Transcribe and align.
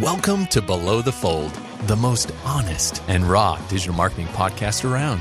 Welcome 0.00 0.46
to 0.46 0.62
Below 0.62 1.02
the 1.02 1.12
Fold, 1.12 1.52
the 1.82 1.94
most 1.94 2.32
honest 2.42 3.02
and 3.06 3.22
raw 3.22 3.60
digital 3.68 3.94
marketing 3.94 4.28
podcast 4.28 4.90
around. 4.90 5.20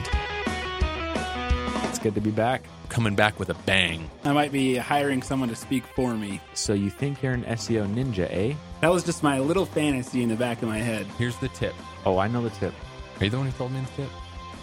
It's 1.89 1.99
good 1.99 2.15
to 2.15 2.21
be 2.21 2.31
back. 2.31 2.63
Coming 2.87 3.13
back 3.13 3.37
with 3.39 3.49
a 3.49 3.55
bang. 3.65 4.09
I 4.23 4.31
might 4.31 4.53
be 4.53 4.77
hiring 4.77 5.21
someone 5.21 5.49
to 5.49 5.55
speak 5.55 5.83
for 5.97 6.15
me. 6.15 6.39
So 6.53 6.71
you 6.71 6.89
think 6.89 7.21
you're 7.21 7.33
an 7.33 7.43
SEO 7.43 7.93
ninja, 7.93 8.29
eh? 8.31 8.55
That 8.79 8.89
was 8.89 9.03
just 9.03 9.21
my 9.21 9.39
little 9.39 9.65
fantasy 9.65 10.23
in 10.23 10.29
the 10.29 10.37
back 10.37 10.61
of 10.61 10.69
my 10.69 10.79
head. 10.79 11.05
Here's 11.17 11.35
the 11.39 11.49
tip. 11.49 11.75
Oh, 12.05 12.17
I 12.17 12.29
know 12.29 12.41
the 12.41 12.49
tip. 12.51 12.73
Are 13.19 13.25
you 13.25 13.31
the 13.31 13.37
one 13.37 13.47
who 13.47 13.57
told 13.57 13.73
me 13.73 13.81
the 13.81 14.03
tip? 14.03 14.09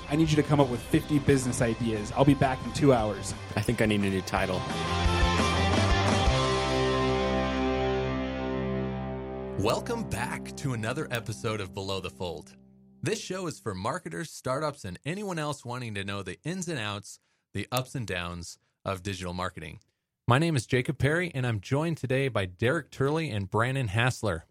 I 0.09 0.17
need 0.17 0.30
you 0.30 0.37
to 0.37 0.43
come 0.43 0.61
up 0.61 0.71
with 0.71 0.80
50 0.80 1.19
business 1.19 1.61
ideas. 1.61 2.11
I'll 2.17 2.25
be 2.25 2.33
back 2.33 2.59
in 2.64 2.73
two 2.73 2.95
hours. 2.95 3.35
I 3.55 3.61
think 3.61 3.83
I 3.83 3.87
need 3.87 4.01
a 4.01 4.09
new 4.09 4.23
title. 4.23 4.62
Welcome 9.61 10.04
back 10.11 10.54
to 10.57 10.75
another 10.75 11.09
episode 11.10 11.62
of 11.62 11.73
Below 11.73 12.01
the 12.01 12.10
Fold. 12.10 12.55
This 13.02 13.19
show 13.19 13.46
is 13.46 13.59
for 13.59 13.74
marketers, 13.74 14.30
startups, 14.30 14.84
and 14.84 14.98
anyone 15.06 15.38
else 15.38 15.65
wanting 15.65 15.95
to 15.95 16.05
know 16.05 16.23
the 16.23 16.38
ins 16.45 16.69
and 16.69 16.79
outs, 16.79 17.20
the 17.55 17.66
ups 17.73 17.95
and 17.95 18.06
downs 18.06 18.59
of 18.84 19.02
digital 19.02 19.32
marketing. 19.32 19.80
My 20.29 20.38
name 20.38 20.56
is 20.56 20.66
Jacob 20.66 20.98
Perry, 20.98 21.32
and 21.34 21.46
I'm 21.46 21.60
joined 21.60 21.96
today 21.96 22.29
by 22.29 22.45
Derek 22.45 22.91
Turley 22.91 23.30
and 23.30 23.51
Brandon 23.51 23.88
Hassler. 23.88 24.45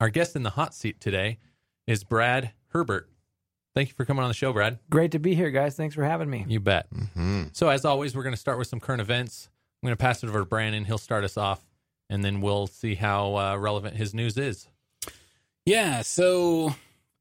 Our 0.00 0.10
guest 0.10 0.34
in 0.34 0.42
the 0.42 0.50
hot 0.50 0.74
seat 0.74 1.00
today 1.00 1.38
is 1.86 2.02
Brad 2.02 2.50
Herbert. 2.70 3.08
Thank 3.76 3.90
you 3.90 3.94
for 3.94 4.04
coming 4.04 4.24
on 4.24 4.28
the 4.28 4.34
show, 4.34 4.52
Brad. 4.52 4.80
Great 4.90 5.12
to 5.12 5.20
be 5.20 5.36
here, 5.36 5.50
guys. 5.50 5.76
Thanks 5.76 5.94
for 5.94 6.02
having 6.02 6.28
me. 6.28 6.44
You 6.48 6.58
bet. 6.58 6.92
Mm-hmm. 6.92 7.44
So, 7.52 7.68
as 7.68 7.84
always, 7.84 8.16
we're 8.16 8.24
going 8.24 8.34
to 8.34 8.40
start 8.40 8.58
with 8.58 8.66
some 8.66 8.80
current 8.80 9.00
events. 9.00 9.50
I'm 9.80 9.86
going 9.86 9.96
to 9.96 10.02
pass 10.02 10.24
it 10.24 10.28
over 10.28 10.40
to 10.40 10.44
Brandon. 10.44 10.84
He'll 10.84 10.98
start 10.98 11.22
us 11.22 11.36
off, 11.36 11.64
and 12.10 12.24
then 12.24 12.40
we'll 12.40 12.66
see 12.66 12.94
how 12.94 13.36
uh, 13.36 13.56
relevant 13.56 13.96
his 13.96 14.14
news 14.14 14.36
is. 14.36 14.68
Yeah, 15.64 16.02
so 16.02 16.74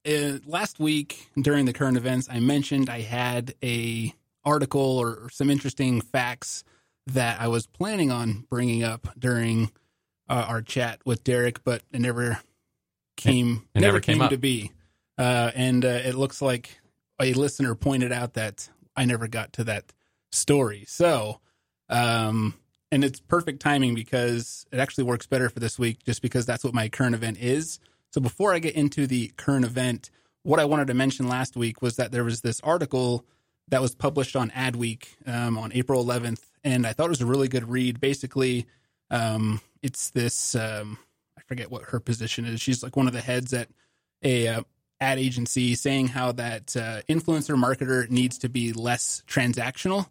uh, 0.08 0.40
last 0.46 0.80
week 0.80 1.28
during 1.40 1.66
the 1.66 1.74
current 1.74 1.98
events, 1.98 2.28
I 2.32 2.40
mentioned 2.40 2.90
I 2.90 3.02
had 3.02 3.54
a 3.64 4.14
article 4.46 4.98
or, 4.98 5.10
or 5.10 5.30
some 5.30 5.50
interesting 5.50 6.00
facts 6.02 6.64
that 7.08 7.42
I 7.42 7.48
was 7.48 7.68
planning 7.68 8.12
on 8.12 8.46
bringing 8.50 8.84
up 8.84 9.10
during 9.20 9.72
uh, 10.30 10.46
our 10.48 10.62
chat 10.62 11.00
with 11.06 11.24
Derek, 11.24 11.64
but 11.64 11.82
it 11.92 12.00
never 12.00 12.40
came. 13.18 13.68
It 13.76 13.82
never 13.82 14.00
came 14.00 14.22
up. 14.22 14.32
to 14.32 14.38
be, 14.38 14.72
uh, 15.18 15.52
and 15.56 15.84
uh, 15.84 16.00
it 16.06 16.16
looks 16.16 16.42
like 16.42 16.80
a 17.20 17.34
listener 17.34 17.76
pointed 17.76 18.12
out 18.12 18.34
that 18.34 18.70
I 18.96 19.06
never 19.06 19.28
got 19.28 19.54
to 19.54 19.64
that 19.66 19.92
story. 20.32 20.86
So, 20.88 21.40
um, 21.90 22.54
and 22.92 23.04
it's 23.04 23.20
perfect 23.20 23.62
timing 23.62 23.96
because 23.96 24.66
it 24.72 24.80
actually 24.80 25.04
works 25.04 25.28
better 25.28 25.50
for 25.50 25.60
this 25.60 25.78
week, 25.78 26.04
just 26.06 26.22
because 26.22 26.46
that's 26.46 26.64
what 26.64 26.74
my 26.74 26.90
current 26.90 27.16
event 27.16 27.38
is. 27.40 27.80
So 28.12 28.22
before 28.22 28.54
I 28.54 28.60
get 28.60 28.76
into 28.76 29.08
the 29.08 29.32
current 29.38 29.66
event, 29.66 30.10
what 30.44 30.60
I 30.60 30.66
wanted 30.66 30.88
to 30.88 30.94
mention 30.94 31.28
last 31.28 31.58
week 31.58 31.82
was 31.82 31.98
that 31.98 32.12
there 32.12 32.24
was 32.24 32.42
this 32.42 32.62
article 32.62 33.26
that 33.68 33.82
was 33.82 33.96
published 33.96 34.36
on 34.36 34.50
Adweek 34.52 35.08
um, 35.28 35.58
on 35.58 35.74
April 35.74 36.04
11th, 36.04 36.42
and 36.64 36.88
I 36.88 36.94
thought 36.94 37.08
it 37.08 37.10
was 37.10 37.22
a 37.22 37.26
really 37.26 37.50
good 37.50 37.70
read. 37.70 38.00
Basically, 38.00 38.66
um, 39.12 39.60
it's 39.82 40.10
this 40.12 40.56
um, 40.56 40.98
I 41.38 41.42
forget 41.42 41.70
what 41.70 41.84
her 41.84 42.00
position 42.00 42.46
is. 42.46 42.62
She's 42.62 42.82
like 42.82 42.96
one 42.96 43.08
of 43.08 43.14
the 43.14 43.22
heads 43.22 43.54
at 43.54 43.68
a 44.24 44.48
uh, 44.48 44.62
ad 45.02 45.20
agency, 45.20 45.76
saying 45.76 46.08
how 46.08 46.32
that 46.34 46.76
uh, 46.78 47.02
influencer 47.10 47.62
marketer 47.62 48.10
needs 48.10 48.38
to 48.40 48.50
be 48.50 48.72
less 48.74 49.24
transactional. 49.28 50.08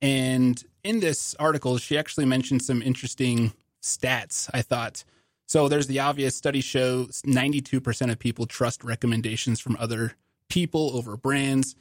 And 0.00 0.62
in 0.84 1.00
this 1.00 1.34
article, 1.38 1.78
she 1.78 1.98
actually 1.98 2.26
mentioned 2.26 2.62
some 2.62 2.82
interesting 2.82 3.52
stats. 3.82 4.50
I 4.52 4.62
thought. 4.62 5.04
So 5.48 5.68
there's 5.68 5.86
the 5.86 6.00
obvious 6.00 6.34
study 6.34 6.60
show 6.60 7.04
92% 7.04 8.10
of 8.10 8.18
people 8.18 8.46
trust 8.46 8.82
recommendations 8.82 9.60
from 9.60 9.76
other 9.78 10.16
people 10.48 10.90
over 10.96 11.16
brands. 11.16 11.76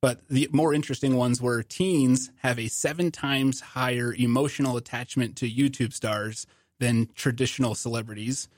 But 0.00 0.26
the 0.28 0.48
more 0.52 0.72
interesting 0.72 1.16
ones 1.16 1.42
were 1.42 1.62
teens 1.62 2.30
have 2.38 2.58
a 2.58 2.68
seven 2.68 3.10
times 3.10 3.60
higher 3.60 4.14
emotional 4.14 4.78
attachment 4.78 5.36
to 5.36 5.50
YouTube 5.50 5.92
stars 5.92 6.46
than 6.78 7.10
traditional 7.14 7.74
celebrities. 7.74 8.48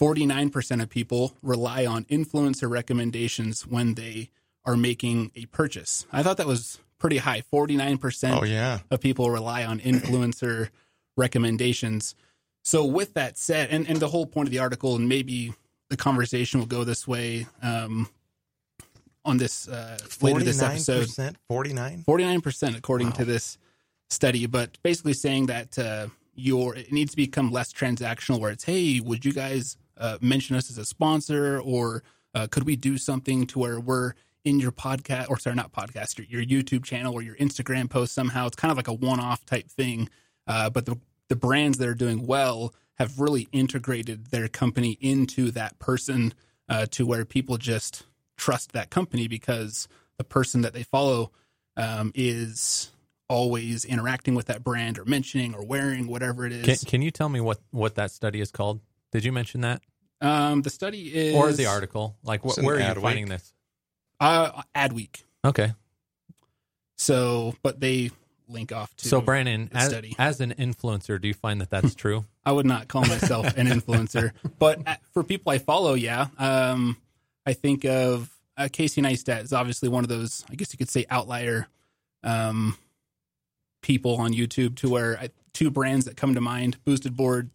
49% 0.00 0.82
of 0.82 0.88
people 0.88 1.36
rely 1.42 1.84
on 1.84 2.04
influencer 2.04 2.70
recommendations 2.70 3.66
when 3.66 3.94
they 3.94 4.30
are 4.64 4.76
making 4.76 5.30
a 5.36 5.46
purchase. 5.46 6.06
I 6.12 6.22
thought 6.22 6.38
that 6.38 6.46
was 6.46 6.80
pretty 6.98 7.18
high. 7.18 7.42
49% 7.52 8.40
Oh 8.40 8.44
yeah. 8.44 8.80
of 8.90 9.00
people 9.00 9.30
rely 9.30 9.64
on 9.64 9.80
influencer 9.80 10.68
recommendations. 11.16 12.14
So, 12.64 12.84
with 12.84 13.14
that 13.14 13.38
said, 13.38 13.68
and, 13.70 13.88
and 13.88 13.98
the 14.00 14.08
whole 14.08 14.26
point 14.26 14.48
of 14.48 14.52
the 14.52 14.58
article, 14.58 14.96
and 14.96 15.08
maybe 15.08 15.52
the 15.88 15.96
conversation 15.96 16.58
will 16.58 16.66
go 16.66 16.82
this 16.84 17.06
way 17.06 17.46
um, 17.62 18.08
on 19.24 19.36
this 19.38 19.68
uh, 19.68 19.98
later 20.20 20.40
this 20.40 20.60
episode. 20.62 21.36
49? 21.48 22.04
49% 22.06 22.76
according 22.76 23.08
Wow. 23.08 23.12
to 23.14 23.24
this 23.24 23.58
study, 24.10 24.46
but 24.46 24.78
basically 24.82 25.12
saying 25.14 25.46
that 25.46 25.78
uh, 25.78 26.08
your 26.34 26.74
it 26.76 26.92
needs 26.92 27.12
to 27.12 27.16
become 27.16 27.50
less 27.52 27.72
transactional 27.72 28.40
where 28.40 28.50
it's, 28.50 28.64
hey, 28.64 29.00
would 29.00 29.24
you 29.24 29.32
guys 29.32 29.76
uh, 29.96 30.18
mention 30.20 30.54
us 30.56 30.70
as 30.70 30.78
a 30.78 30.84
sponsor 30.84 31.60
or 31.60 32.02
uh, 32.34 32.46
could 32.50 32.64
we 32.64 32.76
do 32.76 32.98
something 32.98 33.46
to 33.46 33.58
where 33.58 33.80
we're 33.80 34.12
in 34.46 34.60
your 34.60 34.72
podcast 34.72 35.28
or 35.28 35.38
sorry, 35.38 35.56
not 35.56 35.72
podcast, 35.72 36.16
your, 36.18 36.42
your 36.42 36.62
YouTube 36.62 36.84
channel 36.84 37.12
or 37.12 37.20
your 37.20 37.36
Instagram 37.36 37.90
post 37.90 38.14
somehow? 38.14 38.46
It's 38.46 38.56
kind 38.56 38.70
of 38.70 38.76
like 38.78 38.88
a 38.88 38.92
one-off 38.94 39.44
type 39.44 39.68
thing. 39.68 40.08
Uh, 40.46 40.70
but 40.70 40.86
the, 40.86 40.96
the 41.28 41.36
brands 41.36 41.78
that 41.78 41.88
are 41.88 41.94
doing 41.94 42.26
well 42.26 42.72
have 42.94 43.18
really 43.20 43.48
integrated 43.52 44.26
their 44.28 44.48
company 44.48 44.96
into 45.00 45.50
that 45.50 45.78
person 45.78 46.32
uh, 46.68 46.86
to 46.92 47.04
where 47.04 47.24
people 47.24 47.58
just 47.58 48.04
trust 48.38 48.72
that 48.72 48.88
company 48.90 49.28
because 49.28 49.88
the 50.18 50.24
person 50.24 50.62
that 50.62 50.72
they 50.72 50.82
follow 50.82 51.32
um, 51.76 52.12
is 52.14 52.90
always 53.28 53.84
interacting 53.84 54.34
with 54.34 54.46
that 54.46 54.62
brand 54.62 54.98
or 54.98 55.04
mentioning 55.04 55.54
or 55.54 55.64
wearing 55.64 56.06
whatever 56.06 56.46
it 56.46 56.52
is. 56.52 56.64
Can, 56.64 56.76
can 56.88 57.02
you 57.02 57.10
tell 57.10 57.28
me 57.28 57.40
what, 57.40 57.58
what 57.72 57.96
that 57.96 58.10
study 58.12 58.40
is 58.40 58.50
called? 58.50 58.80
Did 59.12 59.24
you 59.24 59.32
mention 59.32 59.62
that? 59.62 59.82
um, 60.20 60.62
the 60.62 60.70
study 60.70 61.14
is 61.14 61.34
Or 61.34 61.52
the 61.52 61.66
article? 61.66 62.16
Like, 62.22 62.40
It's 62.44 62.56
wh- 62.56 62.64
where 62.64 62.76
are 62.76 62.78
you 62.78 62.84
ad 62.84 62.98
finding 62.98 63.24
week. 63.24 63.32
this? 63.32 63.52
Uh, 64.20 64.62
Adweek. 64.74 65.22
Okay. 65.44 65.72
So, 66.96 67.54
but 67.62 67.80
they 67.80 68.10
link 68.48 68.72
off 68.72 68.94
to. 68.96 69.08
So, 69.08 69.20
Brandon, 69.20 69.70
as, 69.72 69.88
study. 69.88 70.14
as 70.18 70.40
an 70.40 70.54
influencer, 70.58 71.20
do 71.20 71.28
you 71.28 71.34
find 71.34 71.60
that 71.60 71.70
that's 71.70 71.94
true? 71.94 72.24
I 72.44 72.52
would 72.52 72.66
not 72.66 72.88
call 72.88 73.02
myself 73.02 73.46
an 73.56 73.66
influencer, 73.66 74.32
but 74.58 74.86
uh, 74.86 74.96
for 75.12 75.22
people 75.22 75.52
I 75.52 75.58
follow, 75.58 75.94
yeah. 75.94 76.28
Um, 76.38 76.96
I 77.44 77.52
think 77.52 77.84
of 77.84 78.30
uh, 78.56 78.68
Casey 78.72 79.02
Neistat 79.02 79.44
is 79.44 79.52
obviously 79.52 79.88
one 79.88 80.04
of 80.04 80.08
those, 80.08 80.44
I 80.50 80.54
guess 80.54 80.72
you 80.72 80.78
could 80.78 80.90
say, 80.90 81.06
outlier 81.10 81.68
um, 82.22 82.76
people 83.82 84.16
on 84.16 84.32
YouTube 84.32 84.76
to 84.76 84.88
where 84.88 85.18
I, 85.18 85.30
two 85.52 85.70
brands 85.70 86.06
that 86.06 86.16
come 86.16 86.34
to 86.34 86.40
mind: 86.40 86.82
Boosted 86.84 87.16
Board 87.16 87.50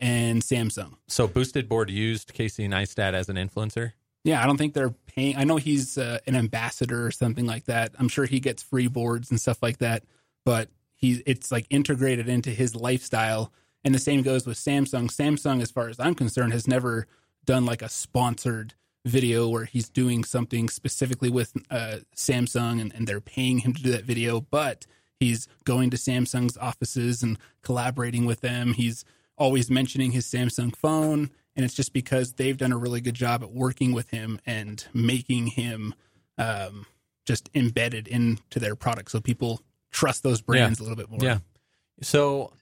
and 0.00 0.42
Samsung. 0.42 0.94
So, 1.08 1.26
Boosted 1.26 1.68
Board 1.68 1.90
used 1.90 2.32
Casey 2.32 2.68
Neistat 2.68 3.14
as 3.14 3.28
an 3.28 3.36
influencer? 3.36 3.92
Yeah, 4.24 4.42
I 4.42 4.46
don't 4.46 4.56
think 4.56 4.72
they're 4.72 4.94
paying. 5.06 5.36
I 5.36 5.44
know 5.44 5.56
he's 5.56 5.98
uh, 5.98 6.18
an 6.26 6.34
ambassador 6.34 7.06
or 7.06 7.10
something 7.10 7.46
like 7.46 7.66
that. 7.66 7.92
I'm 7.98 8.08
sure 8.08 8.24
he 8.24 8.40
gets 8.40 8.62
free 8.62 8.88
boards 8.88 9.30
and 9.30 9.40
stuff 9.40 9.62
like 9.62 9.78
that, 9.78 10.02
but 10.44 10.70
he 10.94 11.22
it's 11.26 11.52
like 11.52 11.66
integrated 11.70 12.28
into 12.28 12.50
his 12.50 12.74
lifestyle. 12.74 13.52
And 13.84 13.94
the 13.94 13.98
same 13.98 14.22
goes 14.22 14.46
with 14.46 14.56
Samsung. 14.56 15.08
Samsung, 15.10 15.60
as 15.60 15.70
far 15.70 15.90
as 15.90 16.00
I'm 16.00 16.14
concerned, 16.14 16.54
has 16.54 16.66
never 16.66 17.06
done 17.44 17.66
like 17.66 17.82
a 17.82 17.88
sponsored 17.90 18.72
video 19.04 19.46
where 19.46 19.66
he's 19.66 19.90
doing 19.90 20.24
something 20.24 20.70
specifically 20.70 21.28
with 21.28 21.52
uh, 21.70 21.98
Samsung 22.16 22.80
and, 22.80 22.94
and 22.94 23.06
they're 23.06 23.20
paying 23.20 23.58
him 23.58 23.74
to 23.74 23.82
do 23.82 23.90
that 23.90 24.04
video, 24.04 24.40
but 24.40 24.86
he's 25.20 25.46
going 25.64 25.90
to 25.90 25.98
Samsung's 25.98 26.56
offices 26.56 27.22
and 27.22 27.38
collaborating 27.62 28.24
with 28.24 28.40
them. 28.40 28.72
He's 28.72 29.04
always 29.36 29.70
mentioning 29.70 30.12
his 30.12 30.26
Samsung 30.26 30.74
phone. 30.74 31.30
And 31.56 31.64
it's 31.64 31.74
just 31.74 31.92
because 31.92 32.32
they've 32.34 32.56
done 32.56 32.72
a 32.72 32.76
really 32.76 33.00
good 33.00 33.14
job 33.14 33.42
at 33.42 33.52
working 33.52 33.92
with 33.92 34.10
him 34.10 34.40
and 34.44 34.84
making 34.92 35.48
him 35.48 35.94
um, 36.36 36.86
just 37.26 37.48
embedded 37.54 38.08
into 38.08 38.58
their 38.58 38.74
product. 38.74 39.10
So 39.10 39.20
people 39.20 39.60
trust 39.92 40.22
those 40.24 40.40
brands 40.40 40.80
a 40.80 40.82
little 40.82 40.96
bit 40.96 41.08
more. 41.10 41.20
Yeah. 41.22 41.38
So, 42.02 42.52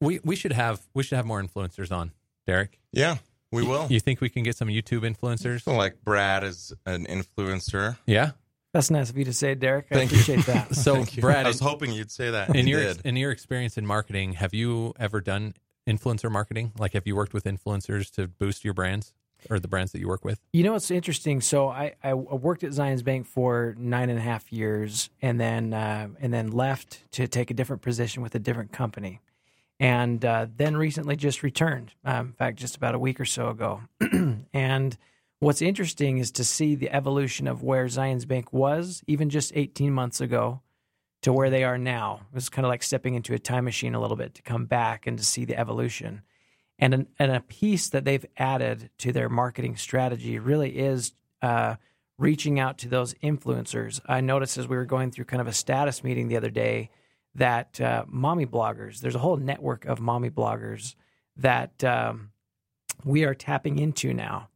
we 0.00 0.20
we 0.24 0.36
should 0.36 0.52
have 0.52 0.80
we 0.94 1.02
should 1.02 1.16
have 1.16 1.24
more 1.24 1.42
influencers 1.42 1.90
on, 1.90 2.12
Derek. 2.46 2.78
Yeah, 2.92 3.16
we 3.50 3.62
will. 3.62 3.86
You 3.88 3.98
think 4.00 4.20
we 4.20 4.28
can 4.28 4.42
get 4.42 4.56
some 4.56 4.68
YouTube 4.68 5.00
influencers? 5.10 5.62
So 5.62 5.74
like 5.74 6.04
Brad 6.04 6.44
is 6.44 6.74
an 6.84 7.06
influencer. 7.06 7.96
Yeah. 8.06 8.32
That's 8.74 8.90
nice 8.90 9.08
of 9.08 9.16
you 9.16 9.24
to 9.24 9.32
say, 9.32 9.54
Derek. 9.54 9.86
I 9.90 9.94
Thank 9.94 10.12
you. 10.12 10.18
appreciate 10.20 10.44
that. 10.46 10.74
So, 10.74 11.02
Brad, 11.18 11.46
I 11.46 11.48
was 11.48 11.60
hoping 11.60 11.92
you'd 11.92 12.10
say 12.10 12.32
that. 12.32 12.54
in 12.54 12.66
You 12.66 12.76
your 12.78 12.92
did. 12.92 13.06
in 13.06 13.16
your 13.16 13.30
experience 13.30 13.78
in 13.78 13.86
marketing, 13.86 14.34
have 14.34 14.52
you 14.52 14.92
ever 14.98 15.22
done 15.22 15.54
influencer 15.86 16.30
marketing? 16.30 16.72
Like, 16.78 16.92
have 16.92 17.06
you 17.06 17.16
worked 17.16 17.32
with 17.32 17.44
influencers 17.44 18.10
to 18.12 18.28
boost 18.28 18.64
your 18.64 18.74
brands 18.74 19.14
or 19.50 19.58
the 19.58 19.68
brands 19.68 19.92
that 19.92 20.00
you 20.00 20.08
work 20.08 20.24
with? 20.24 20.40
You 20.52 20.64
know 20.64 20.72
what's 20.72 20.90
interesting? 20.90 21.40
So 21.40 21.68
I, 21.68 21.94
I 22.02 22.14
worked 22.14 22.64
at 22.64 22.70
Zions 22.70 23.04
Bank 23.04 23.26
for 23.26 23.74
nine 23.78 24.10
and 24.10 24.18
a 24.18 24.22
half 24.22 24.52
years, 24.52 25.10
and 25.22 25.40
then 25.40 25.72
uh, 25.72 26.08
and 26.20 26.32
then 26.32 26.50
left 26.50 27.02
to 27.12 27.28
take 27.28 27.50
a 27.50 27.54
different 27.54 27.82
position 27.82 28.22
with 28.22 28.34
a 28.34 28.38
different 28.38 28.72
company. 28.72 29.20
and 29.78 30.24
uh, 30.24 30.46
then 30.56 30.76
recently 30.76 31.16
just 31.16 31.42
returned. 31.42 31.92
Um, 32.04 32.28
in 32.28 32.32
fact, 32.32 32.58
just 32.58 32.76
about 32.76 32.94
a 32.94 32.98
week 32.98 33.20
or 33.20 33.26
so 33.26 33.48
ago. 33.50 33.82
and 34.54 34.96
what's 35.38 35.60
interesting 35.60 36.18
is 36.18 36.30
to 36.32 36.44
see 36.44 36.74
the 36.74 36.90
evolution 36.90 37.46
of 37.46 37.62
where 37.62 37.84
Zions 37.86 38.26
Bank 38.26 38.52
was 38.52 39.02
even 39.06 39.28
just 39.28 39.52
18 39.54 39.92
months 39.92 40.20
ago 40.20 40.62
to 41.22 41.32
where 41.32 41.50
they 41.50 41.64
are 41.64 41.78
now. 41.78 42.20
It 42.30 42.34
was 42.34 42.48
kind 42.48 42.64
of 42.64 42.68
like 42.68 42.82
stepping 42.82 43.14
into 43.14 43.34
a 43.34 43.38
time 43.38 43.64
machine 43.64 43.94
a 43.94 44.00
little 44.00 44.16
bit 44.16 44.34
to 44.34 44.42
come 44.42 44.66
back 44.66 45.06
and 45.06 45.18
to 45.18 45.24
see 45.24 45.44
the 45.44 45.58
evolution. 45.58 46.22
And, 46.78 46.94
an, 46.94 47.06
and 47.18 47.32
a 47.32 47.40
piece 47.40 47.88
that 47.88 48.04
they've 48.04 48.26
added 48.36 48.90
to 48.98 49.12
their 49.12 49.28
marketing 49.28 49.76
strategy 49.76 50.38
really 50.38 50.78
is 50.78 51.12
uh, 51.42 51.76
reaching 52.18 52.60
out 52.60 52.78
to 52.78 52.88
those 52.88 53.14
influencers. 53.14 54.00
I 54.06 54.20
noticed 54.20 54.58
as 54.58 54.68
we 54.68 54.76
were 54.76 54.84
going 54.84 55.10
through 55.10 55.24
kind 55.24 55.40
of 55.40 55.46
a 55.46 55.52
status 55.52 56.04
meeting 56.04 56.28
the 56.28 56.36
other 56.36 56.50
day 56.50 56.90
that 57.34 57.80
uh, 57.80 58.04
mommy 58.08 58.46
bloggers, 58.46 59.00
there's 59.00 59.14
a 59.14 59.20
whole 59.20 59.36
network 59.36 59.84
of 59.84 60.00
mommy 60.00 60.30
bloggers 60.30 60.94
that 61.36 61.82
um, 61.84 62.30
we 63.04 63.24
are 63.24 63.34
tapping 63.34 63.78
into 63.78 64.14
now. 64.14 64.48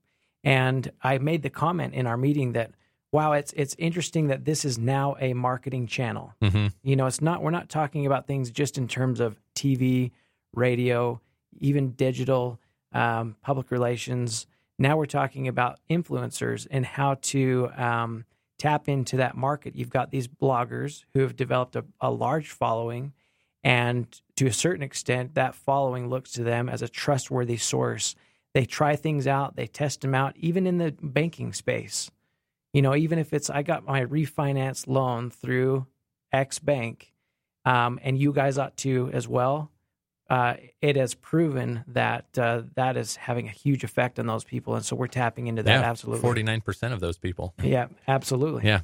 And 0.42 0.90
I 1.02 1.18
made 1.18 1.42
the 1.42 1.50
comment 1.50 1.94
in 1.94 2.06
our 2.06 2.16
meeting 2.16 2.52
that, 2.52 2.72
wow, 3.12 3.32
it's 3.32 3.52
it's 3.54 3.74
interesting 3.78 4.28
that 4.28 4.44
this 4.44 4.64
is 4.64 4.78
now 4.78 5.16
a 5.20 5.34
marketing 5.34 5.86
channel. 5.86 6.34
Mm-hmm. 6.42 6.68
You 6.82 6.96
know, 6.96 7.06
it's 7.06 7.20
not 7.20 7.42
we're 7.42 7.50
not 7.50 7.68
talking 7.68 8.06
about 8.06 8.26
things 8.26 8.50
just 8.50 8.78
in 8.78 8.88
terms 8.88 9.20
of 9.20 9.36
TV, 9.54 10.12
radio, 10.54 11.20
even 11.58 11.92
digital, 11.92 12.60
um, 12.92 13.36
public 13.42 13.70
relations. 13.70 14.46
Now 14.78 14.96
we're 14.96 15.06
talking 15.06 15.48
about 15.48 15.78
influencers 15.90 16.66
and 16.70 16.86
how 16.86 17.14
to 17.22 17.70
um, 17.76 18.24
tap 18.58 18.88
into 18.88 19.18
that 19.18 19.36
market. 19.36 19.76
You've 19.76 19.90
got 19.90 20.10
these 20.10 20.28
bloggers 20.28 21.04
who 21.12 21.20
have 21.20 21.36
developed 21.36 21.76
a, 21.76 21.84
a 22.00 22.10
large 22.10 22.48
following, 22.48 23.12
and 23.62 24.06
to 24.36 24.46
a 24.46 24.52
certain 24.52 24.82
extent, 24.82 25.34
that 25.34 25.54
following 25.54 26.08
looks 26.08 26.32
to 26.32 26.44
them 26.44 26.68
as 26.68 26.80
a 26.80 26.88
trustworthy 26.88 27.56
source. 27.56 28.14
They 28.54 28.64
try 28.64 28.96
things 28.96 29.26
out, 29.26 29.54
they 29.54 29.66
test 29.66 30.00
them 30.00 30.14
out, 30.14 30.36
even 30.36 30.66
in 30.66 30.78
the 30.78 30.94
banking 31.00 31.52
space. 31.52 32.10
You 32.72 32.82
know, 32.82 32.94
even 32.94 33.19
if 33.19 33.32
it's 33.32 33.50
I 33.50 33.62
got 33.62 33.84
my 33.84 34.05
refinance 34.05 34.87
loan 34.87 35.31
through 35.31 35.87
X 36.32 36.58
bank, 36.58 37.12
um, 37.64 37.99
and 38.02 38.19
you 38.19 38.32
guys 38.32 38.58
ought 38.58 38.76
to 38.78 39.11
as 39.12 39.26
well. 39.28 39.70
Uh, 40.28 40.55
it 40.81 40.94
has 40.94 41.12
proven 41.14 41.82
that 41.88 42.26
uh, 42.38 42.62
that 42.76 42.96
is 42.96 43.17
having 43.17 43.49
a 43.49 43.50
huge 43.50 43.82
effect 43.82 44.20
on 44.20 44.26
those 44.28 44.44
people, 44.44 44.76
and 44.76 44.84
so 44.84 44.94
we're 44.94 45.08
tapping 45.08 45.49
into 45.49 45.61
that 45.64 45.81
yeah, 45.81 45.90
absolutely. 45.90 46.22
Forty 46.22 46.44
nine 46.44 46.61
percent 46.61 46.94
of 46.94 47.00
those 47.00 47.19
people. 47.19 47.52
Yeah, 47.61 47.88
absolutely. 48.06 48.64
Yeah. 48.64 48.82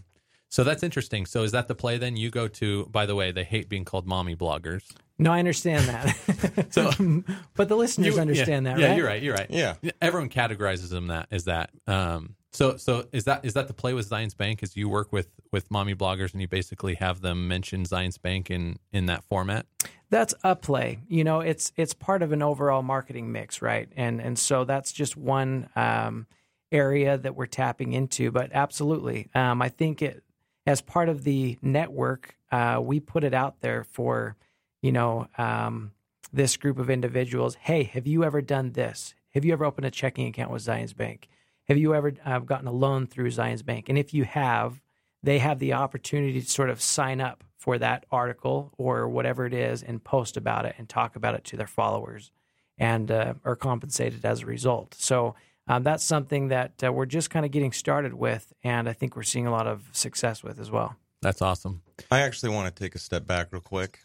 So 0.48 0.64
that's 0.64 0.82
interesting. 0.82 1.26
So 1.26 1.42
is 1.42 1.52
that 1.52 1.68
the 1.68 1.74
play 1.74 1.98
then? 1.98 2.16
You 2.16 2.30
go 2.30 2.46
to, 2.48 2.86
by 2.86 3.04
the 3.04 3.14
way, 3.16 3.32
they 3.32 3.42
hate 3.44 3.68
being 3.68 3.84
called 3.84 4.06
mommy 4.06 4.36
bloggers. 4.36 4.84
No, 5.18 5.32
I 5.32 5.40
understand 5.40 5.88
that. 5.88 6.66
So- 6.72 7.22
but 7.54 7.68
the 7.68 7.76
listeners 7.76 8.14
You- 8.14 8.20
understand 8.20 8.64
yeah, 8.66 8.74
that, 8.74 8.80
Yeah, 8.80 8.86
right? 8.88 8.96
you're 8.96 9.06
right. 9.06 9.22
You're 9.22 9.34
right. 9.34 9.50
Yeah. 9.50 9.74
Everyone 10.00 10.28
categorizes 10.30 10.90
them 10.90 11.08
that 11.08 11.26
as 11.32 11.44
that. 11.44 11.70
Um, 11.88 12.35
so 12.56 12.78
so 12.78 13.06
is 13.12 13.24
that 13.24 13.44
is 13.44 13.52
that 13.52 13.68
the 13.68 13.74
play 13.74 13.92
with 13.92 14.08
Zions 14.08 14.36
Bank? 14.36 14.62
Is 14.62 14.76
you 14.76 14.88
work 14.88 15.12
with 15.12 15.28
with 15.52 15.70
mommy 15.70 15.94
bloggers 15.94 16.32
and 16.32 16.40
you 16.40 16.48
basically 16.48 16.94
have 16.94 17.20
them 17.20 17.46
mention 17.46 17.84
Zions 17.84 18.20
Bank 18.20 18.50
in 18.50 18.78
in 18.92 19.06
that 19.06 19.24
format? 19.24 19.66
That's 20.08 20.34
a 20.42 20.56
play. 20.56 21.00
You 21.06 21.22
know, 21.22 21.40
it's 21.40 21.72
it's 21.76 21.92
part 21.92 22.22
of 22.22 22.32
an 22.32 22.42
overall 22.42 22.82
marketing 22.82 23.30
mix, 23.30 23.60
right? 23.60 23.88
And 23.94 24.20
and 24.22 24.38
so 24.38 24.64
that's 24.64 24.92
just 24.92 25.16
one 25.18 25.68
um, 25.76 26.26
area 26.72 27.18
that 27.18 27.36
we're 27.36 27.46
tapping 27.46 27.92
into. 27.92 28.30
But 28.30 28.50
absolutely, 28.52 29.28
um, 29.34 29.60
I 29.60 29.68
think 29.68 30.00
it 30.00 30.24
as 30.66 30.80
part 30.80 31.10
of 31.10 31.24
the 31.24 31.58
network, 31.60 32.36
uh, 32.50 32.80
we 32.82 33.00
put 33.00 33.22
it 33.22 33.34
out 33.34 33.60
there 33.60 33.84
for 33.84 34.34
you 34.80 34.92
know 34.92 35.28
um, 35.36 35.92
this 36.32 36.56
group 36.56 36.78
of 36.78 36.88
individuals. 36.88 37.56
Hey, 37.56 37.82
have 37.82 38.06
you 38.06 38.24
ever 38.24 38.40
done 38.40 38.72
this? 38.72 39.14
Have 39.34 39.44
you 39.44 39.52
ever 39.52 39.66
opened 39.66 39.84
a 39.84 39.90
checking 39.90 40.26
account 40.26 40.50
with 40.50 40.64
Zions 40.64 40.96
Bank? 40.96 41.28
Have 41.68 41.78
you 41.78 41.94
ever 41.94 42.12
uh, 42.24 42.38
gotten 42.40 42.68
a 42.68 42.72
loan 42.72 43.06
through 43.06 43.30
Zions 43.30 43.64
Bank? 43.64 43.88
And 43.88 43.98
if 43.98 44.14
you 44.14 44.24
have, 44.24 44.80
they 45.22 45.38
have 45.38 45.58
the 45.58 45.72
opportunity 45.72 46.40
to 46.40 46.48
sort 46.48 46.70
of 46.70 46.80
sign 46.80 47.20
up 47.20 47.42
for 47.56 47.78
that 47.78 48.06
article 48.12 48.72
or 48.78 49.08
whatever 49.08 49.46
it 49.46 49.52
is 49.52 49.82
and 49.82 50.02
post 50.02 50.36
about 50.36 50.64
it 50.64 50.76
and 50.78 50.88
talk 50.88 51.16
about 51.16 51.34
it 51.34 51.42
to 51.44 51.56
their 51.56 51.66
followers 51.66 52.30
and 52.78 53.10
uh, 53.10 53.34
are 53.44 53.56
compensated 53.56 54.24
as 54.24 54.42
a 54.42 54.46
result. 54.46 54.94
So 54.94 55.34
um, 55.66 55.82
that's 55.82 56.04
something 56.04 56.48
that 56.48 56.84
uh, 56.84 56.92
we're 56.92 57.06
just 57.06 57.30
kind 57.30 57.44
of 57.44 57.50
getting 57.50 57.72
started 57.72 58.14
with, 58.14 58.52
and 58.62 58.88
I 58.88 58.92
think 58.92 59.16
we're 59.16 59.24
seeing 59.24 59.48
a 59.48 59.50
lot 59.50 59.66
of 59.66 59.88
success 59.92 60.44
with 60.44 60.60
as 60.60 60.70
well. 60.70 60.94
That's 61.22 61.42
awesome. 61.42 61.82
I 62.10 62.20
actually 62.20 62.50
want 62.50 62.72
to 62.72 62.82
take 62.82 62.94
a 62.94 62.98
step 62.98 63.26
back 63.26 63.48
real 63.50 63.62
quick, 63.62 63.98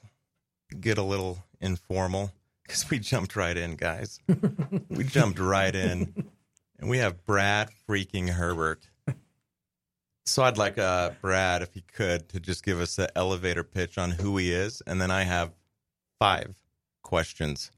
get 0.80 0.98
a 0.98 1.04
little 1.04 1.44
informal 1.60 2.32
because 2.64 2.90
we 2.90 2.98
jumped 2.98 3.36
right 3.36 3.56
in, 3.56 3.76
guys. 3.76 4.20
we 4.90 5.04
jumped 5.04 5.38
right 5.38 5.76
in, 5.76 6.30
and 6.82 6.90
we 6.90 6.98
have 6.98 7.26
Brad 7.26 7.70
freaking 7.88 8.30
Herbert. 8.30 8.90
So 10.26 10.44
I'd 10.44 10.58
like 10.58 10.78
uh, 10.78 11.12
Brad, 11.20 11.62
if 11.62 11.74
he 11.74 11.82
could, 11.82 12.30
to 12.30 12.40
just 12.40 12.64
give 12.64 12.80
us 12.80 12.96
the 12.96 13.16
elevator 13.18 13.64
pitch 13.64 13.98
on 13.98 14.12
who 14.12 14.38
he 14.38 14.52
is, 14.52 14.82
and 14.86 15.02
then 15.02 15.10
I 15.10 15.24
have 15.24 15.52
five 16.20 16.56
questions, 17.02 17.72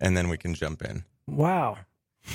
and 0.00 0.16
then 0.16 0.28
we 0.28 0.38
can 0.38 0.54
jump 0.54 0.82
in. 0.82 1.04
Wow. 1.26 1.78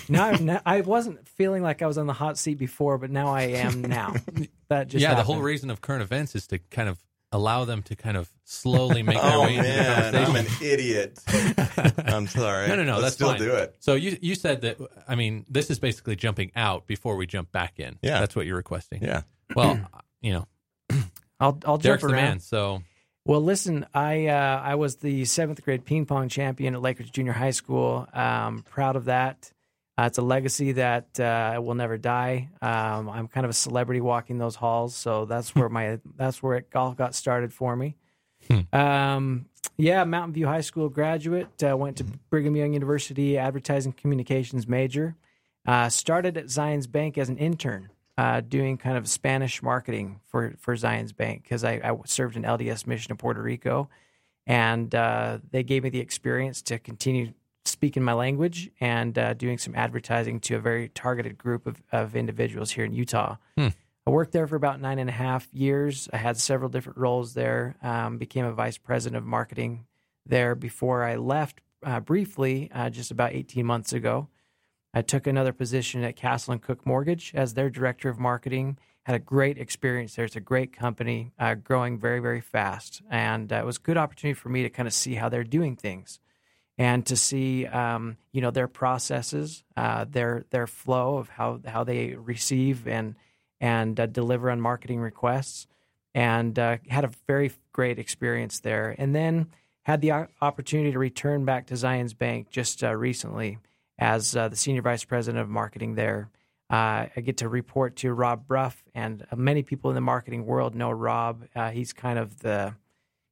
Now, 0.08 0.32
now 0.40 0.62
I 0.66 0.82
wasn't 0.82 1.28
feeling 1.28 1.64
like 1.64 1.82
I 1.82 1.88
was 1.88 1.98
on 1.98 2.06
the 2.06 2.14
hot 2.14 2.38
seat 2.38 2.60
before, 2.60 2.98
but 2.98 3.10
now 3.10 3.28
I 3.28 3.44
am 3.44 3.82
now. 3.82 4.16
That 4.70 4.88
just 4.88 5.02
yeah, 5.02 5.16
the 5.16 5.24
whole 5.24 5.42
reason 5.42 5.70
of 5.70 5.82
current 5.82 6.02
events 6.02 6.34
is 6.34 6.48
to 6.48 6.58
kind 6.58 6.88
of 6.88 6.98
allow 7.32 7.66
them 7.66 7.82
to 7.84 7.96
kind 7.96 8.18
of 8.18 8.30
slowly 8.44 9.04
make 9.04 9.16
their 9.20 9.32
Oh 9.34 9.44
way 9.44 9.56
into 9.56 9.68
the 9.70 9.74
man, 9.78 10.16
I'm 10.16 10.36
an 10.36 10.48
idiot. 10.62 11.20
I'm 12.08 12.28
sorry. 12.28 12.68
No, 12.68 12.76
no, 12.76 12.84
no, 12.84 12.92
Let's 12.94 13.04
that's 13.04 13.16
still 13.16 13.30
fine. 13.30 13.40
do 13.40 13.52
it. 13.56 13.76
So 13.80 13.94
you 13.96 14.18
you 14.22 14.36
said 14.36 14.62
that 14.62 14.78
I 15.08 15.16
mean 15.16 15.46
this 15.50 15.70
is 15.70 15.80
basically 15.80 16.16
jumping 16.16 16.52
out 16.56 16.88
before 16.88 17.16
we 17.16 17.26
jump 17.28 17.52
back 17.52 17.80
in. 17.80 17.98
Yeah. 18.02 18.20
that's 18.20 18.36
what 18.36 18.46
you're 18.46 18.58
requesting. 18.58 19.04
Yeah. 19.04 19.22
Well, 19.56 19.80
you 20.22 20.34
know, 20.34 20.48
I'll 21.40 21.58
I'll 21.66 21.78
Derek's 21.78 22.02
jump 22.04 22.12
the 22.12 22.18
around. 22.18 22.24
man. 22.26 22.40
So 22.40 22.84
Well, 23.26 23.42
listen, 23.42 23.86
I 23.94 24.28
uh, 24.28 24.62
I 24.64 24.76
was 24.76 24.98
the 24.98 25.26
seventh 25.26 25.64
grade 25.64 25.86
ping 25.86 26.06
pong 26.06 26.28
champion 26.30 26.76
at 26.76 26.82
Lakers 26.82 27.10
Junior 27.10 27.34
High 27.34 27.52
School. 27.52 28.08
Um, 28.14 28.64
proud 28.70 28.96
of 28.96 29.06
that. 29.06 29.52
Uh, 29.98 30.04
it's 30.04 30.18
a 30.18 30.22
legacy 30.22 30.72
that 30.74 31.20
uh, 31.20 31.60
will 31.62 31.76
never 31.76 31.98
die. 31.98 32.50
Um, 32.62 33.10
I'm 33.10 33.28
kind 33.28 33.46
of 33.46 33.50
a 33.50 33.54
celebrity 33.54 34.02
walking 34.02 34.38
those 34.38 34.56
halls, 34.56 34.96
so 34.96 35.26
that's 35.26 35.54
where 35.54 35.70
my 35.70 36.00
that's 36.16 36.42
where 36.42 36.58
it 36.58 36.68
all 36.74 36.94
got 36.94 37.14
started 37.14 37.54
for 37.54 37.76
me. 37.76 37.98
Um, 38.74 39.46
yeah, 39.78 40.04
Mountain 40.04 40.34
View 40.34 40.48
High 40.48 40.62
School 40.62 40.90
graduate. 40.90 41.64
Uh, 41.64 41.76
went 41.78 41.98
to 41.98 42.04
Brigham 42.30 42.56
Young 42.56 42.74
University, 42.74 43.38
advertising 43.38 43.94
communications 43.94 44.68
major. 44.68 45.16
Uh, 45.66 45.90
started 45.90 46.38
at 46.38 46.46
Zions 46.46 46.92
Bank 46.92 47.18
as 47.18 47.30
an 47.30 47.38
intern, 47.38 47.90
uh, 48.18 48.42
doing 48.42 48.78
kind 48.78 48.98
of 48.98 49.08
Spanish 49.08 49.62
marketing 49.62 50.20
for 50.28 50.56
for 50.60 50.76
Zions 50.76 51.16
Bank 51.16 51.44
because 51.44 51.64
I, 51.64 51.74
I 51.84 51.96
served 52.06 52.36
an 52.36 52.44
LDS 52.44 52.88
mission 52.88 53.12
in 53.12 53.18
Puerto 53.18 53.42
Rico, 53.42 53.90
and 54.48 54.94
uh, 54.96 55.40
they 55.52 55.64
gave 55.64 55.84
me 55.84 55.90
the 55.90 56.00
experience 56.00 56.62
to 56.64 56.80
continue 56.80 57.34
speaking 57.66 58.04
my 58.04 58.14
language 58.14 58.70
and 58.80 59.18
uh, 59.18 59.34
doing 59.34 59.58
some 59.58 59.76
advertising 59.76 60.40
to 60.42 60.56
a 60.56 60.60
very 60.60 60.90
targeted 60.90 61.38
group 61.38 61.68
of, 61.68 61.82
of 61.92 62.16
individuals 62.16 62.72
here 62.72 62.86
in 62.86 62.94
Utah. 62.94 63.38
I 64.06 64.10
worked 64.10 64.32
there 64.32 64.48
for 64.48 64.56
about 64.56 64.82
nine 64.82 64.98
and 64.98 65.10
a 65.10 65.14
half 65.14 65.48
years. 65.54 66.10
I 66.12 66.18
had 66.18 66.38
several 66.38 66.70
different 66.70 66.98
roles 66.98 67.34
there. 67.34 67.76
Um, 67.84 68.18
became 68.18 68.46
a 68.46 68.52
vice 68.52 68.78
president 68.78 69.18
of 69.18 69.26
marketing 69.26 69.86
there 70.26 70.56
before 70.56 71.04
I 71.04 71.16
left 71.16 71.62
uh, 71.84 72.00
briefly, 72.00 72.70
uh, 72.74 72.90
just 72.90 73.12
about 73.12 73.34
18 73.34 73.66
months 73.66 73.94
ago. 73.94 74.28
I 74.94 75.02
took 75.02 75.26
another 75.28 75.54
position 75.54 76.04
at 76.04 76.16
Castle 76.16 76.54
and 76.54 76.62
Cooke 76.62 76.86
Mortgage 76.86 77.32
as 77.34 77.54
their 77.54 77.70
director 77.70 78.10
of 78.10 78.20
marketing. 78.20 78.78
Had 79.04 79.16
a 79.16 79.20
great 79.20 79.58
experience 79.58 80.16
there. 80.16 80.26
It's 80.26 80.36
a 80.36 80.42
great 80.42 80.74
company, 80.74 81.32
uh, 81.40 81.56
growing 81.56 81.98
very, 81.98 82.20
very 82.20 82.42
fast, 82.42 83.02
and 83.10 83.52
uh, 83.52 83.58
it 83.58 83.66
was 83.66 83.78
a 83.78 83.82
good 83.82 83.98
opportunity 83.98 84.40
for 84.40 84.50
me 84.50 84.64
to 84.64 84.70
kind 84.70 84.88
of 84.88 84.94
see 84.94 85.16
how 85.16 85.30
they're 85.30 85.44
doing 85.44 85.76
things, 85.76 86.20
and 86.78 87.06
to 87.06 87.16
see, 87.16 87.66
um, 87.68 88.18
you 88.32 88.42
know, 88.42 88.52
their 88.52 88.68
processes, 88.68 89.64
uh, 89.78 90.06
their 90.10 90.46
their 90.50 90.68
flow 90.68 91.18
of 91.18 91.30
how 91.30 91.60
how 91.66 91.84
they 91.84 92.16
receive 92.16 92.88
and 92.88 93.16
and 93.60 94.00
uh, 94.00 94.06
deliver 94.06 94.50
on 94.50 94.60
marketing 94.60 95.00
requests, 95.00 95.68
and 96.16 96.58
uh, 96.58 96.78
had 96.90 97.04
a 97.04 97.12
very 97.28 97.52
great 97.72 98.00
experience 98.00 98.60
there. 98.60 98.96
And 98.98 99.16
then 99.16 99.48
had 99.84 100.02
the 100.02 100.12
opportunity 100.42 100.92
to 100.92 101.00
return 101.00 101.44
back 101.44 101.68
to 101.68 101.74
Zions 101.74 102.18
Bank 102.18 102.50
just 102.50 102.84
uh, 102.84 102.96
recently 102.96 103.58
as 103.98 104.36
uh, 104.36 104.48
the 104.48 104.56
senior 104.56 104.82
vice 104.82 105.04
president 105.04 105.42
of 105.42 105.50
marketing 105.50 105.96
there. 105.96 106.30
Uh, 106.70 107.08
I 107.16 107.22
get 107.22 107.38
to 107.38 107.50
report 107.50 107.98
to 107.98 108.14
Rob 108.14 108.48
Brough, 108.48 108.74
and 108.96 109.26
many 109.36 109.62
people 109.62 109.92
in 109.92 109.96
the 109.96 110.02
marketing 110.02 110.46
world 110.46 110.74
know 110.74 110.90
Rob. 110.90 111.44
He's 111.74 111.92
kind 111.92 112.18
of 112.18 112.40
the 112.40 112.76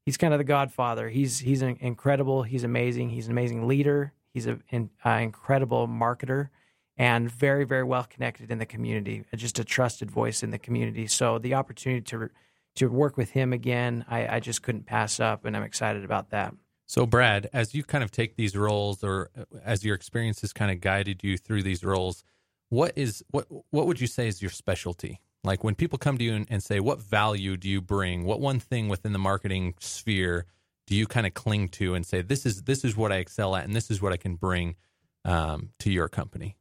he's 0.10 0.18
kind 0.18 0.34
of 0.34 0.40
the 0.40 0.44
godfather. 0.44 1.08
He's 1.08 1.38
he's 1.38 1.62
incredible. 1.62 2.42
He's 2.42 2.64
amazing. 2.64 3.12
He's 3.12 3.28
an 3.28 3.32
amazing 3.32 3.68
leader. 3.68 4.12
He's 4.34 4.48
an 4.48 4.90
uh, 5.06 5.10
incredible 5.10 5.88
marketer 5.88 6.50
and 6.98 7.30
very 7.30 7.64
very 7.64 7.84
well 7.84 8.08
connected 8.10 8.50
in 8.50 8.58
the 8.58 8.66
community. 8.66 9.24
Just 9.36 9.60
a 9.60 9.64
trusted 9.64 10.10
voice 10.10 10.42
in 10.42 10.50
the 10.50 10.58
community. 10.58 11.06
So 11.06 11.38
the 11.38 11.54
opportunity 11.54 12.02
to 12.06 12.32
to 12.78 12.88
work 12.88 13.18
with 13.18 13.30
him 13.30 13.54
again, 13.54 14.04
I, 14.10 14.38
I 14.38 14.40
just 14.40 14.64
couldn't 14.64 14.88
pass 14.88 15.20
up, 15.20 15.46
and 15.46 15.56
I'm 15.56 15.62
excited 15.62 16.04
about 16.04 16.32
that. 16.32 16.56
So, 16.88 17.06
Brad, 17.06 17.48
as 17.54 17.76
you 17.76 17.84
kind 17.84 18.04
of 18.04 18.10
take 18.10 18.36
these 18.36 18.56
roles, 18.56 19.04
or 19.04 19.30
uh, 19.38 19.44
as 19.64 19.86
your 19.86 19.94
experiences 19.94 20.54
kind 20.54 20.72
of 20.72 20.82
guided 20.82 21.24
you 21.24 21.38
through 21.38 21.62
these 21.62 21.84
roles, 21.84 22.24
what 22.70 22.94
is 22.96 23.24
what 23.30 23.46
what 23.70 23.86
would 23.86 24.02
you 24.02 24.08
say 24.08 24.28
is 24.28 24.42
your 24.42 24.50
specialty? 24.50 25.22
Like 25.44 25.64
when 25.64 25.76
people 25.76 25.98
come 25.98 26.18
to 26.18 26.24
you 26.24 26.34
and, 26.34 26.48
and 26.50 26.62
say, 26.62 26.80
"What 26.80 27.02
value 27.02 27.58
do 27.58 27.70
you 27.70 27.82
bring? 27.82 28.26
What 28.26 28.40
one 28.40 28.60
thing 28.60 28.90
within 28.90 29.14
the 29.14 29.20
marketing 29.20 29.76
sphere 29.80 30.46
do 30.86 30.96
you 30.96 31.06
kind 31.08 31.28
of 31.28 31.34
cling 31.34 31.70
to 31.70 31.94
and 31.94 32.06
say, 32.06 32.22
this 32.22 32.46
is 32.46 32.64
this 32.64 32.84
is 32.84 32.98
what 32.98 33.12
I 33.12 33.18
excel 33.18 33.56
at, 33.56 33.64
and 33.64 33.76
this 33.76 33.92
is 33.92 34.02
what 34.02 34.12
I 34.12 34.18
can 34.18 34.36
bring 34.36 34.76
um, 35.24 35.70
to 35.80 35.92
your 35.92 36.10
company?" 36.10 36.58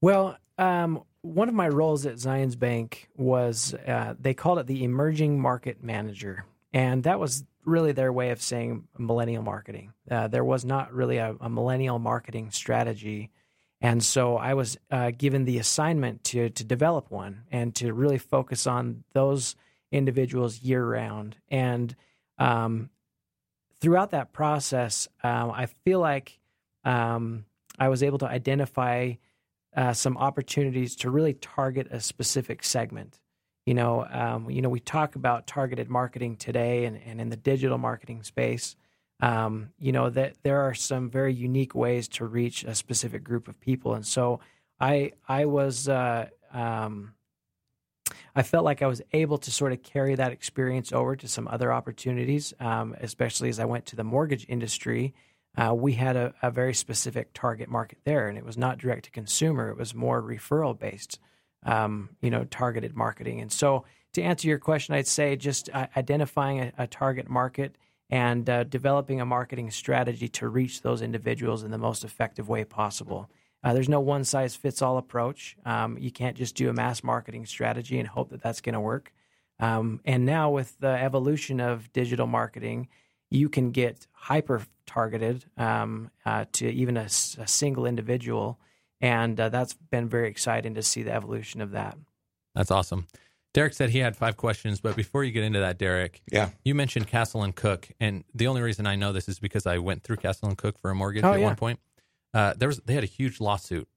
Well, 0.00 0.36
um, 0.58 1.02
one 1.22 1.48
of 1.48 1.54
my 1.54 1.68
roles 1.68 2.04
at 2.06 2.16
Zions 2.16 2.58
Bank 2.58 3.08
was 3.16 3.74
uh, 3.86 4.14
they 4.18 4.34
called 4.34 4.58
it 4.58 4.66
the 4.66 4.84
emerging 4.84 5.40
market 5.40 5.82
manager, 5.82 6.44
and 6.72 7.02
that 7.04 7.18
was 7.18 7.44
really 7.64 7.92
their 7.92 8.12
way 8.12 8.30
of 8.30 8.42
saying 8.42 8.86
millennial 8.98 9.42
marketing. 9.42 9.92
Uh, 10.10 10.28
there 10.28 10.44
was 10.44 10.64
not 10.64 10.92
really 10.92 11.16
a, 11.16 11.34
a, 11.40 11.48
millennial 11.48 11.98
marketing 11.98 12.50
strategy, 12.50 13.30
and 13.80 14.02
so 14.02 14.36
I 14.36 14.54
was 14.54 14.78
uh, 14.90 15.10
given 15.10 15.44
the 15.44 15.58
assignment 15.58 16.24
to 16.24 16.48
to 16.50 16.64
develop 16.64 17.10
one 17.10 17.42
and 17.50 17.74
to 17.76 17.92
really 17.92 18.18
focus 18.18 18.66
on 18.66 19.04
those 19.12 19.56
individuals 19.92 20.62
year 20.62 20.84
round. 20.84 21.36
And 21.48 21.94
um, 22.38 22.90
throughout 23.80 24.10
that 24.10 24.32
process, 24.32 25.08
um, 25.22 25.50
I 25.50 25.66
feel 25.66 26.00
like 26.00 26.38
um, 26.84 27.44
I 27.78 27.88
was 27.88 28.02
able 28.02 28.18
to 28.18 28.26
identify 28.26 29.14
uh, 29.76 29.92
some 29.92 30.16
opportunities 30.16 30.96
to 30.96 31.10
really 31.10 31.34
target 31.34 31.88
a 31.90 32.00
specific 32.00 32.62
segment. 32.62 33.18
You 33.66 33.74
know, 33.74 34.06
um, 34.10 34.50
you 34.50 34.62
know, 34.62 34.68
we 34.68 34.80
talk 34.80 35.16
about 35.16 35.46
targeted 35.46 35.88
marketing 35.88 36.36
today, 36.36 36.84
and, 36.84 37.00
and 37.04 37.20
in 37.20 37.30
the 37.30 37.36
digital 37.36 37.78
marketing 37.78 38.22
space, 38.22 38.76
um, 39.24 39.70
you 39.78 39.90
know 39.90 40.10
that 40.10 40.34
there 40.42 40.60
are 40.60 40.74
some 40.74 41.08
very 41.08 41.32
unique 41.32 41.74
ways 41.74 42.08
to 42.08 42.26
reach 42.26 42.62
a 42.62 42.74
specific 42.74 43.24
group 43.24 43.48
of 43.48 43.58
people, 43.58 43.94
and 43.94 44.04
so 44.04 44.40
I 44.78 45.12
I 45.26 45.46
was 45.46 45.88
uh, 45.88 46.28
um, 46.52 47.14
I 48.36 48.42
felt 48.42 48.66
like 48.66 48.82
I 48.82 48.86
was 48.86 49.00
able 49.14 49.38
to 49.38 49.50
sort 49.50 49.72
of 49.72 49.82
carry 49.82 50.14
that 50.14 50.32
experience 50.32 50.92
over 50.92 51.16
to 51.16 51.26
some 51.26 51.48
other 51.48 51.72
opportunities, 51.72 52.52
um, 52.60 52.94
especially 53.00 53.48
as 53.48 53.58
I 53.58 53.64
went 53.64 53.86
to 53.86 53.96
the 53.96 54.04
mortgage 54.04 54.44
industry. 54.46 55.14
Uh, 55.56 55.72
we 55.72 55.94
had 55.94 56.16
a, 56.16 56.34
a, 56.42 56.50
very 56.50 56.74
specific 56.74 57.32
target 57.32 57.70
market 57.70 57.98
there, 58.04 58.28
and 58.28 58.36
it 58.36 58.44
was 58.44 58.58
not 58.58 58.76
direct 58.76 59.06
to 59.06 59.10
consumer; 59.10 59.70
it 59.70 59.78
was 59.78 59.94
more 59.94 60.20
referral 60.20 60.78
based, 60.78 61.18
um, 61.64 62.10
you 62.20 62.28
know, 62.28 62.44
targeted 62.44 62.94
marketing. 62.94 63.40
And 63.40 63.50
so, 63.50 63.86
to 64.12 64.22
answer 64.22 64.48
your 64.48 64.58
question, 64.58 64.94
I'd 64.94 65.06
say 65.06 65.34
just 65.36 65.70
uh, 65.72 65.86
identifying 65.96 66.60
a, 66.60 66.72
a, 66.76 66.86
target 66.86 67.30
market 67.30 67.76
and 68.14 68.48
uh, 68.48 68.62
developing 68.62 69.20
a 69.20 69.26
marketing 69.26 69.72
strategy 69.72 70.28
to 70.28 70.46
reach 70.46 70.82
those 70.82 71.02
individuals 71.02 71.64
in 71.64 71.72
the 71.72 71.78
most 71.78 72.04
effective 72.04 72.48
way 72.48 72.64
possible. 72.64 73.28
Uh, 73.64 73.74
there's 73.74 73.88
no 73.88 73.98
one 73.98 74.22
size 74.22 74.54
fits 74.54 74.80
all 74.82 74.98
approach. 74.98 75.56
Um, 75.66 75.98
you 75.98 76.12
can't 76.12 76.36
just 76.36 76.54
do 76.54 76.68
a 76.68 76.72
mass 76.72 77.02
marketing 77.02 77.44
strategy 77.44 77.98
and 77.98 78.06
hope 78.06 78.30
that 78.30 78.40
that's 78.40 78.60
going 78.60 78.74
to 78.74 78.80
work. 78.80 79.12
Um, 79.58 80.00
and 80.04 80.24
now, 80.24 80.48
with 80.48 80.78
the 80.78 80.90
evolution 80.90 81.58
of 81.58 81.92
digital 81.92 82.28
marketing, 82.28 82.86
you 83.32 83.48
can 83.48 83.72
get 83.72 84.06
hyper 84.12 84.62
targeted 84.86 85.46
um, 85.56 86.12
uh, 86.24 86.44
to 86.52 86.70
even 86.70 86.96
a, 86.96 87.06
a, 87.06 87.48
single 87.48 87.84
individual. 87.84 88.60
And 89.00 89.40
uh, 89.40 89.48
that's 89.48 89.74
been 89.74 90.08
very 90.08 90.28
exciting 90.28 90.74
to 90.74 90.82
see 90.84 91.02
the 91.02 91.12
evolution 91.12 91.60
of 91.60 91.72
that. 91.72 91.98
That's 92.54 92.70
awesome. 92.70 93.08
Derek 93.54 93.72
said 93.72 93.90
he 93.90 94.00
had 94.00 94.16
five 94.16 94.36
questions, 94.36 94.80
but 94.80 94.96
before 94.96 95.22
you 95.22 95.30
get 95.30 95.44
into 95.44 95.60
that, 95.60 95.78
Derek, 95.78 96.20
yeah, 96.30 96.50
you 96.64 96.74
mentioned 96.74 97.06
Castle 97.06 97.44
and 97.44 97.54
Cooke, 97.54 97.88
and 98.00 98.24
the 98.34 98.48
only 98.48 98.60
reason 98.60 98.86
I 98.86 98.96
know 98.96 99.12
this 99.12 99.28
is 99.28 99.38
because 99.38 99.64
I 99.64 99.78
went 99.78 100.02
through 100.02 100.16
Castle 100.16 100.48
and 100.48 100.58
Cooke 100.58 100.78
for 100.80 100.90
a 100.90 100.94
mortgage 100.94 101.24
oh, 101.24 101.32
at 101.32 101.38
yeah. 101.38 101.46
one 101.46 101.56
point. 101.56 101.80
Uh, 102.34 102.52
there 102.56 102.68
was 102.68 102.80
they 102.84 102.94
had 102.94 103.04
a 103.04 103.06
huge 103.06 103.40
lawsuit, 103.40 103.88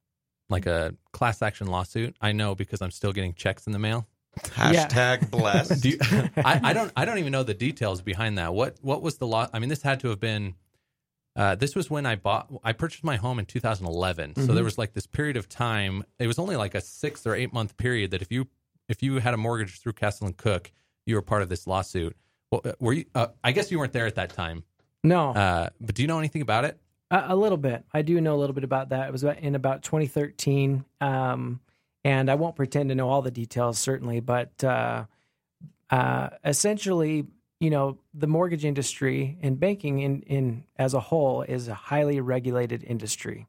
like 0.47 0.67
a 0.67 0.93
class 1.11 1.41
action 1.41 1.67
lawsuit. 1.67 2.15
I 2.21 2.33
know 2.33 2.53
because 2.53 2.83
I'm 2.83 2.91
still 2.91 3.11
getting 3.11 3.33
checks 3.33 3.65
in 3.65 3.73
the 3.73 3.79
mail. 3.79 4.07
Hashtag 4.39 5.21
yeah. 5.21 5.27
blessed. 5.31 5.81
Do 5.81 5.89
you, 5.89 5.97
I, 6.01 6.59
I, 6.63 6.73
don't 6.73 6.93
I 6.95 7.05
don't 7.05 7.17
even 7.17 7.31
know 7.31 7.41
the 7.41 7.55
details 7.55 8.01
behind 8.01 8.37
that. 8.37 8.53
What 8.53 8.77
what 8.81 9.01
was 9.01 9.17
the 9.17 9.25
law? 9.25 9.47
I 9.51 9.57
mean, 9.57 9.69
this 9.69 9.81
had 9.81 9.99
to 10.01 10.09
have 10.09 10.19
been 10.19 10.53
uh, 11.37 11.53
this 11.53 11.75
was 11.75 11.89
when 11.89 12.07
I 12.07 12.15
bought, 12.15 12.51
I 12.63 12.73
purchased 12.73 13.03
my 13.03 13.15
home 13.15 13.37
in 13.37 13.45
2011. 13.45 14.31
Mm-hmm. 14.31 14.45
So 14.47 14.53
there 14.53 14.63
was 14.63 14.79
like 14.79 14.93
this 14.93 15.05
period 15.05 15.37
of 15.37 15.47
time. 15.47 16.03
It 16.17 16.25
was 16.25 16.39
only 16.39 16.55
like 16.55 16.73
a 16.73 16.81
six 16.81 17.27
or 17.27 17.35
eight 17.35 17.53
month 17.53 17.77
period 17.77 18.09
that 18.11 18.23
if 18.23 18.31
you 18.31 18.47
if 18.89 19.03
you 19.03 19.19
had 19.19 19.33
a 19.33 19.37
mortgage 19.37 19.79
through 19.79 19.93
Castle 19.93 20.27
and 20.27 20.37
Cooke, 20.37 20.71
you 21.05 21.15
were 21.15 21.21
part 21.21 21.41
of 21.41 21.49
this 21.49 21.67
lawsuit. 21.67 22.15
Well, 22.51 22.61
uh, 22.63 22.73
were 22.79 22.93
you? 22.93 23.05
Uh, 23.13 23.27
I 23.43 23.51
guess 23.51 23.71
you 23.71 23.79
weren't 23.79 23.93
there 23.93 24.05
at 24.05 24.15
that 24.15 24.31
time. 24.31 24.63
No. 25.03 25.31
Uh, 25.31 25.69
but 25.79 25.95
do 25.95 26.01
you 26.01 26.07
know 26.07 26.19
anything 26.19 26.41
about 26.41 26.65
it? 26.65 26.79
A, 27.11 27.25
a, 27.29 27.35
little 27.35 27.57
bit. 27.57 27.85
I 27.93 28.01
do 28.01 28.19
know 28.19 28.35
a 28.35 28.39
little 28.39 28.53
bit 28.53 28.63
about 28.63 28.89
that. 28.89 29.07
It 29.07 29.11
was 29.11 29.23
in 29.23 29.55
about 29.55 29.83
2013, 29.83 30.83
um, 31.01 31.61
and 32.03 32.29
I 32.29 32.35
won't 32.35 32.55
pretend 32.55 32.89
to 32.89 32.95
know 32.95 33.09
all 33.09 33.21
the 33.21 33.31
details 33.31 33.79
certainly, 33.79 34.19
but 34.19 34.63
uh, 34.63 35.05
uh, 35.89 36.29
essentially 36.43 37.27
you 37.59 37.69
know 37.69 37.97
the 38.13 38.27
mortgage 38.27 38.65
industry 38.65 39.37
and 39.41 39.59
banking 39.59 39.99
in, 39.99 40.21
in 40.23 40.63
as 40.77 40.93
a 40.93 40.99
whole 40.99 41.41
is 41.41 41.67
a 41.67 41.73
highly 41.73 42.19
regulated 42.19 42.83
industry 42.83 43.47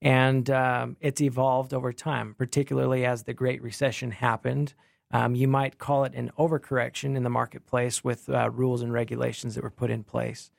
and 0.00 0.48
um, 0.50 0.96
it's 1.00 1.20
evolved 1.20 1.74
over 1.74 1.92
time 1.92 2.34
particularly 2.36 3.04
as 3.04 3.24
the 3.24 3.34
great 3.34 3.62
recession 3.62 4.10
happened. 4.10 4.74
Um, 5.10 5.34
you 5.34 5.48
might 5.48 5.78
call 5.78 6.04
it 6.04 6.14
an 6.14 6.30
overcorrection 6.38 7.16
in 7.16 7.22
the 7.22 7.30
marketplace 7.30 8.04
with 8.04 8.28
uh, 8.28 8.50
rules 8.50 8.82
and 8.82 8.92
regulations 8.92 9.54
that 9.54 9.64
were 9.64 9.70
put 9.70 9.90
in 9.90 10.04
place. 10.04 10.50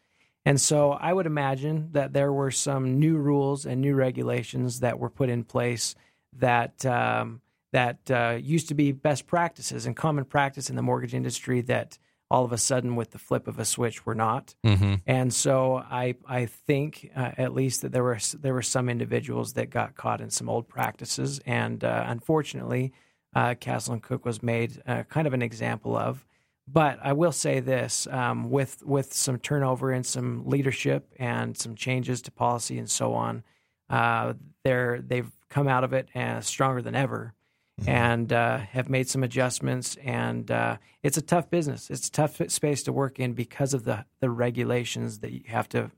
And 0.46 0.60
so 0.60 0.92
i 0.94 1.14
would 1.14 1.26
imagine 1.26 1.90
that 1.92 2.14
there 2.14 2.34
were 2.34 2.52
some 2.52 3.00
new 3.00 3.18
rules 3.18 3.66
and 3.66 3.82
new 3.82 3.94
regulations 3.94 4.80
that 4.80 4.98
were 4.98 5.10
put 5.10 5.30
in 5.30 5.44
place 5.44 5.96
that 6.34 6.86
um, 6.86 7.42
that 7.72 8.10
uh, 8.10 8.38
used 8.42 8.68
to 8.70 8.74
be 8.74 8.92
best 8.92 9.28
practices 9.28 9.86
and 9.86 9.96
common 9.96 10.26
practice 10.26 10.70
in 10.70 10.76
the 10.76 10.82
mortgage 10.82 11.14
industry 11.14 11.62
that 11.62 11.98
all 12.32 12.46
of 12.46 12.52
a 12.52 12.58
sudden 12.58 12.96
with 12.96 13.12
the 13.12 13.20
flip 13.20 13.48
of 13.48 13.60
a 13.60 13.66
switch 13.66 14.06
we're 14.06 14.14
not. 14.14 14.56
Mm-hmm. 14.66 14.96
and 15.08 15.34
so 15.34 15.78
i 15.78 16.16
i 16.28 16.46
think 16.46 17.12
uh, 17.16 17.32
at 17.38 17.54
least 17.54 17.82
that 17.82 17.92
there 17.92 18.04
were 18.04 18.20
there 18.40 18.54
were 18.54 18.62
some 18.62 18.90
individuals 18.90 19.54
that 19.54 19.70
got 19.70 19.96
caught 19.96 20.22
in 20.22 20.30
some 20.30 20.50
old 20.50 20.68
practices. 20.68 21.40
And 21.46 21.84
uh, 21.84 22.04
unfortunately 22.08 22.94
uh, 23.36 23.56
castle 23.56 23.94
and 23.94 24.04
Cooke 24.04 24.26
was 24.26 24.42
made 24.42 24.82
uh, 24.88 25.04
kind 25.04 25.28
of 25.28 25.34
an 25.34 25.42
example 25.42 25.96
of. 25.96 26.26
But 26.72 27.00
I 27.02 27.14
will 27.14 27.32
say 27.32 27.60
this: 27.60 28.08
um, 28.08 28.50
with 28.50 28.84
with 28.86 29.14
some 29.14 29.40
turnover 29.40 29.92
and 29.92 30.06
some 30.06 30.46
leadership 30.46 31.12
and 31.18 31.58
some 31.58 31.76
changes 31.76 32.22
to 32.24 32.32
policy 32.32 32.78
and 32.78 32.90
so 32.90 33.14
on, 33.14 33.44
uh, 33.90 34.34
they're 34.64 35.02
they've 35.02 35.32
come 35.50 35.68
out 35.68 35.84
of 35.84 35.94
it 35.94 36.10
as 36.14 36.46
stronger 36.46 36.82
than 36.82 36.96
ever 36.96 37.34
mm-hmm. 37.80 37.90
and 37.90 38.34
uh, 38.34 38.58
have 38.58 38.90
made 38.90 39.10
some 39.10 39.24
adjustments. 39.24 39.98
And 40.04 40.50
uh, 40.50 40.78
it's 41.04 41.18
a 41.18 41.22
tough 41.22 41.50
business. 41.50 41.90
It's 41.90 42.08
a 42.08 42.12
tough 42.12 42.42
space 42.50 42.84
to 42.84 42.94
work 42.94 43.20
in 43.20 43.34
because 43.34 43.74
of 43.74 43.84
the 43.86 44.06
the 44.20 44.30
regulations 44.30 45.20
that 45.20 45.32
you 45.32 45.42
have 45.48 45.70
to 45.70 45.92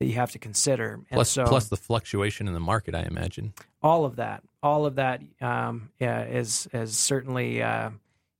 that 0.00 0.06
you 0.06 0.14
have 0.14 0.30
to 0.32 0.38
consider. 0.38 0.94
And 0.94 1.06
plus, 1.10 1.30
so, 1.30 1.44
plus 1.44 1.68
the 1.68 1.76
fluctuation 1.76 2.46
in 2.46 2.54
the 2.54 2.60
market, 2.60 2.94
I 2.94 3.02
imagine. 3.02 3.52
All 3.82 4.04
of 4.04 4.16
that, 4.16 4.42
all 4.62 4.86
of 4.86 4.96
that 4.96 5.22
um, 5.40 5.90
yeah, 5.98 6.24
is 6.24 6.68
is 6.72 6.98
certainly 6.98 7.62
uh, 7.62 7.90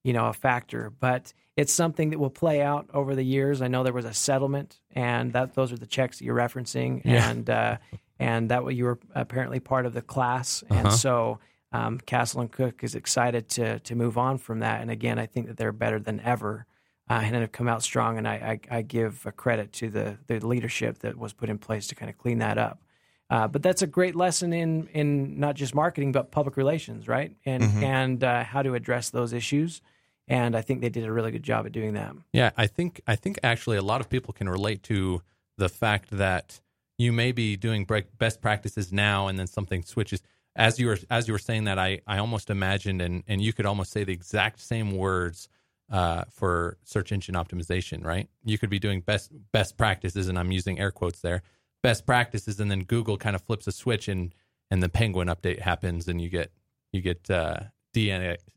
you 0.05 0.13
know 0.13 0.27
a 0.27 0.33
factor, 0.33 0.91
but 0.91 1.33
it's 1.57 1.73
something 1.73 2.11
that 2.11 2.19
will 2.19 2.31
play 2.31 2.63
out 2.63 2.89
over 2.95 3.15
the 3.15 3.25
years. 3.25 3.61
I 3.61 3.69
know 3.69 3.83
there 3.83 3.93
was 3.93 4.05
a 4.05 4.15
settlement, 4.15 4.79
and 4.93 5.33
that 5.33 5.55
those 5.55 5.73
are 5.73 5.77
the 5.77 5.87
checks 5.87 6.19
that 6.19 6.25
you're 6.25 6.37
referencing, 6.37 7.03
yeah. 7.05 7.31
and 7.31 7.51
uh, 7.51 7.79
and 8.19 8.51
that 8.51 8.65
you 8.75 8.85
were 8.85 8.99
apparently 9.15 9.61
part 9.61 9.87
of 9.87 9.95
the 9.95 10.03
class, 10.03 10.63
and 10.71 10.87
uh-huh. 10.87 10.97
so 10.97 11.39
um, 11.73 11.99
Castle 11.99 12.41
and 12.41 12.51
Cooke 12.51 12.83
is 12.83 12.95
excited 12.95 13.49
to 13.51 13.79
to 13.81 13.95
move 13.95 14.17
on 14.19 14.39
from 14.39 14.61
that. 14.61 14.81
And 14.81 14.91
again, 14.91 15.19
I 15.19 15.27
think 15.27 15.47
that 15.47 15.57
they're 15.57 15.73
better 15.73 15.99
than 16.01 16.21
ever 16.21 16.67
uh, 17.11 17.21
and 17.23 17.35
have 17.37 17.53
come 17.53 17.69
out 17.69 17.83
strong. 17.83 18.19
And 18.19 18.27
I, 18.27 18.61
I, 18.71 18.79
I 18.79 18.83
give 18.83 19.25
a 19.27 19.33
credit 19.33 19.73
to 19.75 19.91
the 19.91 20.19
the 20.27 20.45
leadership 20.47 20.99
that 21.01 21.17
was 21.17 21.33
put 21.33 21.49
in 21.51 21.59
place 21.59 21.87
to 21.89 21.95
kind 21.95 22.11
of 22.11 22.19
clean 22.19 22.39
that 22.39 22.59
up. 22.59 22.83
Uh, 23.31 23.47
but 23.47 23.63
that's 23.63 23.83
a 23.83 23.87
great 23.87 24.15
lesson 24.17 24.53
in 24.53 24.89
in 24.95 25.39
not 25.39 25.55
just 25.55 25.75
marketing 25.75 26.13
but 26.13 26.31
public 26.31 26.57
relations, 26.57 27.07
right? 27.09 27.37
And 27.45 27.63
Mhm. 27.63 27.83
and 27.83 28.25
uh, 28.25 28.45
how 28.45 28.63
to 28.63 28.75
address 28.75 29.11
those 29.11 29.33
issues. 29.33 29.83
And 30.31 30.55
I 30.57 30.61
think 30.63 30.81
they 30.83 30.91
did 30.91 31.05
a 31.05 31.13
really 31.13 31.31
good 31.31 31.43
job 31.43 31.65
at 31.67 31.73
doing 31.73 31.95
that. 31.95 32.15
Yeah, 32.33 32.51
I 32.57 32.67
think 32.67 33.01
I 33.07 33.17
think 33.17 33.39
actually 33.43 33.77
a 33.77 33.83
lot 33.83 34.01
of 34.01 34.09
people 34.09 34.33
can 34.33 34.49
relate 34.49 34.83
to 34.85 35.23
the 35.57 35.69
fact 35.69 36.11
that 36.11 36.61
you 36.99 37.13
may 37.13 37.33
be 37.33 37.57
doing 37.57 37.87
best 38.19 38.41
practices 38.41 38.93
now, 38.93 39.27
and 39.29 39.39
then 39.39 39.47
something 39.47 39.83
switches. 39.85 40.23
As 40.59 40.79
you 40.79 40.89
were 40.89 40.99
as 41.09 41.27
you 41.29 41.33
were 41.33 41.39
saying 41.39 41.65
that, 41.65 41.79
I 41.79 42.01
I 42.07 42.19
almost 42.19 42.51
imagined, 42.51 43.01
and 43.01 43.23
and 43.27 43.41
you 43.41 43.53
could 43.55 43.65
almost 43.65 43.93
say 43.93 44.05
the 44.05 44.13
exact 44.13 44.61
same 44.61 44.97
words 44.97 45.49
uh, 45.91 46.25
for 46.31 46.77
search 46.85 47.13
engine 47.13 47.35
optimization, 47.37 48.05
right? 48.05 48.29
You 48.45 48.59
could 48.59 48.69
be 48.69 48.79
doing 48.79 49.01
best 49.01 49.31
best 49.53 49.77
practices, 49.79 50.29
and 50.29 50.39
I'm 50.39 50.51
using 50.53 50.79
air 50.79 50.91
quotes 50.91 51.21
there, 51.21 51.43
best 51.83 52.05
practices, 52.05 52.59
and 52.61 52.71
then 52.71 52.81
Google 52.85 53.17
kind 53.17 53.37
of 53.37 53.43
flips 53.43 53.67
a 53.69 53.73
switch, 53.73 54.09
and 54.09 54.35
and 54.71 54.83
the 54.83 54.89
Penguin 54.89 55.29
update 55.29 55.61
happens, 55.61 56.09
and 56.09 56.21
you 56.21 56.29
get 56.29 56.51
you 56.93 57.01
get 57.01 57.31
uh, 57.31 57.61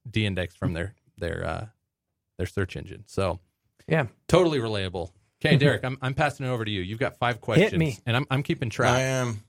de-index 0.10 0.56
from 0.56 0.74
their 0.74 0.96
their 1.18 1.46
uh, 1.46 1.66
their 2.38 2.48
search 2.48 2.76
engine. 2.76 3.04
So 3.08 3.40
Yeah. 3.88 4.08
totally 4.28 4.60
relatable. 4.60 5.12
Okay, 5.44 5.56
Derek, 5.56 5.84
I'm 5.84 5.98
I'm 6.02 6.14
passing 6.14 6.46
it 6.46 6.50
over 6.50 6.64
to 6.66 6.70
you. 6.72 6.82
You've 6.82 7.00
got 7.00 7.18
five 7.18 7.42
questions, 7.42 7.78
me. 7.78 7.98
and 8.06 8.16
I'm 8.16 8.28
I'm 8.30 8.44
keeping 8.44 8.70
track. 8.70 8.90
I 8.90 8.94
track. 8.94 9.04
am. 9.04 9.44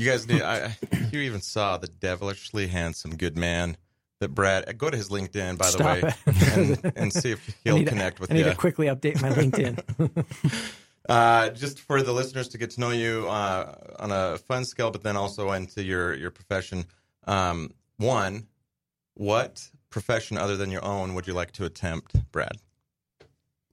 You 0.00 0.10
guys 0.10 0.26
need. 0.26 0.40
I, 0.40 0.74
you 1.12 1.20
even 1.20 1.42
saw 1.42 1.76
the 1.76 1.86
devilishly 1.86 2.68
handsome 2.68 3.16
good 3.16 3.36
man 3.36 3.76
that 4.20 4.28
Brad. 4.28 4.78
Go 4.78 4.88
to 4.88 4.96
his 4.96 5.10
LinkedIn, 5.10 5.58
by 5.58 5.70
the 5.70 5.84
way, 5.84 6.82
and, 6.82 6.92
and 6.96 7.12
see 7.22 7.32
if 7.32 7.58
he'll 7.64 7.76
need 7.76 7.88
connect 7.88 8.18
with 8.18 8.30
you. 8.30 8.34
I 8.34 8.38
need 8.38 8.46
you. 8.46 8.52
to 8.52 8.56
quickly 8.56 8.86
update 8.86 9.20
my 9.20 9.30
LinkedIn. 9.30 10.24
Uh, 11.08 11.48
just 11.50 11.80
for 11.80 12.02
the 12.02 12.12
listeners 12.12 12.46
to 12.46 12.58
get 12.58 12.70
to 12.70 12.78
know 12.78 12.90
you 12.90 13.26
uh, 13.28 13.74
on 13.98 14.12
a 14.12 14.38
fun 14.38 14.64
scale, 14.64 14.92
but 14.92 15.02
then 15.02 15.16
also 15.16 15.50
into 15.50 15.82
your 15.82 16.14
your 16.14 16.30
profession. 16.30 16.84
Um, 17.26 17.72
one, 17.96 18.46
what 19.14 19.70
profession 19.88 20.36
other 20.36 20.56
than 20.56 20.70
your 20.70 20.84
own 20.84 21.14
would 21.14 21.26
you 21.26 21.32
like 21.32 21.50
to 21.52 21.64
attempt, 21.64 22.14
Brad? 22.30 22.52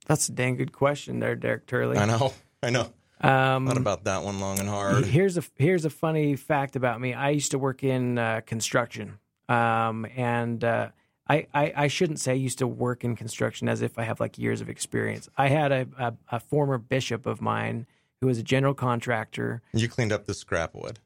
That's 0.07 0.29
a 0.29 0.31
dang 0.31 0.55
good 0.55 0.71
question 0.71 1.19
there, 1.19 1.35
Derek 1.35 1.67
Turley. 1.67 1.97
I 1.97 2.05
know, 2.05 2.33
I 2.63 2.71
know. 2.71 2.91
Um, 3.21 3.67
Thought 3.67 3.77
about 3.77 4.03
that 4.03 4.23
one 4.23 4.39
long 4.39 4.59
and 4.59 4.69
hard. 4.69 5.05
Here's 5.05 5.37
a 5.37 5.43
here's 5.55 5.85
a 5.85 5.89
funny 5.89 6.35
fact 6.35 6.75
about 6.75 7.01
me. 7.01 7.13
I 7.13 7.31
used 7.31 7.51
to 7.51 7.59
work 7.59 7.83
in 7.83 8.17
uh, 8.17 8.41
construction, 8.45 9.17
um, 9.49 10.05
and 10.15 10.63
uh, 10.63 10.89
I, 11.27 11.47
I 11.53 11.73
I 11.75 11.87
shouldn't 11.87 12.19
say 12.19 12.33
I 12.33 12.35
used 12.35 12.59
to 12.59 12.67
work 12.67 13.03
in 13.03 13.15
construction 13.15 13.67
as 13.67 13.81
if 13.81 13.97
I 13.97 14.03
have 14.03 14.19
like 14.19 14.37
years 14.37 14.61
of 14.61 14.69
experience. 14.69 15.29
I 15.37 15.47
had 15.47 15.71
a, 15.71 15.87
a, 15.97 16.13
a 16.31 16.39
former 16.39 16.77
bishop 16.77 17.25
of 17.25 17.41
mine 17.41 17.87
who 18.21 18.27
was 18.27 18.37
a 18.37 18.43
general 18.43 18.73
contractor. 18.73 19.61
You 19.73 19.89
cleaned 19.89 20.11
up 20.11 20.25
the 20.25 20.33
scrap 20.33 20.75
wood. 20.75 20.99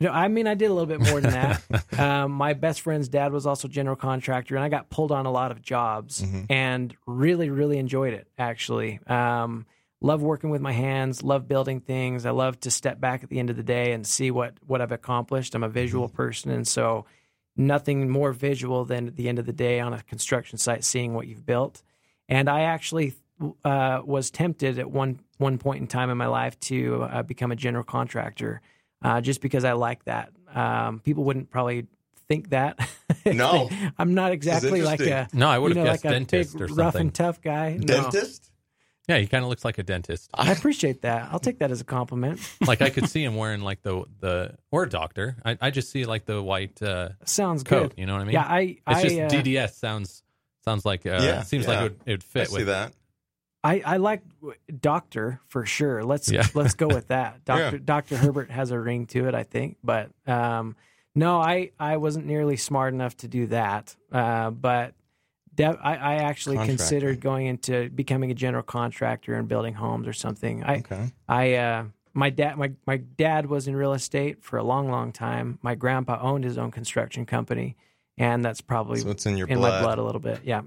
No, 0.00 0.10
I 0.10 0.26
mean 0.26 0.48
I 0.48 0.54
did 0.54 0.68
a 0.68 0.74
little 0.74 0.86
bit 0.86 1.00
more 1.08 1.20
than 1.20 1.30
that. 1.32 1.98
um, 2.00 2.32
my 2.32 2.54
best 2.54 2.80
friend's 2.80 3.08
dad 3.08 3.32
was 3.32 3.46
also 3.46 3.68
general 3.68 3.94
contractor, 3.94 4.56
and 4.56 4.64
I 4.64 4.68
got 4.68 4.90
pulled 4.90 5.12
on 5.12 5.26
a 5.26 5.30
lot 5.30 5.52
of 5.52 5.62
jobs 5.62 6.24
and 6.50 6.92
really 7.06 7.50
really 7.50 7.78
enjoyed 7.78 8.14
it. 8.14 8.26
Actually, 8.36 8.98
um, 9.06 9.64
love 10.02 10.20
working 10.20 10.50
with 10.50 10.60
my 10.60 10.72
hands, 10.72 11.22
love 11.22 11.48
building 11.48 11.80
things. 11.80 12.26
I 12.26 12.30
love 12.30 12.58
to 12.60 12.70
step 12.70 13.00
back 13.00 13.22
at 13.22 13.30
the 13.30 13.38
end 13.38 13.50
of 13.50 13.56
the 13.56 13.62
day 13.62 13.92
and 13.92 14.06
see 14.06 14.30
what 14.30 14.54
what 14.66 14.80
I've 14.80 14.92
accomplished. 14.92 15.54
I'm 15.54 15.62
a 15.62 15.68
visual 15.68 16.08
person, 16.08 16.50
and 16.50 16.66
so 16.66 17.06
nothing 17.56 18.10
more 18.10 18.32
visual 18.32 18.84
than 18.84 19.08
at 19.08 19.16
the 19.16 19.28
end 19.28 19.38
of 19.38 19.46
the 19.46 19.52
day 19.52 19.80
on 19.80 19.92
a 19.92 20.02
construction 20.02 20.58
site 20.58 20.84
seeing 20.84 21.14
what 21.14 21.26
you've 21.26 21.46
built. 21.46 21.82
And 22.28 22.48
I 22.48 22.62
actually 22.62 23.14
uh, 23.64 24.00
was 24.04 24.30
tempted 24.30 24.78
at 24.78 24.90
one 24.90 25.20
one 25.38 25.58
point 25.58 25.80
in 25.80 25.86
time 25.86 26.10
in 26.10 26.18
my 26.18 26.26
life 26.26 26.58
to 26.60 27.04
uh, 27.04 27.22
become 27.22 27.52
a 27.52 27.56
general 27.56 27.84
contractor, 27.84 28.60
uh, 29.02 29.20
just 29.20 29.40
because 29.40 29.64
I 29.64 29.72
like 29.72 30.04
that. 30.04 30.30
Um, 30.52 31.00
people 31.00 31.24
wouldn't 31.24 31.50
probably 31.50 31.86
think 32.28 32.50
that. 32.50 32.78
No. 33.24 33.70
I'm 33.98 34.14
not 34.14 34.32
exactly 34.32 34.82
like 34.82 34.98
a. 34.98 35.28
No, 35.32 35.48
I 35.48 35.56
would 35.56 35.74
you 35.74 35.78
have 35.78 35.84
know, 35.86 35.92
guessed 35.92 36.04
like 36.04 36.10
a 36.10 36.14
dentist 36.14 36.58
big, 36.58 36.70
or 36.72 36.74
rough 36.74 36.96
and 36.96 37.14
tough 37.14 37.40
guy. 37.40 37.78
No. 37.80 38.10
Dentist. 39.06 39.08
Yeah, 39.08 39.18
he 39.18 39.26
kind 39.26 39.42
of 39.44 39.48
looks 39.50 39.64
like 39.64 39.78
a 39.78 39.82
dentist. 39.82 40.30
I 40.32 40.52
appreciate 40.52 41.02
that. 41.02 41.28
I'll 41.32 41.38
take 41.40 41.58
that 41.58 41.70
as 41.70 41.80
a 41.80 41.84
compliment. 41.84 42.40
like 42.66 42.82
I 42.82 42.90
could 42.90 43.08
see 43.10 43.24
him 43.24 43.36
wearing 43.36 43.60
like 43.62 43.82
the 43.82 44.04
the 44.20 44.56
or 44.70 44.84
a 44.84 44.88
doctor. 44.88 45.36
I, 45.44 45.58
I 45.60 45.70
just 45.70 45.90
see 45.90 46.04
like 46.04 46.24
the 46.24 46.42
white 46.42 46.80
uh, 46.82 47.10
Sounds 47.24 47.62
coat. 47.64 47.90
good. 47.90 48.00
You 48.00 48.06
know 48.06 48.12
what 48.14 48.22
I 48.22 48.24
mean? 48.24 48.34
Yeah, 48.34 48.46
I, 48.46 48.60
It's 48.60 48.80
I, 48.86 49.02
just 49.02 49.16
uh, 49.18 49.28
DDS 49.28 49.74
sounds 49.74 50.22
sounds 50.64 50.84
like 50.84 51.04
uh, 51.06 51.18
Yeah, 51.22 51.42
seems 51.42 51.64
yeah. 51.64 51.70
like 51.70 51.78
it 51.78 51.82
would, 51.82 51.96
it 52.06 52.10
would 52.12 52.22
I 52.22 52.26
fit 52.26 52.48
see 52.48 52.56
with 52.58 52.66
that. 52.66 52.92
I, 53.64 53.80
I 53.86 53.96
like 53.98 54.22
doctor 54.80 55.40
for 55.48 55.64
sure. 55.66 56.02
Let's 56.04 56.30
Yeah. 56.30 56.46
let's 56.54 56.74
go 56.74 56.88
with 56.88 57.08
that. 57.08 57.44
Doctor 57.44 57.76
Yeah. 57.76 57.82
Doctor 57.84 58.16
Herbert 58.16 58.50
has 58.50 58.70
a 58.70 58.78
ring 58.78 59.06
to 59.06 59.28
it, 59.28 59.34
I 59.34 59.42
think. 59.44 59.76
But 59.84 60.10
um, 60.26 60.76
no, 61.14 61.40
I 61.40 61.70
I 61.78 61.96
wasn't 61.98 62.26
nearly 62.26 62.56
smart 62.56 62.94
enough 62.94 63.16
to 63.18 63.28
do 63.28 63.46
that. 63.48 63.94
Uh, 64.10 64.50
but 64.50 64.94
de- 65.54 65.64
I, 65.82 65.94
I 65.94 66.14
actually 66.16 66.56
Contracting. 66.56 66.76
considered 66.78 67.20
going 67.20 67.46
into 67.46 67.90
becoming 67.90 68.30
a 68.30 68.34
general 68.34 68.62
contractor 68.62 69.34
and 69.34 69.48
building 69.48 69.74
homes 69.74 70.06
or 70.08 70.12
something. 70.12 70.62
I 70.64 70.76
Okay. 70.78 71.10
I 71.28 71.54
uh, 71.54 71.84
my 72.14 72.30
dad 72.30 72.56
my 72.58 72.72
my 72.86 72.96
dad 72.98 73.46
was 73.46 73.68
in 73.68 73.76
real 73.76 73.92
estate 73.94 74.42
for 74.42 74.58
a 74.58 74.62
long 74.62 74.90
long 74.90 75.12
time. 75.12 75.58
My 75.62 75.74
grandpa 75.74 76.18
owned 76.20 76.44
his 76.44 76.58
own 76.58 76.70
construction 76.70 77.24
company, 77.26 77.76
and 78.18 78.44
that's 78.44 78.60
probably 78.60 79.00
So 79.00 79.10
it's 79.10 79.26
in 79.26 79.36
your 79.36 79.48
in 79.48 79.58
blood. 79.58 79.74
my 79.74 79.80
blood 79.82 79.98
a 79.98 80.02
little 80.02 80.20
bit. 80.20 80.40
Yeah. 80.44 80.62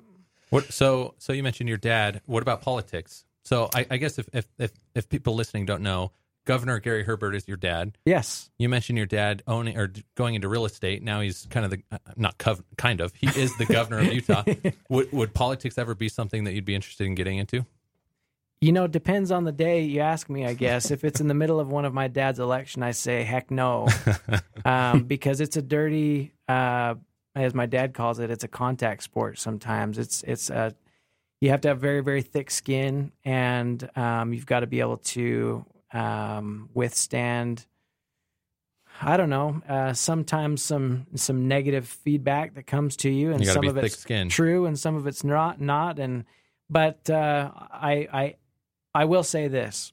What 0.50 0.72
so 0.72 1.14
so 1.18 1.34
you 1.34 1.44
mentioned 1.44 1.70
your 1.70 1.78
dad. 1.78 2.22
What 2.26 2.42
about 2.44 2.62
politics? 2.62 3.26
So 3.44 3.70
I, 3.76 3.86
I 3.92 3.98
guess 3.98 4.18
if, 4.18 4.28
if 4.34 4.46
if 4.58 4.72
if 4.96 5.08
people 5.10 5.36
listening 5.36 5.66
don't 5.66 5.84
know, 5.84 6.12
Governor 6.46 6.80
Gary 6.80 7.04
Herbert 7.04 7.36
is 7.36 7.48
your 7.48 7.58
dad. 7.58 7.98
Yes. 8.06 8.50
You 8.58 8.70
mentioned 8.70 8.98
your 8.98 9.08
dad 9.08 9.42
owning 9.48 9.78
or 9.78 9.92
going 10.14 10.36
into 10.36 10.48
real 10.48 10.66
estate. 10.66 11.04
Now 11.04 11.22
he's 11.22 11.48
kind 11.50 11.66
of 11.66 11.72
the 11.72 11.82
uh, 11.92 11.98
not 12.16 12.38
cov- 12.38 12.64
kind 12.78 13.02
of 13.02 13.14
he 13.16 13.28
is 13.28 13.56
the 13.58 13.66
governor 13.66 14.00
of 14.00 14.14
Utah. 14.14 14.44
would 14.90 15.12
would 15.12 15.34
politics 15.34 15.78
ever 15.78 15.96
be 15.96 16.08
something 16.08 16.44
that 16.44 16.54
you'd 16.54 16.66
be 16.66 16.76
interested 16.76 17.06
in 17.08 17.16
getting 17.16 17.40
into? 17.40 17.66
You 18.62 18.72
know, 18.72 18.86
it 18.86 18.92
depends 18.92 19.32
on 19.32 19.44
the 19.44 19.52
day 19.52 19.84
you 19.84 20.00
ask 20.00 20.30
me, 20.30 20.46
I 20.46 20.54
guess. 20.54 20.90
if 20.90 21.04
it's 21.04 21.20
in 21.20 21.28
the 21.28 21.34
middle 21.34 21.60
of 21.60 21.68
one 21.70 21.84
of 21.84 21.94
my 21.94 22.08
dad's 22.08 22.40
election, 22.40 22.84
I 22.84 22.92
say 22.92 23.24
heck 23.24 23.52
no, 23.52 23.88
um, 24.66 25.04
because 25.04 25.42
it's 25.42 25.58
a 25.58 25.62
dirty, 25.62 26.32
uh, 26.48 26.96
as 27.36 27.54
my 27.54 27.66
dad 27.66 27.94
calls 27.94 28.20
it, 28.20 28.32
it's 28.32 28.44
a 28.44 28.48
contact 28.48 29.04
sport. 29.04 29.40
Sometimes 29.40 29.98
it's 29.98 30.24
it's 30.24 30.50
a 30.50 30.74
you 31.42 31.50
have 31.50 31.62
to 31.62 31.70
have 31.70 31.80
very 31.80 32.02
very 32.02 32.22
thick 32.22 32.50
skin, 32.52 33.12
and 33.24 33.90
um, 33.98 34.32
you've 34.32 34.46
got 34.46 34.62
to 34.62 34.68
be 34.68 34.80
able 34.80 34.98
to 34.98 35.66
um, 35.96 36.70
withstand. 36.74 37.66
I 39.02 39.18
don't 39.18 39.30
know. 39.30 39.62
Uh, 39.68 39.94
sometimes 39.94 40.62
some 40.62 41.08
some 41.16 41.48
negative 41.48 41.88
feedback 41.88 42.56
that 42.56 42.66
comes 42.66 42.96
to 42.98 43.10
you, 43.10 43.32
and 43.32 43.42
You 43.42 43.52
some 43.52 43.66
of 43.68 43.78
it's 43.78 43.96
thick-skinned. 43.96 44.32
true 44.32 44.66
and 44.66 44.80
some 44.80 44.96
of 44.96 45.06
it's 45.08 45.24
not 45.24 45.60
not 45.60 46.00
and 46.00 46.26
but 46.70 47.10
uh, 47.10 47.52
I 47.56 48.08
I 48.14 48.36
I 48.94 49.06
will 49.06 49.24
say 49.24 49.48
this 49.48 49.92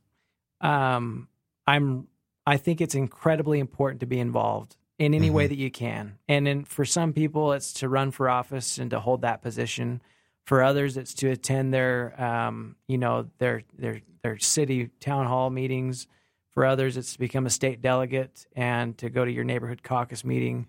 um, 0.61 1.29
I'm 1.67 2.07
I 2.47 2.57
think 2.57 2.81
it's 2.81 2.95
incredibly 2.95 3.59
important 3.59 4.01
to 4.01 4.07
be 4.07 4.21
involved 4.21 4.77
in 4.99 5.15
any 5.15 5.31
way 5.31 5.49
that 5.49 5.59
you 5.59 5.71
can 5.71 6.19
and 6.29 6.47
then 6.47 6.65
for 6.65 6.85
some 6.85 7.12
people 7.12 7.53
it's 7.53 7.73
to 7.73 7.88
run 7.88 8.12
for 8.12 8.29
office 8.29 8.79
and 8.79 8.91
to 8.91 9.01
hold 9.01 9.23
that 9.23 9.43
position 9.43 10.01
for 10.44 10.62
others 10.62 10.96
it's 10.96 11.14
to 11.14 11.31
attend 11.31 11.72
their 11.72 12.20
um, 12.22 12.76
you 12.88 12.98
know 12.98 13.28
their 13.38 13.62
their 13.78 14.00
their 14.22 14.38
city 14.38 14.90
town 15.00 15.26
hall 15.26 15.50
meetings 15.50 16.07
for 16.50 16.64
others 16.64 16.96
it's 16.96 17.14
to 17.14 17.18
become 17.18 17.46
a 17.46 17.50
state 17.50 17.81
delegate 17.81 18.46
and 18.55 18.96
to 18.98 19.09
go 19.09 19.24
to 19.24 19.31
your 19.31 19.44
neighborhood 19.44 19.83
caucus 19.83 20.24
meeting 20.24 20.66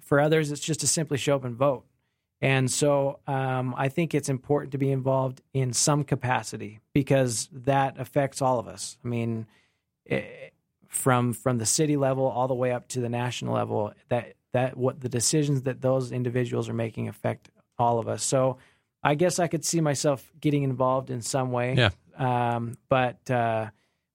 for 0.00 0.20
others 0.20 0.50
it's 0.50 0.60
just 0.60 0.80
to 0.80 0.86
simply 0.86 1.18
show 1.18 1.36
up 1.36 1.44
and 1.44 1.56
vote 1.56 1.84
and 2.44 2.70
so 2.70 3.20
um, 3.26 3.74
I 3.74 3.88
think 3.88 4.14
it's 4.14 4.28
important 4.28 4.72
to 4.72 4.78
be 4.78 4.90
involved 4.90 5.40
in 5.54 5.72
some 5.72 6.04
capacity 6.04 6.80
because 6.92 7.48
that 7.52 7.98
affects 7.98 8.42
all 8.42 8.58
of 8.58 8.68
us. 8.68 8.98
I 9.02 9.08
mean, 9.08 9.46
eh, 10.06 10.24
from 10.86 11.32
from 11.32 11.56
the 11.56 11.64
city 11.64 11.96
level 11.96 12.26
all 12.26 12.46
the 12.46 12.54
way 12.54 12.70
up 12.70 12.86
to 12.88 13.00
the 13.00 13.08
national 13.08 13.54
level, 13.54 13.94
that 14.10 14.34
that 14.52 14.76
what 14.76 15.00
the 15.00 15.08
decisions 15.08 15.62
that 15.62 15.80
those 15.80 16.12
individuals 16.12 16.68
are 16.68 16.74
making 16.74 17.08
affect 17.08 17.48
all 17.78 17.98
of 17.98 18.08
us. 18.08 18.22
So 18.22 18.58
I 19.04 19.14
guess 19.14 19.38
I 19.38 19.46
could 19.48 19.64
see 19.64 19.80
myself 19.80 20.28
getting 20.40 20.62
involved 20.62 21.10
in 21.10 21.20
some 21.20 21.52
way. 21.52 21.74
Yeah. 21.74 21.90
Um, 22.16 22.78
but 22.88 23.30
uh, 23.30 23.68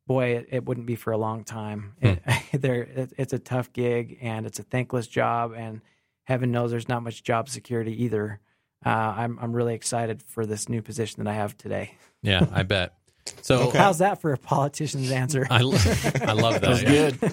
boy, 0.08 0.38
it, 0.38 0.48
it 0.52 0.66
wouldn't 0.66 0.88
be 0.88 0.96
for 0.96 1.12
a 1.12 1.18
long 1.18 1.44
time. 1.44 1.94
It, 2.02 2.22
there, 2.54 2.82
it, 2.82 3.14
it's 3.18 3.34
a 3.34 3.40
tough 3.40 3.72
gig 3.72 4.18
and 4.22 4.46
it's 4.46 4.58
a 4.60 4.64
thankless 4.64 5.08
job 5.08 5.54
and 5.56 5.82
heaven 6.24 6.52
knows 6.52 6.72
there's 6.72 6.90
not 6.90 7.04
much 7.04 7.24
job 7.24 7.50
security 7.50 8.04
either. 8.04 8.40
Uh, 8.86 8.90
I'm 8.90 9.38
I'm 9.42 9.54
really 9.54 9.76
excited 9.76 10.24
for 10.24 10.46
this 10.46 10.70
new 10.70 10.82
position 10.82 11.24
that 11.24 11.30
I 11.30 11.34
have 11.34 11.58
today. 11.58 11.96
Yeah, 12.22 12.46
I 12.52 12.64
bet. 12.64 12.94
So 13.42 13.72
How's 13.72 14.00
that 14.00 14.22
for 14.22 14.32
a 14.32 14.38
politician's 14.38 15.12
answer? 15.12 15.46
I, 15.50 15.62
lo- 15.62 15.78
I 16.22 16.32
love 16.34 16.62
that. 16.62 16.82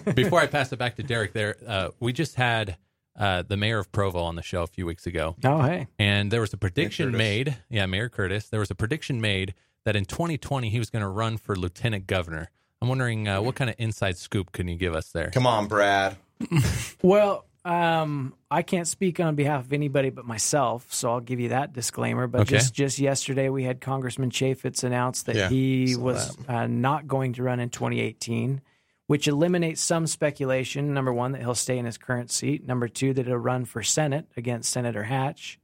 Yeah. 0.07 0.12
Before 0.12 0.40
I 0.40 0.47
pass 0.47 0.73
it 0.73 0.79
back 0.79 0.97
to 0.97 1.03
Derek, 1.03 1.33
there 1.33 1.57
uh, 1.66 1.90
we 2.01 2.12
just 2.12 2.35
had 2.35 2.77
uh, 3.18 3.42
the 3.42 3.57
mayor 3.57 3.79
of 3.79 3.90
Provo 3.92 4.20
on 4.20 4.37
the 4.37 4.42
show 4.42 4.62
a 4.62 4.66
few 4.66 4.87
weeks 4.87 5.07
ago, 5.07 5.37
oh 5.44 5.62
hey, 5.62 5.87
and 5.98 6.31
there 6.31 6.40
was 6.40 6.52
a 6.52 6.57
prediction 6.57 7.12
made. 7.12 7.57
Yeah, 7.70 7.87
Mayor 7.87 8.09
Curtis. 8.09 8.48
There 8.48 8.61
was 8.61 8.70
a 8.70 8.74
prediction 8.74 9.20
made 9.20 9.55
that 9.85 9.96
in 9.96 10.05
2020 10.05 10.68
he 10.70 10.79
was 10.79 10.90
going 10.90 11.02
to 11.02 11.09
run 11.09 11.37
for 11.37 11.55
lieutenant 11.57 12.07
governor. 12.07 12.50
I'm 12.83 12.88
wondering 12.88 13.26
uh, 13.29 13.40
what 13.40 13.55
kind 13.55 13.70
of 13.70 13.76
inside 13.79 14.18
scoop 14.18 14.52
can 14.52 14.68
you 14.68 14.76
give 14.76 14.94
us 14.94 15.11
there? 15.12 15.31
Come 15.31 15.46
on, 15.46 15.66
Brad. 15.66 16.16
well, 17.02 17.46
um, 17.64 18.35
I 18.50 18.62
can't 18.62 18.87
speak 18.87 19.18
on 19.18 19.35
behalf 19.35 19.64
of 19.64 19.72
anybody 19.72 20.11
but 20.11 20.24
myself, 20.24 20.92
so 20.92 21.11
I'll 21.11 21.20
give 21.20 21.40
you 21.40 21.48
that 21.48 21.72
disclaimer. 21.72 22.26
But 22.26 22.42
Okay. 22.42 22.50
just 22.59 22.74
just 22.74 22.98
yesterday, 22.98 23.48
we 23.48 23.64
had 23.64 23.81
Congressman 23.81 24.31
Chaffetz 24.31 24.85
announce 24.85 25.22
that 25.24 25.37
Yeah, 25.37 25.48
he 25.48 25.94
saw 25.94 26.00
was 26.00 26.37
uh, 26.48 26.66
not 26.66 27.09
going 27.09 27.33
to 27.35 27.42
run 27.42 27.59
in 27.61 27.70
2018, 27.70 28.61
which 29.07 29.29
eliminates 29.29 29.81
some 29.81 30.07
speculation. 30.07 30.92
Number 30.95 31.12
one, 31.12 31.33
that 31.33 31.40
he'll 31.40 31.55
stay 31.55 31.79
in 31.79 31.85
his 31.85 31.99
current 31.99 32.31
seat. 32.31 32.66
Number 32.66 32.88
two, 32.88 33.12
that 33.14 33.27
he'll 33.27 33.37
run 33.37 33.64
for 33.64 33.83
Senate 33.83 34.27
against 34.37 34.71
Senator 34.71 35.05
Hatch. 35.05 35.59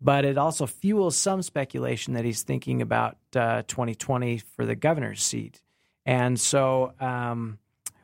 But 0.00 0.24
it 0.24 0.36
also 0.36 0.66
fuels 0.66 1.16
some 1.16 1.40
speculation 1.42 2.14
that 2.14 2.24
he's 2.24 2.42
thinking 2.42 2.82
about 2.82 3.16
uh, 3.34 3.62
2020 3.62 4.38
for 4.38 4.66
the 4.66 4.74
governor's 4.74 5.22
seat. 5.22 5.62
And 6.04 6.38
so 6.38 6.92
um, 7.00 7.58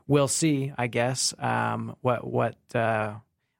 we'll 0.06 0.28
see, 0.28 0.72
I 0.76 0.86
guess, 0.86 1.34
um, 1.38 1.96
what 2.00 2.26
what 2.26 2.56
uh, 2.74 3.14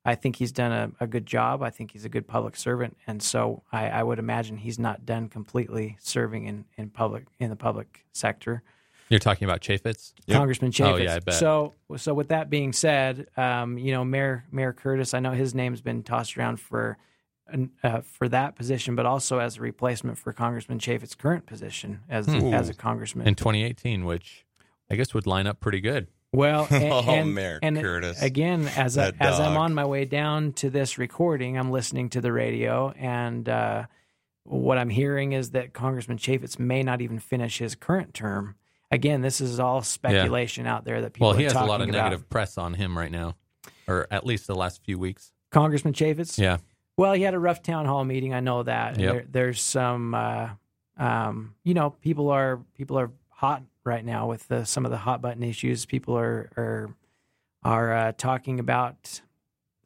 I 0.05 0.15
think 0.15 0.37
he's 0.37 0.53
done 0.53 0.73
a, 0.73 1.05
a 1.05 1.07
good 1.07 1.27
job. 1.27 1.63
I 1.63 1.71
think 1.71 1.93
he's 1.93 2.05
a 2.05 2.09
good 2.09 2.27
public 2.27 2.57
servant, 2.57 2.97
and 3.07 3.23
so 3.23 3.63
I, 3.71 3.89
I 3.89 4.03
would 4.03 4.19
imagine 4.19 4.57
he's 4.57 4.79
not 4.79 5.05
done 5.05 5.29
completely 5.29 5.99
serving 6.01 6.47
in, 6.47 6.65
in 6.77 6.91
public 6.91 7.27
in 7.39 7.51
the 7.51 7.57
public 7.57 8.07
sector. 8.13 8.63
You're 9.11 9.19
talking 9.21 9.45
about 9.45 9.61
Chaffetz? 9.61 10.13
Yep. 10.27 10.39
Congressman 10.39 10.73
Oh, 10.81 10.97
yeah, 10.97 11.17
I 11.17 11.19
bet. 11.19 11.35
So, 11.35 11.75
so 11.97 12.15
with 12.15 12.29
that 12.29 12.49
being 12.49 12.73
said, 12.73 13.27
um, 13.37 13.77
you 13.77 13.93
know, 13.93 14.05
Mayor 14.05 14.45
Mayor 14.53 14.73
Curtis, 14.73 15.13
I 15.15 15.21
know 15.21 15.33
his 15.33 15.55
name's 15.55 15.81
been 15.81 16.03
tossed 16.05 16.39
around 16.39 16.61
for 16.61 16.97
uh, 17.83 18.01
for 18.03 18.29
that 18.29 18.55
position, 18.55 18.95
but 18.95 19.07
also 19.07 19.41
as 19.41 19.57
a 19.57 19.61
replacement 19.61 20.17
for 20.17 20.33
Congressman 20.33 20.79
Chaffetz's 20.79 21.17
current 21.17 21.45
position 21.47 22.01
as 22.09 22.27
Hmm. 22.27 22.55
as 22.55 22.69
a 22.69 22.75
congressman. 22.75 23.27
in 23.27 23.35
2018, 23.35 24.05
which 24.05 24.47
I 24.89 24.95
guess 24.95 25.13
would 25.13 25.27
line 25.27 25.49
up 25.49 25.59
pretty 25.59 25.81
good. 25.81 26.07
Well, 26.33 26.69
and, 26.71 26.93
Oh, 26.93 27.03
and, 27.09 27.35
Mayor 27.35 27.59
and 27.61 27.81
Curtis. 27.81 28.23
again, 28.23 28.69
as 28.77 28.97
I, 28.97 29.11
That 29.11 29.21
as 29.21 29.41
I'm 29.41 29.57
on 29.57 29.75
my 29.75 29.85
way 29.85 30.05
down 30.05 30.53
to 30.55 30.71
this 30.71 30.97
recording, 30.97 31.59
I'm 31.59 31.73
listening 31.73 32.09
to 32.11 32.21
the 32.21 32.31
radio, 32.33 32.91
and 32.97 33.49
uh, 33.49 33.87
what 34.45 34.79
I'm 34.79 34.91
hearing 34.91 35.33
is 35.33 35.51
that 35.51 35.73
Congressman 35.73 36.19
Chaffetz 36.19 36.57
may 36.61 36.85
not 36.85 37.01
even 37.01 37.19
finish 37.19 37.59
his 37.59 37.75
current 37.75 38.15
term. 38.15 38.55
Again, 38.91 39.21
this 39.21 39.41
is 39.41 39.61
all 39.61 39.83
speculation 39.83 40.67
out 40.67 40.85
there 40.85 41.01
that 41.03 41.13
people. 41.13 41.29
Well, 41.29 41.37
he 41.37 41.45
has 41.45 41.55
a 41.55 41.65
lot 41.65 41.81
of 41.81 41.89
about. 41.89 42.05
negative 42.05 42.29
press 42.29 42.59
on 42.59 42.75
him 42.75 42.99
right 42.99 43.11
now, 43.11 43.37
or 43.87 44.07
at 44.11 44.27
least 44.27 44.47
the 44.47 44.55
last 44.55 44.83
few 44.83 44.99
weeks. 44.99 45.33
Congressman 45.51 45.95
Chaffetz. 45.95 46.39
Yeah. 46.39 46.59
Well, 46.97 47.13
he 47.13 47.23
had 47.23 47.35
a 47.35 47.39
rough 47.39 47.63
town 47.63 47.87
hall 47.87 48.05
meeting. 48.05 48.35
I 48.35 48.41
know 48.41 48.63
that. 48.63 48.99
Yep. 48.99 49.13
There, 49.13 49.25
there's 49.31 49.63
some, 49.63 50.15
uh, 50.15 50.51
um, 50.99 51.55
you 51.65 51.73
know, 51.73 51.91
people 51.91 52.31
are 52.31 52.61
people 52.77 52.99
are 52.99 53.11
hot 53.29 53.63
right 53.85 54.05
now 54.05 54.27
with 54.27 54.49
the, 54.49 54.65
some 54.65 54.85
of 54.85 54.91
the 54.91 54.99
hot 54.99 55.23
button 55.23 55.43
issues. 55.43 55.87
People 55.87 56.17
are 56.19 56.51
are 56.57 56.95
are 57.63 57.93
uh, 57.95 58.13
talking 58.17 58.61
about 58.61 59.23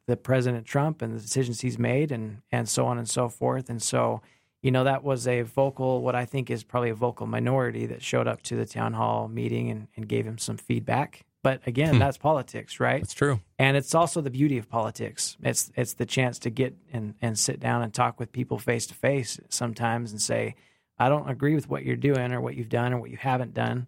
the 0.07 0.17
President 0.17 0.65
Trump 0.65 1.01
and 1.01 1.15
the 1.15 1.19
decisions 1.19 1.61
he's 1.61 1.79
made, 1.79 2.11
and 2.11 2.41
and 2.51 2.67
so 2.67 2.85
on 2.85 2.97
and 2.97 3.09
so 3.09 3.29
forth. 3.29 3.69
And 3.69 3.81
so, 3.81 4.21
you 4.65 4.71
know, 4.71 4.83
that 4.83 5.03
was 5.03 5.27
a 5.27 5.43
vocal, 5.43 6.01
what 6.01 6.15
I 6.15 6.25
think 6.25 6.49
is 6.49 6.63
probably 6.63 6.89
a 6.89 6.95
vocal 6.95 7.27
minority 7.27 7.85
that 7.85 8.01
showed 8.01 8.27
up 8.27 8.41
to 8.43 8.55
the 8.55 8.65
town 8.65 8.93
hall 8.93 9.27
meeting 9.27 9.69
and, 9.69 9.87
and 9.95 10.07
gave 10.07 10.25
him 10.25 10.39
some 10.39 10.57
feedback. 10.57 11.23
But 11.43 11.61
again, 11.67 11.93
Hmm. 11.93 11.99
that's 11.99 12.17
politics, 12.17 12.79
right? 12.79 13.01
That's 13.01 13.13
true. 13.13 13.39
and 13.59 13.77
it's 13.77 13.93
also 13.93 14.21
the 14.21 14.31
beauty 14.31 14.57
of 14.57 14.67
politics. 14.67 15.37
It's 15.43 15.71
it's 15.75 15.93
the 15.93 16.05
chance 16.07 16.39
to 16.39 16.49
get 16.49 16.73
and 16.91 17.13
and 17.21 17.37
sit 17.37 17.59
down 17.59 17.83
and 17.83 17.93
talk 17.93 18.19
with 18.19 18.31
people 18.31 18.57
face 18.57 18.87
to 18.87 18.95
face 18.95 19.39
sometimes 19.49 20.11
and 20.11 20.19
say, 20.19 20.55
I 20.97 21.09
don't 21.09 21.29
agree 21.29 21.53
with 21.53 21.69
what 21.69 21.83
you're 21.85 21.95
doing 22.09 22.31
or 22.33 22.41
what 22.41 22.55
you've 22.55 22.69
done 22.69 22.91
or 22.93 22.97
what 22.99 23.11
you 23.11 23.17
haven't 23.17 23.53
done. 23.53 23.85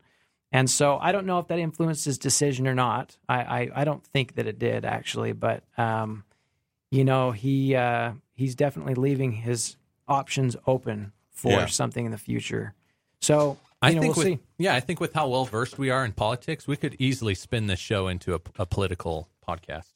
And 0.52 0.70
so 0.70 1.00
I 1.02 1.12
don't 1.12 1.26
know 1.26 1.40
if 1.40 1.48
that 1.48 1.58
influenced 1.58 2.06
his 2.06 2.20
decision 2.20 2.68
or 2.68 2.76
not. 2.76 3.18
I 3.28 3.40
I, 3.42 3.70
I 3.82 3.84
don't 3.84 4.06
think 4.06 4.36
that 4.36 4.46
it 4.46 4.60
did 4.60 4.86
actually, 4.86 5.32
but 5.34 5.64
um, 5.80 6.24
you 6.92 7.04
know 7.04 7.32
he 7.32 7.76
uh, 7.76 8.12
he's 8.36 8.54
definitely 8.54 8.94
leaving 8.94 9.32
his 9.32 9.77
options 10.08 10.56
open 10.66 11.12
for 11.32 11.52
Yeah. 11.52 11.66
something 11.68 12.06
in 12.06 12.12
the 12.12 12.18
future. 12.18 12.74
So 13.22 13.58
I 13.82 13.94
know, 13.94 14.02
think 14.02 14.16
we'll 14.16 14.26
with 14.32 14.40
see. 14.40 14.44
yeah, 14.58 14.76
I 14.76 14.80
think 14.80 15.00
with 15.00 15.14
how 15.14 15.28
well 15.28 15.46
versed 15.46 15.78
we 15.78 15.90
are 15.90 16.04
in 16.06 16.12
politics, 16.14 16.68
we 16.68 16.78
could 16.78 16.96
easily 17.00 17.36
spin 17.36 17.68
this 17.68 17.80
show 17.80 18.08
into 18.08 18.36
a, 18.36 18.40
a 18.58 18.66
political 18.66 19.28
podcast. 19.48 19.94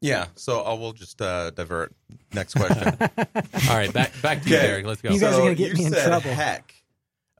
Yeah. 0.00 0.26
So 0.34 0.60
I 0.60 0.74
will 0.74 0.92
just 0.92 1.20
uh, 1.22 1.50
divert. 1.50 1.94
Next 2.32 2.54
question. 2.54 2.96
All 3.00 3.76
right, 3.76 3.92
back 3.92 4.12
back 4.22 4.42
to 4.42 4.48
you, 4.50 4.56
Okay. 4.56 4.66
Derek. 4.66 4.86
Let's 4.86 5.00
go. 5.02 5.10
You 5.10 5.20
guys 5.20 5.34
are 5.34 5.38
gonna 5.40 5.54
get 5.54 5.74
me 5.74 5.86
in 5.86 5.92
said 5.92 6.06
trouble. 6.08 6.30
Heck, 6.34 6.74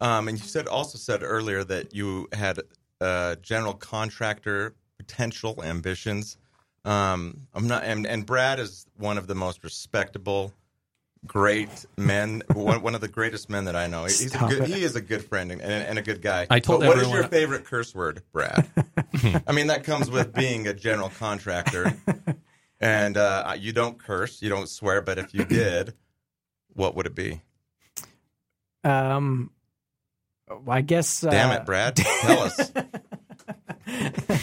um, 0.01 0.29
and 0.29 0.39
you 0.39 0.45
said 0.45 0.67
also 0.67 0.97
said 0.99 1.23
earlier 1.23 1.63
that 1.65 1.95
you 1.95 2.29
had 2.33 2.61
uh, 3.01 3.35
general 3.37 3.75
contractor 3.75 4.75
potential 4.99 5.63
ambitions. 5.63 6.39
Um, 6.87 7.47
I'm 7.55 7.67
not, 7.67 7.85
and, 7.85 8.07
and 8.07 8.25
Brad 8.27 8.61
is 8.61 8.87
one 8.99 9.17
of 9.19 9.27
the 9.27 9.35
most 9.35 9.65
respectable, 9.65 10.53
great 11.27 11.87
men. 11.97 12.43
one, 12.53 12.83
one 12.83 12.95
of 12.95 13.01
the 13.01 13.09
greatest 13.09 13.49
men 13.51 13.65
that 13.67 13.77
I 13.77 13.87
know. 13.87 14.05
He's 14.05 14.35
a 14.35 14.39
good, 14.39 14.63
it. 14.63 14.69
he 14.69 14.83
is 14.83 14.97
a 14.97 15.01
good 15.01 15.25
friend 15.25 15.51
and, 15.51 15.63
and 15.63 15.99
a 15.99 16.03
good 16.03 16.23
guy. 16.23 16.47
I 16.51 16.61
told 16.61 16.81
But 16.81 16.89
what 16.89 16.99
is 16.99 17.11
your 17.11 17.25
favorite 17.25 17.65
curse 17.65 17.95
word, 17.95 18.23
Brad? 18.33 18.69
I 19.47 19.53
mean, 19.53 19.69
that 19.69 19.85
comes 19.85 20.11
with 20.11 20.33
being 20.33 20.67
a 20.67 20.75
general 20.75 21.11
contractor, 21.11 21.95
and 22.81 23.17
uh, 23.17 23.55
you 23.59 23.73
don't 23.73 23.99
curse, 23.99 24.43
you 24.43 24.49
don't 24.49 24.69
swear. 24.69 25.01
But 25.01 25.19
if 25.19 25.35
you 25.35 25.45
did, 25.49 25.95
what 26.73 26.95
would 26.97 27.07
it 27.07 27.15
be? 27.15 27.41
Um, 28.83 29.51
I 30.69 30.83
guess. 30.83 31.21
Damn 31.21 31.51
uh, 31.51 31.55
it, 31.55 31.67
Brad. 31.67 31.97
Tell 31.97 32.43
us. 32.43 32.73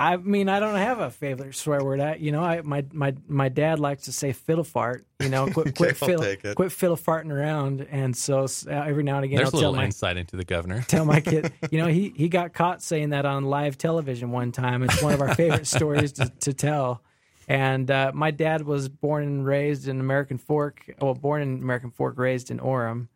I 0.00 0.16
mean, 0.16 0.48
I 0.48 0.60
don't 0.60 0.76
have 0.76 0.98
a 0.98 1.10
favorite 1.10 1.54
swear 1.54 1.84
word. 1.84 2.00
I, 2.00 2.14
you 2.14 2.32
know, 2.32 2.42
I 2.42 2.62
my 2.62 2.86
my 2.90 3.14
my 3.28 3.50
dad 3.50 3.78
likes 3.78 4.04
to 4.04 4.12
say 4.12 4.32
fiddle 4.32 4.64
fart. 4.64 5.06
You 5.20 5.28
know, 5.28 5.46
quit 5.52 5.76
quit 5.76 6.02
I'll 6.02 6.08
fiddle, 6.08 6.54
quit 6.54 6.72
fiddle 6.72 6.96
farting 6.96 7.30
around. 7.30 7.86
And 7.90 8.16
so 8.16 8.44
uh, 8.44 8.70
every 8.70 9.02
now 9.02 9.16
and 9.16 9.26
again, 9.26 9.36
There's 9.36 9.50
a 9.52 9.56
I'll 9.56 9.60
tell 9.60 9.70
little 9.72 9.74
my 9.74 9.84
insight 9.84 10.16
into 10.16 10.36
the 10.36 10.44
governor. 10.44 10.80
tell 10.88 11.04
my 11.04 11.20
kid. 11.20 11.52
You 11.70 11.78
know, 11.78 11.86
he 11.86 12.14
he 12.16 12.30
got 12.30 12.54
caught 12.54 12.82
saying 12.82 13.10
that 13.10 13.26
on 13.26 13.44
live 13.44 13.76
television 13.76 14.30
one 14.30 14.52
time. 14.52 14.82
It's 14.82 15.02
one 15.02 15.12
of 15.12 15.20
our 15.20 15.34
favorite 15.34 15.66
stories 15.66 16.12
to, 16.12 16.32
to 16.40 16.54
tell. 16.54 17.02
And 17.46 17.90
uh, 17.90 18.12
my 18.14 18.30
dad 18.30 18.62
was 18.62 18.88
born 18.88 19.24
and 19.24 19.46
raised 19.46 19.86
in 19.86 20.00
American 20.00 20.38
Fork. 20.38 20.82
Well, 21.00 21.14
born 21.14 21.42
in 21.42 21.58
American 21.58 21.90
Fork, 21.90 22.16
raised 22.16 22.50
in 22.50 22.58
Orem. 22.58 23.08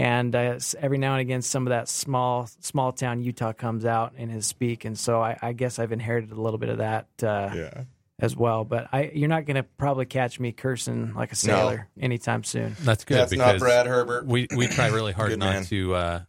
And 0.00 0.34
uh, 0.34 0.58
every 0.78 0.96
now 0.96 1.12
and 1.12 1.20
again, 1.20 1.42
some 1.42 1.66
of 1.66 1.70
that 1.70 1.86
small 1.86 2.48
small 2.60 2.90
town 2.92 3.22
Utah 3.22 3.52
comes 3.52 3.84
out 3.84 4.14
in 4.16 4.30
his 4.30 4.46
speak, 4.46 4.86
and 4.86 4.98
so 4.98 5.20
I, 5.20 5.36
I 5.42 5.52
guess 5.52 5.78
I've 5.78 5.92
inherited 5.92 6.32
a 6.32 6.40
little 6.40 6.58
bit 6.58 6.70
of 6.70 6.78
that 6.78 7.06
uh, 7.22 7.50
Yeah. 7.54 7.84
as 8.18 8.34
well. 8.34 8.64
But 8.64 8.88
I, 8.92 9.10
you're 9.12 9.28
not 9.28 9.44
going 9.44 9.56
to 9.56 9.62
probably 9.62 10.06
catch 10.06 10.40
me 10.40 10.52
cursing 10.52 11.12
like 11.12 11.32
a 11.32 11.36
sailor 11.36 11.86
anytime 12.00 12.44
soon. 12.44 12.76
That's 12.80 13.04
good 13.04 13.18
That's 13.18 13.30
because 13.32 13.52
not 13.54 13.58
Brad 13.60 13.86
Herbert. 13.86 14.24
we 14.24 14.46
we 14.56 14.68
try 14.68 14.86
really 14.86 15.12
hard 15.20 15.38
not 15.38 15.52
man. 15.52 15.64
to 15.64 15.94
uh, 15.94 16.20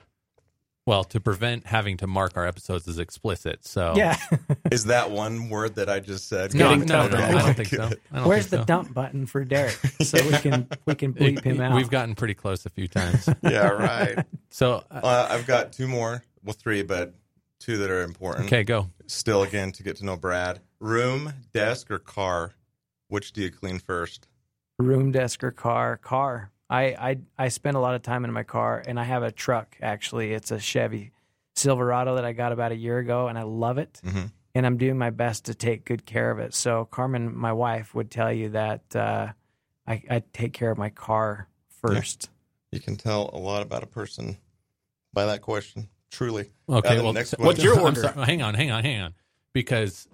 well 0.86 1.04
to 1.06 1.20
prevent 1.20 1.68
having 1.68 1.98
to 1.98 2.08
mark 2.08 2.36
our 2.36 2.46
episodes 2.48 2.88
as 2.88 2.98
explicit. 3.00 3.66
So 3.66 3.94
Yeah. 3.96 4.18
Is 4.72 4.86
that 4.86 5.12
one 5.12 5.50
word 5.50 5.76
that 5.76 5.90
I 5.90 6.00
just 6.00 6.28
said? 6.28 6.54
no, 6.56 6.70
getting 6.70 6.86
no, 6.88 7.08
no. 7.08 7.18
I 7.18 7.32
don't 7.32 7.54
think 7.56 7.70
so. 7.70 7.90
Don't 8.14 8.28
Where's 8.28 8.48
the 8.48 8.58
so. 8.60 8.66
dump 8.66 8.94
button 8.94 9.26
for 9.26 9.44
Derek 9.46 9.72
so 10.02 10.18
we 10.26 10.32
can 10.38 10.68
we 10.86 10.96
can 10.96 11.14
bleep 11.14 11.44
him 11.44 11.62
out? 11.62 11.76
We've 11.76 11.90
gotten 11.90 12.16
pretty 12.16 12.34
close 12.34 12.66
a 12.66 12.70
few 12.70 12.88
times. 12.88 13.30
Yeah, 13.44 13.68
right. 13.70 14.26
So 14.50 14.84
uh, 14.92 15.02
Uh, 15.04 15.28
I've 15.30 15.46
got 15.48 15.72
two 15.74 15.88
more. 15.88 16.24
Well, 16.44 16.54
three, 16.54 16.82
but 16.82 17.14
two 17.60 17.78
that 17.78 17.90
are 17.92 18.02
important. 18.02 18.46
okay, 18.48 18.64
go. 18.64 18.90
Still, 19.06 19.44
again, 19.44 19.72
to 19.74 19.84
get 19.84 19.98
to 19.98 20.06
know 20.06 20.18
Brad. 20.18 20.60
Room, 20.80 21.34
desk, 21.54 21.92
or 21.92 22.00
car? 22.00 22.54
Which 23.10 23.34
do 23.34 23.42
you 23.42 23.52
clean 23.52 23.78
first? 23.80 24.28
room 24.80 25.12
desk 25.12 25.44
or 25.44 25.52
car 25.52 25.96
car 25.98 26.50
I, 26.72 26.84
I 27.10 27.18
i 27.38 27.48
spend 27.50 27.76
a 27.78 27.80
lot 27.80 27.96
of 27.96 28.02
time 28.02 28.24
in 28.26 28.32
my 28.32 28.44
car 28.44 28.82
and 28.88 29.00
i 29.00 29.04
have 29.04 29.24
a 29.24 29.32
truck 29.32 29.76
actually 29.82 30.34
it's 30.34 30.52
a 30.52 30.60
chevy 30.60 31.12
silverado 31.56 32.16
that 32.16 32.26
i 32.26 32.32
got 32.32 32.52
about 32.54 32.72
a 32.72 32.76
year 32.76 32.98
ago 32.98 33.28
and 33.28 33.38
i 33.38 33.44
love 33.44 33.78
it 33.78 34.00
Mhm. 34.06 34.32
and 34.56 34.66
i'm 34.66 34.78
doing 34.78 34.98
my 34.98 35.10
best 35.10 35.46
to 35.46 35.54
take 35.54 35.84
good 35.86 36.06
care 36.06 36.32
of 36.32 36.40
it 36.40 36.54
so 36.54 36.86
carmen 36.86 37.36
my 37.36 37.52
wife 37.54 37.94
would 37.94 38.10
tell 38.10 38.32
you 38.32 38.50
that 38.50 38.96
uh, 38.96 39.28
I, 39.88 40.04
I 40.10 40.24
take 40.34 40.54
care 40.54 40.72
of 40.72 40.78
my 40.78 40.90
car 40.90 41.48
first 41.82 42.30
You 42.72 42.80
can 42.80 42.96
tell 42.96 43.30
a 43.34 43.38
lot 43.38 43.62
about 43.62 43.84
a 43.84 43.88
person 43.88 44.38
by 45.14 45.26
that 45.26 45.42
question. 45.42 45.90
Truly. 46.10 46.52
Okay, 46.70 46.98
Uh, 46.98 47.04
well, 47.04 47.12
next 47.14 47.32
so- 47.32 47.38
What's 47.40 47.62
your 47.64 47.76
I'm 47.80 47.84
order? 47.86 48.02
sorry, 48.02 48.26
hang 48.26 48.42
on, 48.42 48.54
hang 48.54 48.72
on, 48.72 48.84
hang 48.84 49.02
on, 49.02 49.14
because 49.52 50.08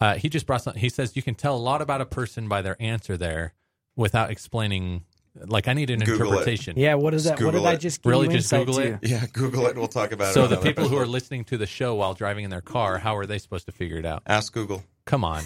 uh, 0.00 0.14
he 0.16 0.28
just 0.28 0.44
brought 0.46 0.62
something. 0.62 0.80
He 0.80 0.88
says 0.88 1.14
you 1.14 1.22
can 1.22 1.34
tell 1.36 1.54
a 1.56 1.58
lot 1.70 1.80
about 1.82 2.00
a 2.00 2.06
person 2.06 2.48
by 2.48 2.62
their 2.62 2.76
answer 2.82 3.16
there 3.16 3.52
without 3.94 4.30
explaining. 4.30 5.04
Like 5.36 5.66
I 5.68 5.72
need 5.72 5.90
an 5.90 5.98
Google 6.00 6.14
it. 6.14 6.26
interpretation. 6.30 6.74
yeah 6.78 6.94
what 6.94 7.12
is 7.12 7.24
that 7.24 7.32
what 7.32 7.38
did 7.38 7.44
Google 7.52 7.66
i 7.66 7.76
just 7.76 8.02
give 8.02 8.10
Really 8.10 8.26
you 8.28 8.34
just 8.34 8.52
insight 8.52 8.66
Google 8.66 8.82
to? 8.82 8.92
it? 8.94 8.98
Yeah, 9.10 9.26
Google 9.32 9.66
it. 9.66 9.70
and 9.70 9.78
We'll 9.78 9.88
talk 9.88 10.12
about 10.12 10.30
it. 10.30 10.34
So 10.34 10.46
the 10.46 10.56
people 10.58 10.88
who 10.88 10.96
are 10.96 11.06
listening 11.06 11.44
to 11.46 11.56
the 11.58 11.66
show 11.66 11.94
while 11.96 12.14
driving 12.14 12.44
in 12.44 12.50
their 12.50 12.60
car, 12.60 12.98
how 12.98 13.16
are 13.16 13.26
they 13.26 13.38
supposed 13.38 13.66
to 13.66 13.72
figure 13.72 13.96
it 13.98 14.06
out? 14.06 14.22
Ask 14.26 14.52
Google. 14.52 14.84
Come 15.06 15.22
on, 15.22 15.42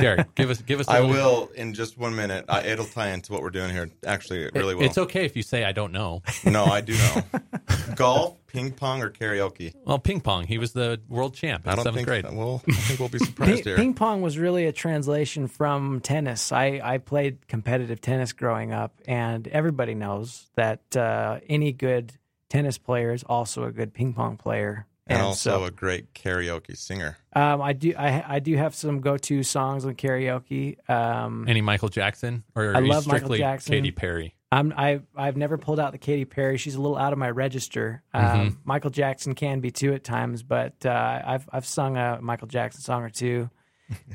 Derek, 0.00 0.34
give 0.34 0.48
us 0.48 0.62
give 0.62 0.80
us. 0.80 0.88
I 0.88 1.00
little- 1.00 1.12
will 1.12 1.50
in 1.54 1.74
just 1.74 1.98
one 1.98 2.16
minute. 2.16 2.46
I, 2.48 2.62
it'll 2.62 2.86
tie 2.86 3.10
into 3.10 3.30
what 3.30 3.42
we're 3.42 3.50
doing 3.50 3.70
here. 3.70 3.90
Actually, 4.06 4.44
it 4.44 4.52
It- 4.54 4.58
really 4.58 4.74
will. 4.74 4.84
It's 4.84 4.96
okay 4.96 5.26
if 5.26 5.36
you 5.36 5.42
say 5.42 5.64
I 5.64 5.72
don't 5.72 5.92
know. 5.92 6.22
No, 6.44 6.64
I 6.64 6.80
do 6.80 6.94
know. 6.96 7.22
Golf, 7.94 8.36
ping 8.46 8.72
pong, 8.72 9.02
or 9.02 9.10
karaoke? 9.10 9.74
Well, 9.84 9.98
ping 9.98 10.20
pong. 10.22 10.46
He 10.46 10.56
was 10.58 10.72
the 10.72 10.98
world 11.08 11.34
champ 11.34 11.66
in 11.66 11.72
I 11.72 11.74
don't 11.74 11.84
seventh 11.84 12.06
think. 12.06 12.24
grade. 12.24 12.34
Well, 12.34 12.62
I 12.66 12.72
think 12.72 12.98
we'll 13.00 13.08
be 13.10 13.18
Ping, 13.18 13.26
surprised 13.26 13.64
here. 13.64 13.76
ping 13.76 13.92
pong 13.94 14.22
was 14.22 14.38
really 14.38 14.64
a 14.64 14.72
translation 14.72 15.46
from 15.46 16.00
tennis. 16.00 16.50
I, 16.50 16.80
I 16.82 16.98
played 16.98 17.46
competitive 17.48 18.00
tennis 18.00 18.32
growing 18.32 18.72
up, 18.72 18.94
and 19.06 19.46
everybody 19.48 19.94
knows 19.94 20.46
that 20.56 20.96
uh, 20.96 21.40
any 21.48 21.72
good 21.72 22.14
tennis 22.48 22.78
player 22.78 23.12
is 23.12 23.22
also 23.24 23.64
a 23.64 23.72
good 23.72 23.92
ping 23.92 24.14
pong 24.14 24.36
player. 24.38 24.86
And 25.06 25.22
also 25.22 25.50
so, 25.50 25.64
a 25.64 25.70
great 25.70 26.12
karaoke 26.14 26.76
singer. 26.76 27.16
um, 27.34 27.62
I 27.62 27.72
do 27.72 27.94
I, 27.96 28.24
I 28.36 28.38
do 28.40 28.56
have 28.56 28.74
some 28.74 29.00
go 29.00 29.16
to 29.16 29.42
songs 29.42 29.84
on 29.84 29.94
karaoke. 29.94 30.76
Um, 30.90 31.46
Any 31.48 31.60
Michael 31.60 31.88
Jackson 31.88 32.42
or 32.54 32.74
I 32.74 32.78
are 32.78 32.82
you 32.82 32.88
love 32.90 33.06
Michael 33.06 33.18
strictly 33.28 33.38
Jackson. 33.38 33.72
Katy 33.72 33.90
Perry? 33.92 34.34
I'm 34.52 34.72
I 34.76 35.00
I've 35.16 35.36
never 35.36 35.58
pulled 35.58 35.80
out 35.80 35.92
the 35.92 35.98
Katy 35.98 36.24
Perry. 36.24 36.56
She's 36.56 36.76
a 36.76 36.80
little 36.80 36.96
out 36.96 37.12
of 37.12 37.18
my 37.18 37.30
register. 37.30 38.02
Um, 38.14 38.22
Mm-hmm. 38.24 38.48
Michael 38.64 38.90
Jackson 38.90 39.34
can 39.34 39.60
be 39.60 39.70
too 39.70 39.92
at 39.94 40.04
times, 40.04 40.42
but 40.42 40.74
uh, 40.86 41.22
I've 41.26 41.48
I've 41.52 41.66
sung 41.66 41.96
a 41.96 42.20
Michael 42.22 42.48
Jackson 42.48 42.80
song 42.82 43.02
or 43.02 43.10
two. 43.10 43.50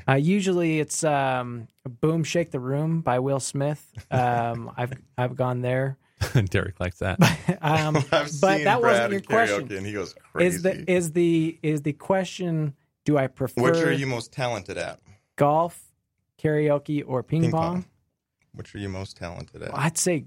Uh, 0.06 0.16
usually 0.16 0.80
it's 0.80 1.02
um, 1.02 1.66
"Boom 2.02 2.24
Shake 2.24 2.50
the 2.50 2.60
Room" 2.60 3.00
by 3.00 3.20
Will 3.20 3.40
Smith. 3.40 3.82
Um, 4.10 4.70
I've 4.76 4.92
I've 5.16 5.34
gone 5.34 5.62
there, 5.62 5.96
Derek 6.50 6.78
likes 6.80 6.98
that. 6.98 7.18
um, 7.62 7.96
I've 8.10 8.10
but 8.10 8.28
seen 8.28 8.64
that 8.64 8.80
Brad 8.80 8.82
wasn't 8.82 9.12
your 9.12 9.20
question. 9.22 9.72
and 9.76 9.86
he 9.86 9.92
goes 9.92 10.14
crazy. 10.32 10.56
Is 10.56 10.62
the 10.62 10.90
is 10.90 11.12
the 11.12 11.58
is 11.62 11.82
the 11.82 11.92
question? 11.92 12.74
Do 13.04 13.18
I 13.18 13.26
prefer 13.26 13.62
Which 13.62 13.76
are 13.78 13.92
you 13.92 14.06
most 14.06 14.32
talented 14.32 14.78
at? 14.78 15.00
golf, 15.36 15.80
karaoke, 16.40 17.02
or 17.06 17.22
ping, 17.22 17.42
Ping 17.42 17.50
pong? 17.50 17.72
pong. 17.82 17.84
Which 18.54 18.74
are 18.74 18.78
you 18.78 18.88
most 18.88 19.16
talented 19.16 19.62
at? 19.62 19.76
I'd 19.76 19.98
say, 19.98 20.26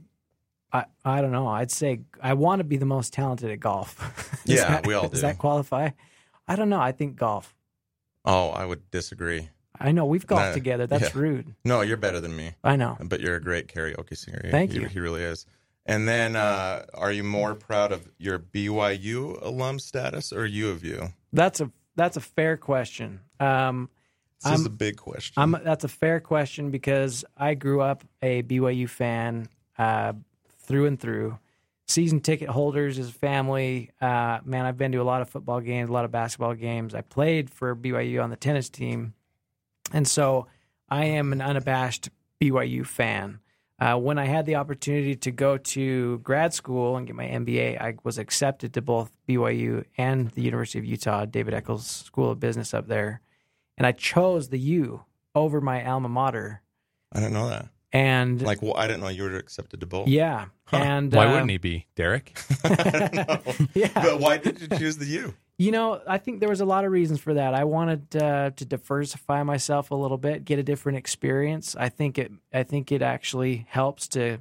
I 0.74 0.86
I 1.04 1.22
don't 1.22 1.32
know. 1.32 1.48
I'd 1.48 1.72
say 1.72 2.02
I 2.22 2.34
want 2.34 2.60
to 2.60 2.64
be 2.64 2.78
the 2.78 2.86
most 2.86 3.14
talented 3.14 3.52
at 3.52 3.60
golf. 3.60 4.42
Does 4.46 4.56
Yeah, 4.58 4.68
that- 4.70 4.88
we 4.88 4.94
all 4.94 5.04
do. 5.04 5.10
Does 5.10 5.22
that 5.22 5.38
qualify? 5.38 5.90
I 6.48 6.56
don't 6.56 6.70
know. 6.70 6.80
I 6.82 6.92
think 6.92 7.16
golf. 7.16 7.56
Oh, 8.26 8.50
I 8.50 8.66
would 8.66 8.90
disagree. 8.92 9.50
I 9.80 9.92
know 9.92 10.06
we've 10.06 10.26
golfed 10.26 10.48
Nah, 10.50 10.54
together. 10.54 10.88
That's 10.88 11.14
yeah. 11.14 11.22
rude. 11.22 11.54
No, 11.66 11.82
you're 11.82 11.98
better 11.98 12.22
than 12.22 12.36
me, 12.36 12.54
I 12.64 12.76
know. 12.78 12.98
but 13.04 13.20
you're 13.20 13.36
a 13.36 13.42
great 13.42 13.68
karaoke 13.68 14.16
singer. 14.18 14.48
Thank 14.50 14.72
he, 14.72 14.80
you. 14.80 14.88
He 14.88 15.00
really 15.02 15.22
is. 15.22 15.46
And 15.86 16.08
then, 16.08 16.36
uh, 16.36 16.86
are 16.96 17.12
you 17.12 17.24
more 17.24 17.54
proud 17.54 17.92
of 17.92 18.10
your 18.18 18.40
BYU 18.40 19.38
alum 19.44 19.78
status 19.80 20.34
or 20.34 20.46
U 20.46 20.70
of 20.70 20.84
U? 20.84 21.10
That's 21.32 21.62
a 21.62 21.72
that's 21.96 22.18
a 22.18 22.22
fair 22.22 22.58
question. 22.58 23.22
Um, 23.40 23.90
This 24.44 24.52
is 24.54 24.60
I'm- 24.62 24.66
a 24.66 24.76
big 24.76 24.98
question. 24.98 25.34
I'm 25.42 25.52
that's 25.64 25.84
a 25.84 25.88
fair 25.88 26.20
question 26.20 26.72
because 26.72 27.24
I 27.38 27.54
grew 27.54 27.82
up 27.82 28.04
a 28.22 28.42
BYU 28.44 28.88
fan 28.90 29.48
uh, 29.78 30.14
through 30.60 30.88
and 30.88 31.00
through. 31.00 31.38
Season 31.88 32.20
ticket 32.20 32.50
holders 32.50 32.98
as 32.98 33.10
a 33.10 33.14
family. 33.14 33.92
Uh, 34.02 34.40
man, 34.44 34.66
I've 34.66 34.78
been 34.78 34.92
to 34.94 34.98
a 35.02 35.04
lot 35.04 35.22
of 35.22 35.30
football 35.30 35.60
games, 35.62 35.88
a 35.90 35.94
lot 35.94 36.04
of 36.04 36.12
basketball 36.12 36.56
games. 36.56 36.96
I 36.96 37.02
played 37.02 37.52
for 37.52 37.76
BYU 37.76 38.24
on 38.24 38.32
the 38.32 38.36
tennis 38.36 38.70
team, 38.70 39.14
and 39.94 40.08
so 40.08 40.48
I 40.90 41.06
am 41.06 41.32
an 41.32 41.42
unabashed 41.42 42.10
BYU 42.42 42.86
fan. 42.88 43.40
Uh, 43.78 43.98
when 43.98 44.18
I 44.18 44.26
had 44.26 44.46
the 44.46 44.56
opportunity 44.56 45.16
to 45.18 45.32
go 45.32 45.58
to 45.58 46.20
grad 46.20 46.54
school 46.54 46.96
and 46.96 47.06
get 47.06 47.16
my 47.16 47.26
MBA, 47.26 47.80
I 47.82 47.96
was 48.04 48.18
accepted 48.18 48.74
to 48.74 48.82
both 48.82 49.12
BYU 49.28 49.84
and 49.98 50.30
the 50.32 50.42
University 50.42 50.80
of 50.80 50.86
Utah, 50.86 51.26
David 51.26 51.54
Eccles 51.54 51.86
School 51.86 52.32
of 52.32 52.40
Business 52.40 52.74
up 52.74 52.88
there 52.88 53.22
and 53.78 53.86
I 53.86 53.92
chose 53.92 54.50
the 54.50 54.60
U 54.60 55.04
over 55.34 55.62
my 55.62 55.86
alma 55.86 56.10
mater. 56.10 56.62
I 57.12 57.20
didn't 57.20 57.34
know 57.34 57.50
that. 57.50 57.70
And 57.92 58.42
Like, 58.42 58.62
well, 58.62 58.76
I 58.76 58.88
didn't 58.88 59.02
know 59.02 59.08
you 59.08 59.24
were 59.24 59.38
accepted 59.38 59.80
to 59.82 59.86
both. 59.86 60.08
yeah, 60.08 60.46
and 60.72 61.14
Why 61.14 61.26
uh, 61.26 61.32
wouldn't 61.32 61.52
he 61.52 61.58
be, 61.58 61.88
Derek? 61.96 62.38
I 62.64 63.00
don't 63.00 63.14
know. 63.14 63.68
Yeah. 63.74 63.92
But 63.94 64.20
why 64.20 64.38
did 64.38 64.62
you 64.62 64.68
choose 64.78 64.98
the 64.98 65.06
U? 65.06 65.34
You 65.58 65.72
know, 65.72 66.02
I 66.06 66.18
think 66.18 66.42
there 66.42 66.50
was 66.50 66.60
a 66.60 66.66
lot 66.66 66.84
of 66.84 66.92
reasons 66.92 67.22
for 67.22 67.34
that. 67.36 67.54
I 67.54 67.64
wanted 67.64 68.16
uh, 68.16 68.52
to 68.52 68.66
diversify 68.66 69.44
myself 69.44 69.90
a 69.90 69.96
little 69.96 70.18
bit, 70.18 70.44
get 70.44 70.60
a 70.60 70.64
different 70.64 70.98
experience. 70.98 71.76
I 71.78 71.88
think 71.88 72.18
it. 72.18 72.32
I 72.54 72.64
think 72.64 72.92
it 72.92 73.02
actually 73.02 73.66
helps 73.70 74.10
to 74.10 74.40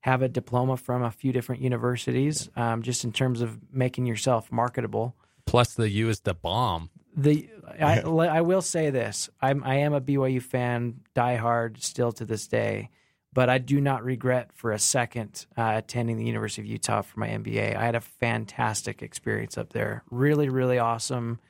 have 0.00 0.22
a 0.22 0.28
diploma 0.28 0.76
from 0.76 1.02
a 1.02 1.10
few 1.10 1.32
different 1.32 1.60
universities, 1.60 2.48
um, 2.56 2.82
just 2.82 3.04
in 3.04 3.12
terms 3.12 3.42
of 3.42 3.58
making 3.72 4.06
yourself 4.06 4.50
marketable. 4.50 5.14
Plus, 5.46 5.74
the 5.74 5.88
U 5.88 6.08
is 6.08 6.20
the 6.20 6.34
bomb. 6.34 6.88
The 7.14 7.48
I, 7.78 8.00
I 8.38 8.40
will 8.40 8.62
say 8.62 8.88
this: 8.88 9.28
I'm 9.42 9.62
I 9.64 9.76
am 9.76 9.92
a 9.92 10.00
BYU 10.00 10.42
fan, 10.42 11.00
diehard 11.14 11.82
still 11.82 12.12
to 12.12 12.24
this 12.24 12.46
day, 12.46 12.88
but 13.34 13.50
I 13.50 13.58
do 13.58 13.80
not 13.80 14.04
regret 14.04 14.50
for 14.54 14.72
a 14.72 14.78
second 14.78 15.46
uh, 15.56 15.74
attending 15.76 16.16
the 16.16 16.24
University 16.24 16.62
of 16.62 16.66
Utah 16.66 17.02
for 17.02 17.20
my 17.20 17.28
MBA. 17.28 17.76
I 17.76 17.84
had 17.84 17.94
a 17.94 18.00
fantastic 18.00 19.02
experience 19.02 19.58
up 19.58 19.72
there. 19.72 20.02
Really, 20.10 20.48
really 20.48 20.78
awesome, 20.78 21.40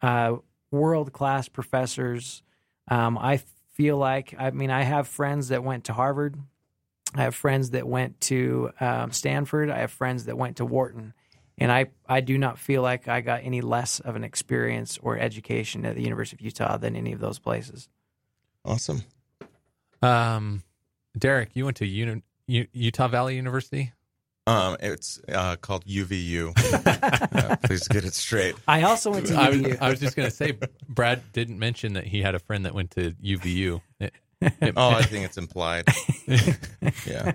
uh, 0.00 0.36
world 0.70 1.12
class 1.12 1.48
professors. 1.48 2.42
Um, 2.88 3.18
I 3.18 3.40
feel 3.72 3.98
like 3.98 4.34
I 4.38 4.50
mean 4.52 4.70
I 4.70 4.82
have 4.82 5.08
friends 5.08 5.48
that 5.48 5.62
went 5.62 5.84
to 5.84 5.92
Harvard. 5.92 6.36
I 7.14 7.22
have 7.22 7.34
friends 7.34 7.70
that 7.70 7.86
went 7.86 8.20
to 8.22 8.70
um, 8.80 9.10
Stanford. 9.10 9.70
I 9.70 9.78
have 9.78 9.90
friends 9.90 10.24
that 10.24 10.38
went 10.38 10.56
to 10.56 10.64
Wharton 10.64 11.12
and 11.58 11.72
I, 11.72 11.86
I 12.06 12.20
do 12.20 12.36
not 12.36 12.58
feel 12.58 12.82
like 12.82 13.08
I 13.08 13.20
got 13.22 13.40
any 13.42 13.60
less 13.62 14.00
of 14.00 14.14
an 14.14 14.24
experience 14.24 14.98
or 15.02 15.18
education 15.18 15.86
at 15.86 15.94
the 15.94 16.02
University 16.02 16.36
of 16.36 16.44
Utah 16.44 16.76
than 16.76 16.96
any 16.96 17.12
of 17.12 17.20
those 17.20 17.38
places. 17.38 17.88
Awesome. 18.64 19.02
Um, 20.02 20.62
Derek, 21.18 21.50
you 21.54 21.64
went 21.64 21.76
to 21.78 21.86
Uni- 21.86 22.22
U- 22.46 22.66
Utah 22.72 23.08
Valley 23.08 23.36
University. 23.36 23.92
Um, 24.48 24.76
it's 24.80 25.20
uh, 25.28 25.56
called 25.56 25.84
UVU. 25.86 26.52
Uh, 27.36 27.54
please 27.64 27.86
get 27.88 28.04
it 28.04 28.14
straight. 28.14 28.54
I 28.66 28.82
also 28.82 29.10
went 29.10 29.26
to 29.26 29.34
I 29.36 29.48
was, 29.50 29.58
UVU. 29.58 29.78
I 29.80 29.90
was 29.90 30.00
just 30.00 30.16
going 30.16 30.28
to 30.28 30.34
say, 30.34 30.58
Brad 30.88 31.22
didn't 31.32 31.58
mention 31.58 31.92
that 31.94 32.04
he 32.06 32.22
had 32.22 32.34
a 32.34 32.38
friend 32.38 32.64
that 32.64 32.74
went 32.74 32.92
to 32.92 33.12
UVU. 33.12 33.80
It- 34.00 34.12
it- 34.40 34.74
Oh, 34.76 34.90
I 34.90 35.02
think 35.10 35.24
it's 35.24 35.38
implied. 35.38 35.86
Yeah. 37.06 37.32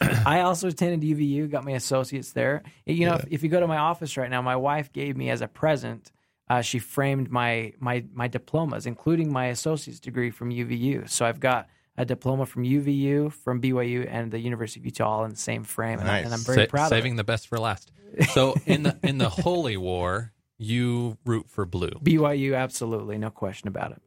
I 0.00 0.40
also 0.40 0.68
attended 0.68 1.02
UVU, 1.02 1.50
got 1.50 1.64
my 1.64 1.72
associates 1.72 2.32
there. 2.32 2.62
You 2.86 3.06
know, 3.06 3.14
if, 3.16 3.24
if 3.30 3.42
you 3.42 3.48
go 3.48 3.60
to 3.60 3.66
my 3.66 3.76
office 3.76 4.16
right 4.16 4.30
now, 4.30 4.40
my 4.42 4.56
wife 4.56 4.92
gave 4.92 5.16
me 5.16 5.30
as 5.30 5.42
a 5.42 5.48
present. 5.48 6.10
Uh, 6.48 6.62
she 6.62 6.78
framed 6.78 7.30
my 7.30 7.72
my 7.78 8.04
my 8.12 8.26
diplomas, 8.28 8.86
including 8.86 9.32
my 9.32 9.46
associate's 9.46 10.00
degree 10.00 10.30
from 10.30 10.50
UVU. 10.50 11.08
So 11.10 11.24
I've 11.26 11.40
got 11.40 11.68
a 12.00 12.04
diploma 12.04 12.46
from 12.46 12.64
UVU, 12.64 13.32
from 13.32 13.60
BYU, 13.60 14.06
and 14.10 14.30
the 14.30 14.38
University 14.38 14.80
of 14.80 14.86
Utah 14.86 15.08
all 15.18 15.24
in 15.24 15.30
the 15.30 15.36
same 15.36 15.64
frame, 15.64 15.98
and, 16.00 16.08
I, 16.08 16.18
and 16.18 16.32
I'm 16.32 16.40
very 16.40 16.64
sa- 16.64 16.70
proud 16.70 16.88
saving 16.88 17.16
the 17.16 17.24
best 17.24 17.46
for 17.48 17.58
last. 17.58 17.92
So 18.32 18.56
in 18.66 18.82
the 18.82 18.98
in 19.04 19.18
the 19.18 19.28
Holy 19.28 19.76
War, 19.76 20.32
you 20.58 21.16
root 21.24 21.48
for 21.48 21.64
blue. 21.64 21.90
BYU, 22.02 22.56
absolutely, 22.56 23.18
no 23.18 23.30
question 23.30 23.68
about 23.68 23.92
it. 23.92 24.02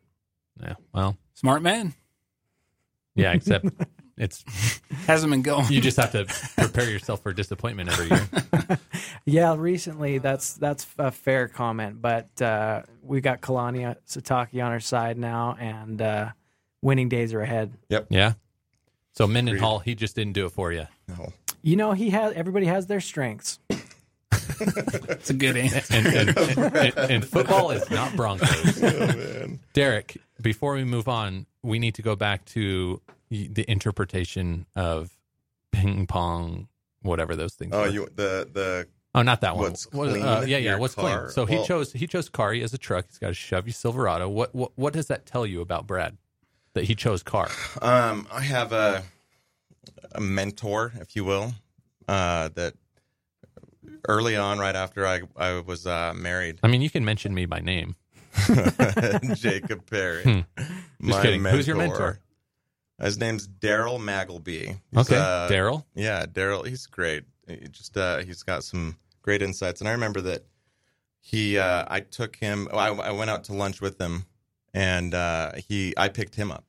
Yeah. 0.61 0.73
Well, 0.93 1.17
Smart 1.35 1.61
man. 1.61 1.93
yeah. 3.15 3.31
Except 3.33 3.65
it's 4.17 4.43
Hasn't 5.07 5.31
been 5.31 5.41
going. 5.41 5.71
you 5.71 5.79
just 5.81 5.97
have 5.97 6.11
to 6.11 6.25
prepare 6.61 6.89
yourself 6.89 7.21
for 7.23 7.31
disappointment 7.33 7.89
every 7.91 8.09
year. 8.09 8.27
Yeah, 9.25 9.55
recently 9.57 10.17
that's 10.17 10.55
that's 10.55 10.85
a 10.97 11.09
fair 11.09 11.47
comment, 11.47 12.01
but 12.01 12.41
uh, 12.41 12.81
we 13.01 13.21
got 13.21 13.39
Kalani 13.39 13.95
Sitake 14.05 14.53
on 14.61 14.69
our 14.73 14.81
side 14.81 15.17
now, 15.17 15.55
and 15.57 16.01
uh, 16.01 16.31
winning 16.83 17.09
days 17.09 17.33
are 17.33 17.41
ahead. 17.41 17.73
Yep. 17.89 18.07
Yeah. 18.09 18.33
So 19.13 19.27
Mendenhall, 19.27 19.79
he 19.79 19.95
just 19.95 20.15
didn't 20.15 20.33
do 20.33 20.45
it 20.45 20.51
for 20.51 20.71
you. 20.71 20.87
No. 21.07 21.33
You 21.61 21.75
know, 21.75 21.93
he 21.93 22.09
has 22.11 22.33
everybody 22.33 22.65
has 22.65 22.87
their 22.87 23.01
strengths. 23.01 23.59
It's 24.59 25.29
a 25.29 25.33
good 25.33 25.57
answer. 25.57 25.95
And, 25.95 26.07
and, 26.07 26.37
and, 26.75 26.97
and 26.97 27.25
football 27.25 27.71
is 27.71 27.89
not 27.89 28.15
Broncos. 28.15 28.81
Oh, 28.83 28.89
man. 29.07 29.59
Derek, 29.73 30.17
before 30.41 30.73
we 30.73 30.83
move 30.83 31.07
on, 31.07 31.45
we 31.63 31.79
need 31.79 31.95
to 31.95 32.01
go 32.01 32.15
back 32.15 32.45
to 32.47 33.01
the 33.29 33.65
interpretation 33.69 34.65
of 34.75 35.11
ping 35.71 36.05
pong, 36.07 36.67
whatever 37.01 37.35
those 37.35 37.53
things. 37.53 37.73
Are. 37.73 37.81
Oh, 37.81 37.83
were. 37.85 37.89
you 37.89 38.07
the 38.15 38.47
the 38.51 38.87
oh, 39.15 39.21
not 39.21 39.41
that 39.41 39.55
one. 39.55 39.71
What's 39.71 39.91
What- 39.91 40.09
clean? 40.09 40.23
uh, 40.23 40.45
yeah, 40.47 40.57
yeah. 40.57 40.77
What's 40.77 40.95
car? 40.95 41.21
clean? 41.21 41.31
So 41.31 41.45
he 41.45 41.63
chose 41.63 41.93
he 41.93 42.05
chose 42.05 42.29
Kari 42.29 42.61
as 42.63 42.73
a 42.73 42.77
truck. 42.77 43.05
He's 43.07 43.17
got 43.19 43.31
a 43.31 43.33
Chevy 43.33 43.71
Silverado. 43.71 44.29
What 44.29 44.53
what 44.53 44.71
what 44.75 44.93
does 44.93 45.07
that 45.07 45.25
tell 45.25 45.45
you 45.45 45.61
about 45.61 45.87
Brad? 45.87 46.17
That 46.73 46.85
he 46.85 46.95
chose 46.95 47.21
car. 47.23 47.49
Um, 47.81 48.27
I 48.31 48.41
have 48.41 48.71
a 48.71 49.03
a 50.13 50.21
mentor, 50.21 50.91
if 50.99 51.15
you 51.15 51.23
will, 51.23 51.53
uh, 52.07 52.49
that 52.55 52.73
early 54.07 54.35
on, 54.35 54.59
right 54.59 54.75
after 54.75 55.05
I 55.05 55.21
I 55.35 55.59
was 55.59 55.85
uh, 55.85 56.13
married, 56.15 56.59
I 56.63 56.67
mean, 56.67 56.81
you 56.81 56.89
can 56.89 57.05
mention 57.05 57.33
me 57.33 57.45
by 57.45 57.59
name. 57.59 57.95
Jacob 59.35 59.85
Perry. 59.89 60.23
Hmm. 60.23 60.39
Just 61.07 61.21
kidding. 61.21 61.43
Who's 61.45 61.67
your 61.67 61.77
mentor? 61.77 62.19
His 63.01 63.17
name's 63.17 63.47
Daryl 63.47 63.99
Magleby. 63.99 64.67
He's, 64.67 64.77
Okay, 64.97 65.17
uh, 65.17 65.49
Daryl. 65.49 65.83
Yeah, 65.95 66.25
Daryl. 66.25 66.65
He's 66.65 66.85
great. 66.85 67.23
He 67.47 67.67
just 67.69 67.97
uh, 67.97 68.19
he's 68.19 68.43
got 68.43 68.63
some 68.63 68.97
great 69.21 69.41
insights, 69.41 69.81
and 69.81 69.87
I 69.87 69.91
remember 69.91 70.21
that 70.21 70.45
he. 71.19 71.57
Uh, 71.57 71.85
I 71.87 71.99
took 71.99 72.35
him. 72.35 72.67
I, 72.71 72.89
I 72.89 73.11
went 73.11 73.29
out 73.29 73.43
to 73.45 73.53
lunch 73.53 73.81
with 73.81 73.99
him, 73.99 74.25
and 74.73 75.13
uh, 75.13 75.53
he. 75.67 75.93
I 75.97 76.09
picked 76.09 76.35
him 76.35 76.51
up. 76.51 76.65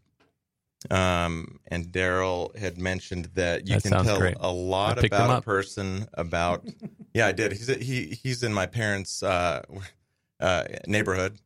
Um, 0.90 1.60
and 1.68 1.86
Daryl 1.86 2.54
had 2.56 2.76
mentioned 2.78 3.30
that 3.34 3.66
you 3.66 3.76
That 3.76 3.82
can 3.82 4.04
tell 4.04 4.18
great. 4.18 4.36
a 4.38 4.52
lot 4.52 4.98
I 4.98 5.02
picked 5.02 5.14
him 5.14 5.24
about 5.24 5.38
a 5.38 5.42
person 5.42 6.06
about. 6.12 6.66
yeah, 7.14 7.26
I 7.26 7.32
did. 7.32 7.52
He's 7.52 7.68
he 7.68 8.06
he's 8.22 8.42
in 8.42 8.52
my 8.52 8.66
parents' 8.66 9.22
uh, 9.22 9.62
uh, 10.40 10.64
neighborhood, 10.86 11.38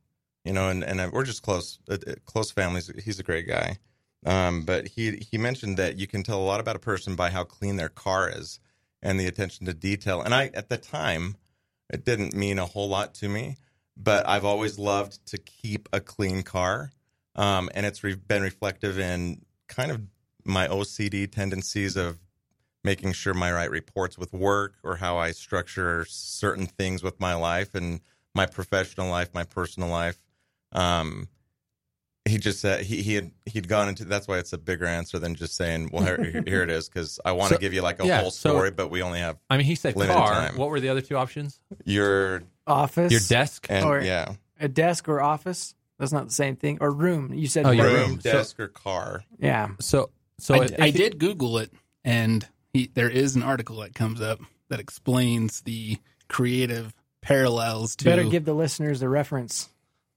you 0.43 0.53
know, 0.53 0.69
and 0.69 0.83
and 0.83 1.11
we're 1.11 1.23
just 1.23 1.41
close 1.41 1.79
uh, 1.89 1.97
uh, 2.05 2.13
close 2.25 2.51
families. 2.51 2.91
He's 3.03 3.19
a 3.19 3.23
great 3.23 3.47
guy. 3.47 3.77
Um, 4.25 4.63
but 4.63 4.89
he 4.89 5.25
he 5.31 5.37
mentioned 5.37 5.77
that 5.77 5.97
you 5.97 6.05
can 6.05 6.23
tell 6.23 6.41
a 6.41 6.43
lot 6.43 6.59
about 6.59 6.75
a 6.75 6.79
person 6.79 7.15
by 7.15 7.29
how 7.29 7.45
clean 7.45 7.77
their 7.77 7.89
car 7.89 8.29
is 8.29 8.59
and 9.01 9.17
the 9.17 9.27
attention 9.27 9.65
to 9.67 9.73
detail. 9.73 10.21
And 10.21 10.35
I 10.35 10.51
at 10.53 10.67
the 10.67 10.77
time 10.77 11.37
it 11.89 12.03
didn't 12.03 12.35
mean 12.35 12.59
a 12.59 12.65
whole 12.65 12.89
lot 12.89 13.13
to 13.15 13.29
me, 13.29 13.55
but 14.01 14.27
I've 14.27 14.45
always 14.45 14.79
loved 14.79 15.25
to 15.27 15.37
keep 15.37 15.89
a 15.93 15.99
clean 15.99 16.41
car. 16.43 16.91
Um, 17.35 17.69
and 17.73 17.85
it's 17.85 18.03
re- 18.03 18.15
been 18.15 18.41
reflective 18.41 18.97
in 18.97 19.41
kind 19.67 19.91
of 19.91 20.01
my 20.45 20.67
OCD 20.67 21.31
tendencies 21.31 21.95
of 21.95 22.17
making 22.83 23.11
sure 23.13 23.33
my 23.33 23.51
right 23.51 23.69
reports 23.69 24.17
with 24.17 24.33
work 24.33 24.75
or 24.83 24.95
how 24.95 25.17
I 25.17 25.31
structure 25.31 26.05
certain 26.07 26.65
things 26.65 27.03
with 27.03 27.19
my 27.19 27.33
life 27.35 27.75
and 27.75 27.99
my 28.33 28.45
professional 28.45 29.09
life, 29.09 29.29
my 29.33 29.43
personal 29.43 29.89
life. 29.89 30.17
Um, 30.71 31.27
he 32.25 32.37
just 32.37 32.59
said 32.59 32.81
he 32.85 33.01
he 33.01 33.15
had 33.15 33.31
he'd 33.45 33.67
gone 33.67 33.89
into 33.89 34.05
that's 34.05 34.27
why 34.27 34.37
it's 34.37 34.53
a 34.53 34.57
bigger 34.57 34.85
answer 34.85 35.17
than 35.17 35.33
just 35.35 35.55
saying 35.55 35.89
well 35.91 36.03
here, 36.03 36.43
here 36.45 36.61
it 36.61 36.69
is 36.69 36.87
because 36.87 37.19
I 37.25 37.31
want 37.31 37.49
to 37.49 37.55
So- 37.55 37.59
give 37.59 37.73
you 37.73 37.81
like 37.81 38.01
a 38.03 38.05
yeah, 38.05 38.21
whole 38.21 38.31
so- 38.31 38.49
story 38.51 38.69
but 38.71 38.89
we 38.89 39.01
only 39.01 39.19
have 39.19 39.37
I 39.49 39.57
mean, 39.57 39.65
he 39.65 39.73
said 39.75 39.95
car. 39.95 40.05
time. 40.33 40.55
What 40.57 40.69
were 40.69 40.79
the 40.79 40.89
other 40.89 41.01
two 41.01 41.15
options? 41.17 41.59
your 41.85 42.43
Office, 42.69 43.11
Your 43.11 43.21
desk. 43.27 43.67
and 43.69 43.85
Or- 43.85 43.99
yeah 44.01 44.33
a 44.61 44.67
desk 44.67 45.07
or 45.09 45.21
office. 45.21 45.73
That's 45.97 46.11
not 46.11 46.27
the 46.27 46.33
same 46.33 46.55
thing. 46.57 46.77
Or 46.81 46.91
room. 46.91 47.33
You 47.33 47.47
said 47.47 47.65
Oh, 47.65 47.71
your 47.71 47.85
room. 47.85 47.93
room, 47.95 48.09
room. 48.11 48.21
So- 48.21 48.31
desk 48.31 48.59
or 48.59 48.67
car. 48.67 49.23
Yeah. 49.39 49.69
So, 49.79 50.11
so 50.37 50.55
I, 50.55 50.65
if 50.65 50.79
I 50.81 50.91
did 50.91 51.17
Google 51.19 51.57
it, 51.59 51.71
and 52.03 52.45
he, 52.73 52.89
there 52.93 53.09
is 53.09 53.35
an 53.35 53.43
article 53.43 53.77
that 53.77 53.95
comes 53.95 54.21
up 54.21 54.39
that 54.69 54.79
explains 54.79 55.61
the 55.61 55.97
creative 56.29 56.93
parallels 57.21 57.95
to. 57.97 58.05
Better 58.05 58.23
give 58.25 58.45
the 58.45 58.53
listeners 58.53 58.99
the 59.01 59.09
reference. 59.09 59.69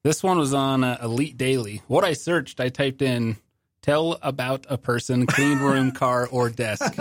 this 0.05 0.23
one 0.23 0.39
was 0.39 0.53
on 0.55 0.85
uh, 0.85 0.99
Elite 1.03 1.37
Daily. 1.39 1.83
What 1.89 2.05
I 2.05 2.13
searched, 2.13 2.61
I 2.61 2.69
typed 2.69 3.03
in 3.03 3.37
"tell 3.81 4.19
about 4.23 4.67
a 4.69 4.77
person, 4.79 5.27
clean 5.27 5.59
room, 5.59 5.91
car, 6.03 6.29
or 6.31 6.51
desk," 6.51 6.95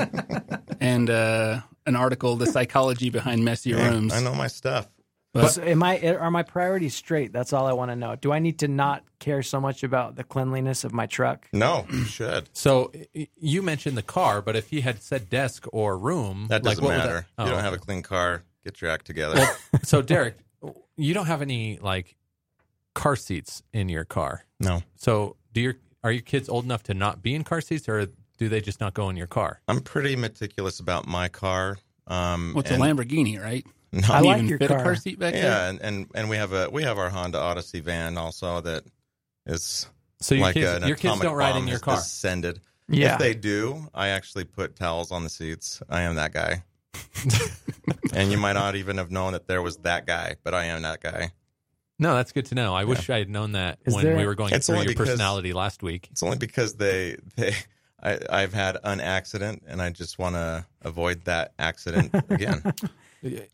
and 0.80 1.10
uh, 1.10 1.62
an 1.86 1.96
article, 1.96 2.36
"The 2.36 2.48
psychology 2.48 3.10
behind 3.10 3.44
messy 3.46 3.74
Hey, 3.74 3.90
rooms." 3.90 4.14
I 4.14 4.22
know 4.22 4.34
my 4.34 4.48
stuff. 4.48 4.88
But- 5.34 5.48
So 5.50 5.62
am 5.64 5.82
I? 5.82 6.00
Are 6.16 6.30
my 6.32 6.44
priorities 6.44 6.94
straight? 6.94 7.32
That's 7.32 7.54
all 7.54 7.66
I 7.66 7.74
want 7.74 7.90
to 7.92 7.96
know. 7.96 8.16
Do 8.16 8.34
I 8.34 8.40
need 8.40 8.60
to 8.60 8.68
not 8.68 9.04
care 9.20 9.42
so 9.44 9.62
much 9.62 9.82
about 9.84 10.16
the 10.16 10.24
cleanliness 10.26 10.84
of 10.84 10.92
my 10.94 11.06
truck? 11.06 11.48
No, 11.54 11.86
you 11.92 12.04
should. 12.04 12.50
so 12.54 12.92
you 13.38 13.62
mentioned 13.62 13.98
the 13.98 14.02
car, 14.04 14.42
but 14.42 14.56
if 14.58 14.70
he 14.70 14.82
had 14.82 15.02
said 15.02 15.30
desk 15.30 15.66
or 15.72 15.98
room, 15.98 16.48
That 16.50 16.64
doesn't 16.64 16.84
what 16.84 16.98
matter. 16.98 17.28
that- 17.38 17.46
you 17.46 17.52
oh. 17.52 17.56
don't 17.56 17.64
have 17.64 17.74
a 17.74 17.78
clean 17.78 18.02
car. 18.04 18.44
Get 18.66 18.82
your 18.82 18.92
act 18.92 19.06
together. 19.06 19.44
so 19.84 20.02
Derek, 20.02 20.38
you 20.98 21.14
don't 21.14 21.26
have 21.28 21.42
any 21.42 21.80
like 21.82 22.16
car 22.94 23.16
seats 23.16 23.64
in 23.74 23.88
your 23.90 24.04
car. 24.04 24.46
no, 24.60 24.84
So 24.98 25.38
do 25.54 25.62
your 25.62 25.76
are 26.04 26.12
your 26.12 26.22
kids 26.24 26.50
old 26.50 26.66
enough 26.66 26.84
to 26.84 26.94
not 26.94 27.22
be 27.22 27.34
in 27.36 27.44
car 27.44 27.62
seats, 27.62 27.88
or 27.88 28.08
do 28.38 28.50
they 28.50 28.60
just 28.60 28.80
not 28.82 28.94
go 28.96 29.08
in 29.10 29.16
your 29.16 29.28
car? 29.28 29.62
I'm 29.68 29.80
pretty 29.82 30.16
meticulous 30.16 30.80
about 30.80 31.08
my 31.08 31.30
car. 31.30 31.78
Um, 32.08 32.52
What's 32.54 32.70
and- 32.72 32.82
a 32.82 32.86
Lamborghini, 32.86 33.40
right? 33.42 33.66
No, 33.94 34.08
I 34.10 34.22
like 34.22 34.38
even 34.38 34.48
your 34.48 34.58
fit 34.58 34.72
a 34.72 34.76
car. 34.76 34.84
car 34.84 34.96
seat 34.96 35.20
back 35.20 35.34
there. 35.34 35.44
yeah, 35.44 35.70
and, 35.70 35.82
and 35.82 36.08
and 36.16 36.30
we 36.30 36.38
have 36.38 36.54
a 36.54 36.70
we 36.70 36.84
have 36.84 36.98
our 36.98 37.10
Honda 37.10 37.40
Odyssey 37.40 37.82
van 37.82 38.18
also 38.18 38.62
that 38.62 38.84
is 39.46 39.86
So 40.22 40.36
your 40.36 40.46
like 40.46 40.54
kids, 40.54 40.70
an 40.82 40.88
your 40.88 40.96
kids 40.96 41.20
don't 41.20 41.36
ride 41.36 41.58
in 41.58 41.64
your 41.68 41.74
has 41.76 41.82
car. 41.82 41.96
Descended. 41.98 42.62
Yeah. 42.88 43.14
If 43.14 43.20
they 43.20 43.34
do, 43.34 43.88
I 43.94 44.10
actually 44.10 44.46
put 44.46 44.76
towels 44.76 45.12
on 45.12 45.24
the 45.24 45.30
seats. 45.30 45.82
I 45.90 46.02
am 46.04 46.16
that 46.16 46.32
guy. 46.34 46.64
and 48.14 48.32
you 48.32 48.38
might 48.38 48.54
not 48.54 48.76
even 48.76 48.98
have 48.98 49.12
known 49.12 49.34
that 49.34 49.48
there 49.48 49.62
was 49.62 49.78
that 49.78 50.06
guy, 50.06 50.36
but 50.44 50.54
I 50.54 50.66
am 50.66 50.82
that 50.84 51.02
guy. 51.02 51.32
No, 52.00 52.16
that's 52.16 52.32
good 52.32 52.46
to 52.48 52.56
know. 52.56 52.74
I 52.74 52.86
wish 52.86 53.10
I 53.10 53.20
had 53.20 53.30
known 53.30 53.52
that 53.54 53.80
Is 53.86 53.94
when 53.94 54.06
there- 54.06 54.18
we 54.18 54.26
were 54.26 54.36
going 54.36 54.54
It's 54.54 54.68
through 54.68 54.78
your 54.78 54.86
because- 54.86 55.10
personality 55.10 55.54
last 55.54 55.84
week. 55.84 56.08
It's 56.12 56.24
only 56.24 56.38
because 56.38 56.76
they 56.76 57.18
they 57.36 57.54
I, 58.02 58.20
I've 58.30 58.54
had 58.54 58.78
an 58.84 59.00
accident 59.00 59.64
and 59.68 59.82
I 59.82 59.90
just 59.92 60.18
want 60.18 60.36
to 60.36 60.66
avoid 60.82 61.26
that 61.26 61.54
accident 61.60 62.10
again 62.30 62.64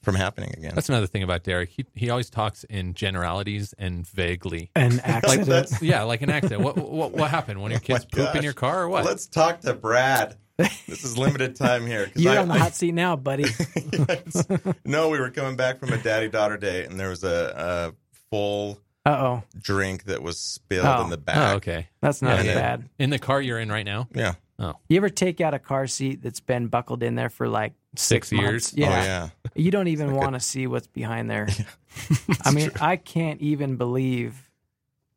from 0.01 0.15
happening 0.15 0.53
again. 0.57 0.73
That's 0.75 0.89
another 0.89 1.07
thing 1.07 1.23
about 1.23 1.43
Derek. 1.43 1.69
He 1.69 1.85
he 1.95 2.09
always 2.09 2.29
talks 2.29 2.63
in 2.65 2.93
generalities 2.93 3.73
and 3.77 4.07
vaguely. 4.07 4.71
An 4.75 4.97
Like 4.97 5.05
accident. 5.07 5.47
that's- 5.47 5.81
yeah, 5.81 6.03
like 6.03 6.21
an 6.21 6.29
accident. 6.29 6.61
What 6.61 6.77
what 6.77 7.11
what 7.13 7.29
happened? 7.29 7.61
One 7.61 7.71
of 7.71 7.81
your 7.81 7.81
Oh 7.89 7.93
my 7.93 7.99
kids 7.99 8.05
poop 8.11 8.27
in 8.29 8.33
gosh. 8.35 8.43
your 8.43 8.53
car 8.53 8.83
or 8.83 8.89
what? 8.89 9.05
Let's 9.05 9.27
talk 9.27 9.61
to 9.61 9.73
Brad. 9.73 10.35
This 10.87 11.03
is 11.03 11.17
limited 11.17 11.55
time 11.55 11.85
here. 11.85 12.09
You're 12.15 12.33
I- 12.33 12.37
on 12.37 12.47
the 12.47 12.55
hot 12.57 12.73
seat 12.73 12.93
now, 12.93 13.15
buddy. 13.15 13.45
Yes. 13.91 14.47
No, 14.85 15.09
we 15.09 15.19
were 15.19 15.29
coming 15.31 15.55
back 15.55 15.79
from 15.79 15.91
a 15.93 15.97
daddy 15.97 16.29
daughter 16.29 16.57
date, 16.57 16.85
and 16.89 16.99
there 16.99 17.09
was 17.09 17.23
a, 17.23 17.93
a 18.11 18.17
full 18.31 18.79
Uh 19.05 19.09
oh, 19.09 19.43
drink 19.59 20.05
that 20.05 20.21
was 20.23 20.39
spilled 20.39 20.85
Oh. 20.87 21.03
in 21.03 21.09
the 21.09 21.17
oh, 21.17 21.19
back. 21.19 21.55
okay. 21.57 21.87
that's 22.01 22.21
not 22.21 22.35
Yeah, 22.35 22.39
as 22.39 22.45
yeah. 22.47 22.53
bad. 22.55 22.89
In 22.99 23.09
the 23.09 23.19
car 23.19 23.41
you're 23.41 23.59
in 23.59 23.69
right 23.71 23.85
now. 23.85 24.07
Yeah. 24.13 24.33
Oh. 24.59 24.73
You 24.89 24.97
ever 24.97 25.09
take 25.09 25.39
out 25.39 25.53
a 25.53 25.59
car 25.59 25.85
seat 25.87 26.21
that's 26.23 26.39
been 26.39 26.67
buckled 26.67 27.03
in 27.03 27.15
there 27.15 27.29
for 27.29 27.47
like 27.47 27.73
six, 27.95 28.29
Six 28.29 28.31
years? 28.31 28.73
Yeah. 28.75 28.87
Oh 28.87 28.89
yeah. 29.03 29.29
You 29.55 29.71
don't 29.71 29.87
even 29.87 30.13
want 30.13 30.33
to 30.33 30.39
see 30.39 30.67
what's 30.67 30.87
behind 30.87 31.29
there. 31.31 31.47
I 32.43 32.51
mean, 32.51 32.71
I 32.79 32.95
can't 32.95 33.41
even 33.41 33.75
believe. 33.77 34.49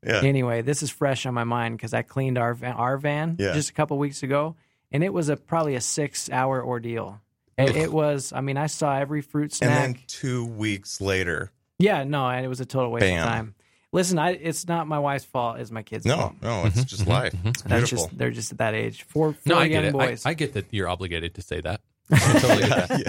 Yeah. 0.07 0.22
Anyway, 0.22 0.62
this 0.62 0.83
is 0.83 0.90
fresh 0.90 1.26
on 1.26 1.35
my 1.35 1.44
mind 1.44 1.76
because 1.76 1.92
I 1.92 2.00
cleaned 2.03 2.38
our 2.38 2.55
van, 2.55 2.72
our 2.72 2.96
van 2.96 3.37
Yeah. 3.38 3.53
just 3.53 3.68
a 3.70 3.72
couple 3.74 3.98
weeks 3.98 4.22
ago, 4.22 4.57
and 4.90 5.05
it 5.05 5.12
was 5.12 5.29
a 5.29 5.37
probably 5.37 5.74
a 5.74 5.81
six 5.81 6.31
hour 6.31 6.64
ordeal. 6.64 7.20
It, 7.59 7.76
it 7.76 7.92
was. 7.92 8.33
I 8.33 8.40
mean, 8.40 8.57
I 8.57 8.66
saw 8.66 8.96
every 8.96 9.20
fruit 9.20 9.53
snack. 9.53 9.68
And 9.70 9.94
then 9.96 10.03
two 10.07 10.46
weeks 10.46 11.03
later, 11.03 11.53
yeah, 11.79 12.05
no, 12.05 12.26
and 12.29 12.42
it 12.44 12.48
was 12.48 12.61
a 12.61 12.64
total 12.66 12.90
waste 12.92 13.03
Bam. 13.03 13.22
of 13.22 13.29
time. 13.29 13.55
Listen, 13.92 14.18
I, 14.18 14.31
it's 14.31 14.68
not 14.68 14.87
my 14.87 14.98
wife's 15.00 15.24
fault; 15.24 15.59
it's 15.59 15.70
my 15.72 15.83
kids' 15.83 16.05
no, 16.07 16.16
fault. 16.16 16.35
no, 16.42 16.62
no, 16.62 16.66
it's 16.68 16.85
just 16.85 17.07
life. 17.09 17.35
It's 17.44 17.62
That's 17.62 17.90
beautiful. 17.90 18.07
just 18.07 18.18
they're 18.18 18.31
just 18.31 18.53
at 18.53 18.59
that 18.59 18.74
age. 18.74 19.03
Four, 19.03 19.33
four 19.33 19.40
No, 19.46 19.57
I 19.59 19.64
young 19.64 19.70
get 19.70 19.85
it. 19.87 19.92
boys. 19.92 20.24
I, 20.24 20.31
I 20.31 20.35
get 20.35 20.53
that 20.55 20.66
you're 20.70 20.88
obligated 20.88 21.35
to 21.35 21.42
say 21.42 21.61
that. 21.61 21.81
I 22.12 22.18
totally 22.38 22.68
get 22.68 22.88
that. 22.88 23.00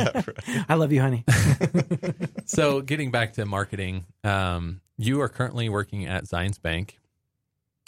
yeah, 0.48 0.54
right. 0.56 0.65
I 0.70 0.74
love 0.76 0.91
you, 0.91 1.02
honey. 1.02 1.24
So, 2.46 2.82
getting 2.82 3.12
back 3.12 3.34
to 3.34 3.46
marketing, 3.46 4.06
um, 4.24 4.82
you 4.98 5.22
are 5.22 5.30
currently 5.30 5.70
working 5.70 6.06
at 6.06 6.26
Zions 6.26 6.62
Bank. 6.62 7.00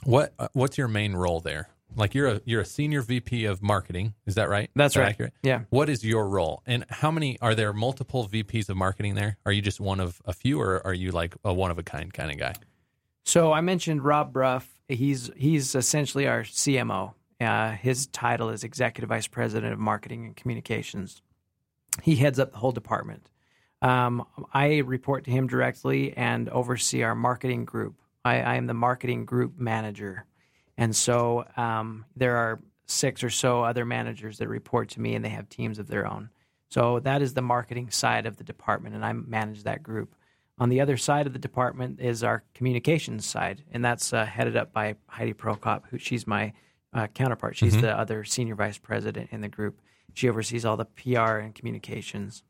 What 0.06 0.34
uh, 0.40 0.48
what's 0.54 0.78
your 0.78 0.88
main 0.88 1.14
role 1.14 1.40
there? 1.40 1.70
Like 1.96 2.16
you're 2.16 2.28
a 2.28 2.42
you're 2.46 2.62
a 2.62 2.66
senior 2.66 3.02
VP 3.02 3.46
of 3.46 3.62
marketing, 3.62 4.14
is 4.26 4.36
that 4.36 4.50
right? 4.50 4.70
That's 4.76 4.92
Is 4.92 4.96
that 4.96 5.02
right. 5.02 5.10
Accurate? 5.10 5.34
Yeah. 5.44 5.62
What 5.70 5.90
is 5.90 6.04
your 6.06 6.28
role, 6.28 6.62
and 6.66 6.86
how 6.90 7.12
many 7.12 7.38
are 7.42 7.56
there? 7.56 7.74
Multiple 7.74 8.28
VPs 8.28 8.70
of 8.70 8.78
marketing 8.78 9.16
there? 9.16 9.38
Are 9.46 9.52
you 9.52 9.62
just 9.62 9.80
one 9.80 10.00
of 10.00 10.22
a 10.26 10.34
few, 10.34 10.60
or 10.62 10.86
are 10.86 10.94
you 10.94 11.12
like 11.12 11.36
a 11.44 11.54
one 11.54 11.72
of 11.72 11.78
a 11.78 11.84
kind 11.84 12.14
kind 12.14 12.32
of 12.32 12.38
guy? 12.38 12.54
So 13.24 13.54
I 13.54 13.62
mentioned 13.62 14.04
Rob 14.04 14.34
Brough. 14.34 14.62
He's 14.88 15.32
he's 15.36 15.76
essentially 15.76 16.28
our 16.28 16.44
CMO. 16.44 17.14
Uh, 17.40 17.72
his 17.72 18.08
title 18.08 18.50
is 18.50 18.64
Executive 18.64 19.10
Vice 19.10 19.28
President 19.28 19.74
of 19.74 19.80
Marketing 19.80 20.26
and 20.26 20.36
Communications. 20.36 21.22
He 22.02 22.16
heads 22.16 22.40
up 22.40 22.52
the 22.52 22.58
whole 22.58 22.72
department. 22.72 23.30
Um, 23.82 24.26
I 24.54 24.78
report 24.78 25.26
to 25.26 25.32
him 25.32 25.48
directly 25.48 26.16
and 26.16 26.48
oversee 26.50 27.04
our 27.04 27.16
marketing 27.16 27.66
group. 27.66 27.96
I, 28.24 28.42
I 28.42 28.56
am 28.56 28.68
the 28.68 28.74
marketing 28.74 29.26
group 29.26 29.58
manager, 29.58 30.26
and 30.78 30.96
so 30.96 31.46
um, 31.58 32.06
there 32.16 32.38
are 32.38 32.62
six 32.86 33.24
or 33.24 33.30
so 33.30 33.64
other 33.64 33.86
managers 33.86 34.38
that 34.38 34.48
report 34.48 34.90
to 34.90 35.02
me, 35.02 35.16
and 35.16 35.24
they 35.24 35.30
have 35.30 35.50
teams 35.50 35.80
of 35.80 35.88
their 35.88 36.10
own. 36.10 36.30
So 36.70 37.00
that 37.02 37.22
is 37.22 37.34
the 37.34 37.42
marketing 37.42 37.92
side 37.92 38.26
of 38.26 38.38
the 38.38 38.44
department, 38.44 38.96
and 38.96 39.06
I 39.06 39.14
manage 39.14 39.64
that 39.64 39.84
group. 39.84 40.16
On 40.63 40.69
the 40.69 40.80
other 40.80 40.95
side 40.95 41.28
of 41.28 41.34
the 41.34 41.39
department 41.39 41.99
is 41.99 42.23
our 42.23 42.41
communications 42.54 43.26
side, 43.26 43.63
and 43.73 43.84
that's 43.84 44.13
uh, 44.13 44.23
headed 44.23 44.56
up 44.56 44.71
by 44.71 44.95
Heidi 45.08 45.34
Prokop, 45.34 45.82
who 45.89 45.97
she's 45.97 46.26
my 46.26 46.54
uh, 46.93 47.08
counterpart. 47.08 47.58
She's 47.58 47.82
the 47.82 47.91
other 47.99 48.23
senior 48.23 48.56
vice 48.56 48.78
president 48.78 49.28
in 49.34 49.41
the 49.41 49.49
group. 49.49 49.82
She 50.13 50.30
oversees 50.30 50.63
all 50.63 50.78
the 50.78 50.86
PR 50.86 51.39
and 51.39 51.54
communications, 51.54 52.43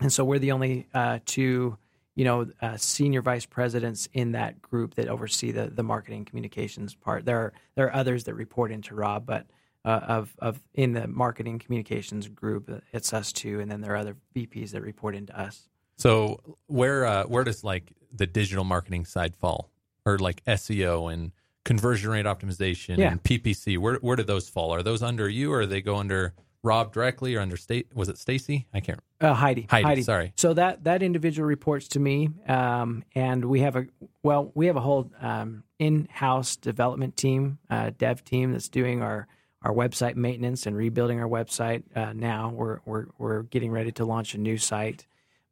and 0.00 0.10
so 0.10 0.24
we're 0.24 0.38
the 0.38 0.50
only 0.50 0.86
uh, 0.94 1.18
two, 1.26 1.76
you 2.14 2.24
know, 2.24 2.50
uh, 2.62 2.78
senior 2.78 3.20
vice 3.20 3.44
presidents 3.44 4.08
in 4.14 4.32
that 4.32 4.62
group 4.62 4.94
that 4.94 5.06
oversee 5.06 5.52
the 5.52 5.66
the 5.66 5.82
marketing 5.82 6.24
communications 6.24 6.94
part. 6.94 7.26
There 7.26 7.38
are 7.38 7.52
there 7.74 7.84
are 7.84 7.94
others 7.94 8.24
that 8.24 8.34
report 8.34 8.72
into 8.72 8.94
Rob, 8.94 9.26
but 9.26 9.46
uh, 9.84 10.00
of 10.08 10.34
of 10.38 10.62
in 10.72 10.94
the 10.94 11.06
marketing 11.06 11.58
communications 11.58 12.28
group, 12.28 12.82
it's 12.94 13.12
us 13.12 13.30
two, 13.30 13.60
and 13.60 13.70
then 13.70 13.82
there 13.82 13.92
are 13.92 13.96
other 13.96 14.16
VPs 14.34 14.70
that 14.70 14.80
report 14.80 15.14
into 15.14 15.38
us. 15.38 15.68
So 15.96 16.40
where 16.66 17.04
uh, 17.06 17.24
where 17.24 17.44
does 17.44 17.64
like 17.64 17.92
the 18.12 18.26
digital 18.26 18.64
marketing 18.64 19.04
side 19.04 19.34
fall, 19.34 19.70
or 20.04 20.18
like 20.18 20.44
SEO 20.44 21.12
and 21.12 21.32
conversion 21.64 22.10
rate 22.10 22.26
optimization 22.26 22.98
Yeah. 22.98 23.10
and 23.12 23.22
PPC? 23.22 23.78
Where 23.78 23.96
where 23.96 24.16
do 24.16 24.22
those 24.22 24.48
fall? 24.48 24.72
Are 24.74 24.82
those 24.82 25.02
under 25.02 25.28
you, 25.28 25.52
or 25.52 25.66
they 25.66 25.80
go 25.80 25.96
under 25.96 26.34
Rob 26.62 26.92
directly, 26.92 27.34
or 27.34 27.40
under 27.40 27.56
state? 27.56 27.88
Was 27.94 28.08
it 28.08 28.18
Stacy? 28.18 28.66
I 28.74 28.80
can't. 28.80 29.00
Uh, 29.20 29.32
Heidi. 29.32 29.66
Heidi, 29.70 30.02
sorry. 30.02 30.32
So 30.36 30.52
that 30.54 30.84
that 30.84 31.02
individual 31.02 31.46
reports 31.48 31.88
to 31.88 32.00
me, 32.00 32.28
um, 32.46 33.02
and 33.14 33.44
we 33.46 33.60
have 33.60 33.76
a 33.76 33.86
well, 34.22 34.52
we 34.54 34.66
have 34.66 34.76
a 34.76 34.80
whole 34.80 35.10
um, 35.20 35.62
in-house 35.78 36.56
development 36.56 37.16
team, 37.16 37.58
uh, 37.70 37.90
dev 37.96 38.22
team 38.24 38.52
that's 38.52 38.68
doing 38.68 39.00
our 39.02 39.26
our 39.62 39.72
website 39.72 40.16
maintenance 40.16 40.66
and 40.66 40.76
rebuilding 40.76 41.20
our 41.20 41.28
website. 41.28 41.84
Uh, 41.96 42.12
now 42.12 42.50
we're 42.50 42.80
we're 42.84 43.06
we're 43.16 43.42
getting 43.44 43.70
ready 43.70 43.92
to 43.92 44.04
launch 44.04 44.34
a 44.34 44.38
new 44.38 44.58
site, 44.58 45.06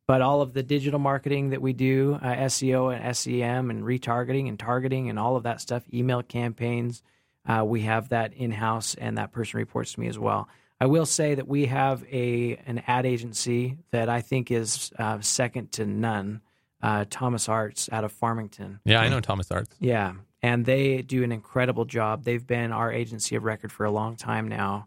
but 0.07 0.21
all 0.21 0.43
of 0.43 0.53
the 0.53 0.63
digital 0.63 0.99
marketing 0.99 1.51
that 1.51 1.63
we 1.63 1.73
do, 1.73 2.19
uh, 2.23 2.35
SEO 2.37 2.95
and 2.95 3.17
SEM 3.17 3.71
and 3.71 3.85
retargeting 3.85 4.49
and 4.49 4.59
targeting 4.59 5.09
and 5.09 5.19
all 5.19 5.37
of 5.37 5.45
that 5.45 5.61
stuff, 5.61 5.83
email 5.93 6.23
campaigns, 6.23 7.03
uh, 7.47 7.65
we 7.65 7.83
have 7.83 8.09
that 8.11 8.33
in-house, 8.35 8.95
and 8.95 9.19
that 9.19 9.33
person 9.33 9.59
reports 9.59 9.95
to 9.95 10.01
me 10.01 10.09
as 10.09 10.19
well. 10.19 10.49
I 10.81 10.87
will 10.87 11.07
say 11.07 11.35
that 11.35 11.47
we 11.47 11.67
have 11.67 12.05
a 12.11 12.57
an 12.67 12.83
ad 12.87 13.07
agency 13.07 13.79
that 13.91 14.09
I 14.09 14.21
think 14.21 14.51
is 14.51 14.93
uh, 14.99 15.21
second 15.21 15.73
to 15.73 15.87
none. 15.87 16.41
Uh, 16.83 17.07
Thomas 17.09 17.49
Arts 17.49 17.89
out 17.91 18.05
of 18.05 18.13
Farmington. 18.13 18.79
Yeah, 18.85 19.01
I 19.01 19.09
know 19.09 19.21
Thomas 19.21 19.51
Arts. 19.51 19.75
Yeah, 19.81 20.15
and 20.43 20.67
they 20.67 21.01
do 21.01 21.23
an 21.23 21.33
incredible 21.33 21.87
job. 21.87 22.25
They've 22.25 22.47
been 22.47 22.73
our 22.73 22.93
agency 22.93 23.37
of 23.37 23.45
record 23.45 23.73
for 23.73 23.87
a 23.87 23.91
long 23.91 24.17
time 24.17 24.49
now, 24.49 24.87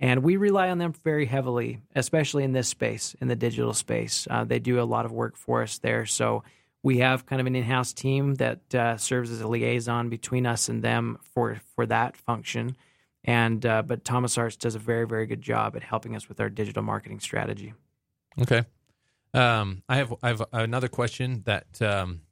and 0.00 0.22
we 0.22 0.36
rely 0.36 0.70
on 0.70 0.78
them 0.78 0.92
very 0.92 1.26
heavily, 1.26 1.80
especially 1.94 2.44
in 2.44 2.52
this 2.52 2.68
space, 2.68 3.16
in 3.20 3.28
the 3.28 3.36
digital 3.36 3.74
space. 3.74 4.28
Uh, 4.30 4.44
they 4.44 4.58
do 4.58 4.80
a 4.80 4.82
lot 4.82 5.04
of 5.04 5.12
work 5.12 5.36
for 5.36 5.62
us 5.62 5.78
there, 5.78 6.06
so 6.06 6.42
we 6.82 6.98
have 6.98 7.26
kind 7.26 7.40
of 7.40 7.46
an 7.46 7.56
in-house 7.56 7.92
team 7.92 8.34
that 8.36 8.74
uh, 8.74 8.96
serves 8.96 9.30
as 9.30 9.40
a 9.40 9.48
liaison 9.48 10.08
between 10.08 10.46
us 10.46 10.68
and 10.68 10.82
them 10.82 11.18
for 11.22 11.60
for 11.74 11.86
that 11.86 12.16
function. 12.16 12.76
And 13.24 13.64
uh, 13.66 13.82
but 13.82 14.04
Thomas 14.04 14.38
Arts 14.38 14.56
does 14.56 14.74
a 14.74 14.78
very 14.78 15.06
very 15.06 15.26
good 15.26 15.42
job 15.42 15.76
at 15.76 15.82
helping 15.82 16.14
us 16.14 16.28
with 16.28 16.40
our 16.40 16.48
digital 16.48 16.82
marketing 16.82 17.20
strategy. 17.20 17.74
Okay. 18.40 18.64
Um, 19.34 19.82
I 19.88 19.96
have 19.96 20.14
I 20.22 20.28
have 20.28 20.42
another 20.52 20.88
question 20.88 21.42
that 21.44 21.82
um, 21.82 22.22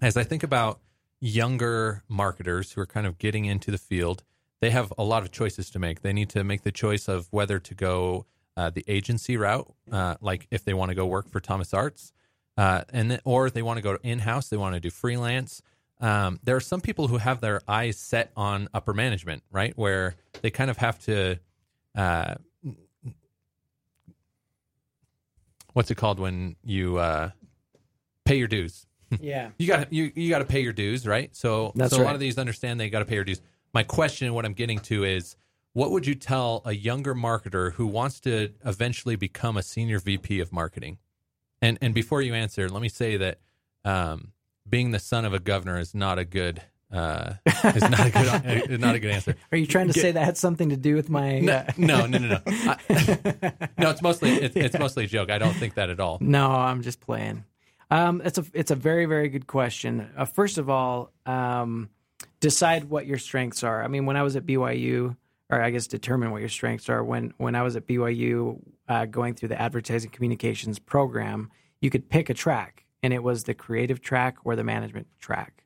as 0.00 0.16
I 0.16 0.24
think 0.24 0.42
about 0.42 0.80
younger 1.20 2.04
marketers 2.08 2.72
who 2.72 2.80
are 2.80 2.86
kind 2.86 3.06
of 3.06 3.18
getting 3.18 3.46
into 3.46 3.70
the 3.70 3.78
field, 3.78 4.22
they 4.60 4.70
have 4.70 4.92
a 4.98 5.04
lot 5.04 5.22
of 5.22 5.30
choices 5.30 5.70
to 5.70 5.78
make. 5.78 6.02
They 6.02 6.12
need 6.12 6.30
to 6.30 6.44
make 6.44 6.62
the 6.62 6.72
choice 6.72 7.08
of 7.08 7.28
whether 7.30 7.58
to 7.58 7.74
go 7.74 8.26
uh, 8.56 8.70
the 8.70 8.84
agency 8.88 9.36
route, 9.36 9.72
uh, 9.92 10.16
like 10.20 10.48
if 10.50 10.64
they 10.64 10.74
want 10.74 10.90
to 10.90 10.94
go 10.94 11.06
work 11.06 11.28
for 11.28 11.38
Thomas 11.38 11.72
Arts, 11.72 12.12
uh, 12.56 12.82
and 12.92 13.12
then, 13.12 13.20
or 13.24 13.46
if 13.46 13.54
they 13.54 13.62
want 13.62 13.76
to 13.76 13.82
go 13.82 13.96
in 14.02 14.18
house, 14.18 14.48
they 14.48 14.56
want 14.56 14.74
to 14.74 14.80
do 14.80 14.90
freelance. 14.90 15.62
Um, 16.00 16.40
there 16.42 16.56
are 16.56 16.60
some 16.60 16.80
people 16.80 17.06
who 17.06 17.18
have 17.18 17.40
their 17.40 17.60
eyes 17.68 17.96
set 17.98 18.32
on 18.36 18.68
upper 18.74 18.92
management, 18.92 19.44
right, 19.52 19.72
where 19.76 20.16
they 20.42 20.50
kind 20.50 20.70
of 20.70 20.78
have 20.78 20.98
to. 21.04 21.38
Uh, 21.94 22.34
what's 25.72 25.90
it 25.92 25.96
called 25.96 26.18
when 26.18 26.56
you 26.64 26.98
uh, 26.98 27.30
pay 28.24 28.36
your 28.36 28.48
dues? 28.48 28.84
Yeah. 29.22 29.52
you 29.56 29.66
got 29.66 29.90
you 29.90 30.12
you 30.14 30.28
got 30.28 30.40
to 30.40 30.44
pay 30.44 30.60
your 30.60 30.74
dues, 30.74 31.06
right? 31.06 31.34
So, 31.34 31.72
That's 31.74 31.96
so 31.96 32.02
a 32.02 32.04
lot 32.04 32.12
of 32.12 32.20
these 32.20 32.36
understand 32.36 32.78
they 32.78 32.90
got 32.90 32.98
to 32.98 33.06
pay 33.06 33.14
your 33.14 33.24
dues. 33.24 33.40
My 33.72 33.82
question, 33.82 34.26
and 34.26 34.34
what 34.34 34.44
I'm 34.44 34.54
getting 34.54 34.78
to, 34.80 35.04
is 35.04 35.36
what 35.72 35.90
would 35.90 36.06
you 36.06 36.14
tell 36.14 36.62
a 36.64 36.74
younger 36.74 37.14
marketer 37.14 37.72
who 37.74 37.86
wants 37.86 38.20
to 38.20 38.52
eventually 38.64 39.16
become 39.16 39.56
a 39.56 39.62
senior 39.62 39.98
VP 39.98 40.40
of 40.40 40.52
marketing? 40.52 40.98
And 41.60 41.78
and 41.80 41.94
before 41.94 42.22
you 42.22 42.34
answer, 42.34 42.68
let 42.68 42.82
me 42.82 42.88
say 42.88 43.16
that 43.16 43.40
um, 43.84 44.32
being 44.68 44.90
the 44.92 44.98
son 44.98 45.24
of 45.24 45.34
a 45.34 45.38
governor 45.38 45.78
is 45.78 45.94
not 45.94 46.18
a 46.18 46.24
good 46.24 46.62
uh, 46.90 47.34
is 47.46 47.82
not 47.82 48.06
a 48.06 48.10
good 48.10 48.70
is 48.70 48.78
not 48.80 48.94
a 48.94 48.98
good 48.98 49.10
answer. 49.10 49.34
Are 49.52 49.58
you 49.58 49.66
trying 49.66 49.88
to 49.88 49.92
say 49.92 50.12
that 50.12 50.24
had 50.24 50.36
something 50.38 50.70
to 50.70 50.76
do 50.76 50.94
with 50.94 51.10
my? 51.10 51.40
No, 51.40 51.52
uh, 51.56 51.64
no, 51.76 52.06
no, 52.06 52.18
no, 52.18 52.28
no. 52.28 52.40
I- 52.46 53.52
no, 53.76 53.90
it's 53.90 54.02
mostly 54.02 54.30
it's, 54.30 54.56
it's 54.56 54.78
mostly 54.78 55.04
a 55.04 55.06
joke. 55.06 55.30
I 55.30 55.38
don't 55.38 55.54
think 55.54 55.74
that 55.74 55.90
at 55.90 56.00
all. 56.00 56.18
No, 56.20 56.50
I'm 56.50 56.82
just 56.82 57.00
playing. 57.00 57.44
Um, 57.90 58.22
it's 58.24 58.38
a 58.38 58.44
it's 58.54 58.70
a 58.70 58.76
very 58.76 59.06
very 59.06 59.28
good 59.28 59.46
question. 59.46 60.08
Uh, 60.16 60.24
first 60.24 60.58
of 60.58 60.70
all, 60.70 61.12
um, 61.26 61.88
decide 62.40 62.84
what 62.84 63.06
your 63.06 63.18
strengths 63.18 63.62
are. 63.62 63.82
I 63.82 63.88
mean, 63.88 64.06
when 64.06 64.16
I 64.16 64.22
was 64.22 64.36
at 64.36 64.46
BYU, 64.46 65.16
or 65.50 65.62
I 65.62 65.70
guess 65.70 65.86
determine 65.86 66.30
what 66.30 66.40
your 66.40 66.48
strengths 66.48 66.88
are. 66.88 67.02
When 67.02 67.32
when 67.38 67.54
I 67.54 67.62
was 67.62 67.76
at 67.76 67.86
BYU, 67.86 68.60
uh, 68.88 69.06
going 69.06 69.34
through 69.34 69.48
the 69.48 69.60
advertising 69.60 70.10
communications 70.10 70.78
program, 70.78 71.50
you 71.80 71.90
could 71.90 72.08
pick 72.10 72.28
a 72.28 72.34
track, 72.34 72.84
and 73.02 73.12
it 73.12 73.22
was 73.22 73.44
the 73.44 73.54
creative 73.54 74.00
track 74.00 74.36
or 74.44 74.56
the 74.56 74.64
management 74.64 75.06
track. 75.20 75.64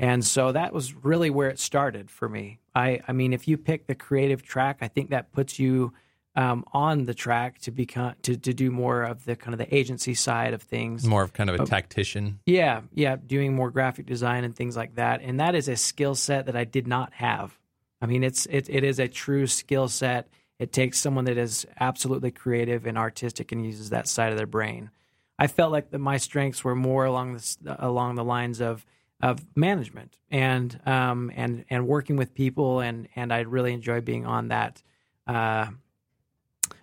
And 0.00 0.24
so 0.24 0.50
that 0.52 0.72
was 0.72 0.94
really 0.94 1.28
where 1.28 1.50
it 1.50 1.58
started 1.58 2.10
for 2.10 2.26
me. 2.26 2.58
I, 2.74 3.00
I 3.06 3.12
mean, 3.12 3.34
if 3.34 3.46
you 3.46 3.58
pick 3.58 3.86
the 3.86 3.94
creative 3.94 4.42
track, 4.42 4.78
I 4.80 4.88
think 4.88 5.10
that 5.10 5.30
puts 5.30 5.58
you 5.58 5.92
um, 6.36 6.64
on 6.72 7.06
the 7.06 7.14
track 7.14 7.58
to 7.60 7.70
become 7.70 8.14
to, 8.22 8.36
to 8.36 8.54
do 8.54 8.70
more 8.70 9.02
of 9.02 9.24
the 9.24 9.36
kind 9.36 9.52
of 9.52 9.58
the 9.58 9.74
agency 9.74 10.14
side 10.14 10.54
of 10.54 10.62
things. 10.62 11.04
More 11.04 11.22
of 11.22 11.32
kind 11.32 11.50
of 11.50 11.60
a 11.60 11.66
tactician. 11.66 12.40
Yeah, 12.46 12.82
yeah, 12.92 13.16
doing 13.16 13.54
more 13.54 13.70
graphic 13.70 14.06
design 14.06 14.44
and 14.44 14.54
things 14.54 14.76
like 14.76 14.94
that. 14.94 15.22
And 15.22 15.40
that 15.40 15.54
is 15.54 15.68
a 15.68 15.76
skill 15.76 16.14
set 16.14 16.46
that 16.46 16.56
I 16.56 16.64
did 16.64 16.86
not 16.86 17.12
have. 17.14 17.58
I 18.00 18.06
mean, 18.06 18.24
it's 18.24 18.46
it, 18.46 18.68
it 18.68 18.84
is 18.84 18.98
a 18.98 19.08
true 19.08 19.46
skill 19.46 19.88
set. 19.88 20.28
It 20.58 20.72
takes 20.72 20.98
someone 20.98 21.24
that 21.24 21.38
is 21.38 21.66
absolutely 21.78 22.30
creative 22.30 22.86
and 22.86 22.96
artistic 22.96 23.50
and 23.50 23.64
uses 23.64 23.90
that 23.90 24.06
side 24.06 24.30
of 24.30 24.38
their 24.38 24.46
brain. 24.46 24.90
I 25.38 25.46
felt 25.46 25.72
like 25.72 25.90
that 25.90 25.98
my 25.98 26.18
strengths 26.18 26.62
were 26.62 26.76
more 26.76 27.06
along 27.06 27.32
this 27.32 27.58
along 27.64 28.14
the 28.14 28.24
lines 28.24 28.60
of 28.60 28.86
of 29.22 29.44
management 29.56 30.18
and 30.30 30.80
um 30.86 31.30
and 31.34 31.64
and 31.68 31.86
working 31.86 32.16
with 32.16 32.34
people 32.34 32.80
and 32.80 33.08
and 33.16 33.32
I 33.32 33.40
really 33.40 33.72
enjoy 33.72 34.00
being 34.00 34.26
on 34.26 34.48
that 34.48 34.82
uh 35.26 35.68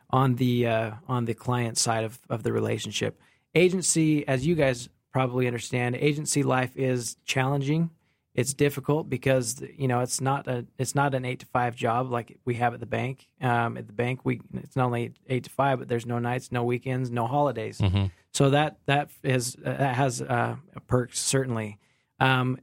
on 0.09 0.35
the 0.35 0.67
uh, 0.67 0.91
on 1.07 1.25
the 1.25 1.33
client 1.33 1.77
side 1.77 2.03
of, 2.03 2.19
of 2.29 2.43
the 2.43 2.51
relationship. 2.51 3.19
Agency, 3.55 4.27
as 4.27 4.45
you 4.45 4.55
guys 4.55 4.89
probably 5.11 5.47
understand, 5.47 5.95
agency 5.95 6.43
life 6.43 6.75
is 6.75 7.15
challenging. 7.25 7.89
It's 8.35 8.53
difficult 8.53 9.09
because 9.09 9.63
you 9.75 9.87
know 9.87 10.01
it's 10.01 10.21
not 10.21 10.47
a 10.47 10.65
it's 10.77 10.93
not 10.93 11.15
an 11.15 11.25
eight 11.25 11.39
to 11.39 11.45
five 11.47 11.75
job 11.75 12.11
like 12.11 12.37
we 12.45 12.53
have 12.55 12.73
at 12.73 12.79
the 12.79 12.85
bank. 12.85 13.27
Um, 13.41 13.77
at 13.77 13.87
the 13.87 13.93
bank, 13.93 14.21
we 14.23 14.41
it's 14.53 14.75
not 14.75 14.85
only 14.85 15.13
eight 15.27 15.45
to 15.45 15.49
five, 15.49 15.79
but 15.79 15.87
there's 15.87 16.05
no 16.05 16.19
nights, 16.19 16.51
no 16.51 16.63
weekends, 16.63 17.09
no 17.09 17.25
holidays. 17.25 17.79
So 18.33 18.51
that 18.51 18.77
that 18.85 19.09
is 19.23 19.55
uh, 19.65 19.73
that 19.73 19.95
has 19.95 20.21
uh, 20.21 20.57
perks 20.87 21.19
certainly. 21.19 21.79
Um, 22.19 22.59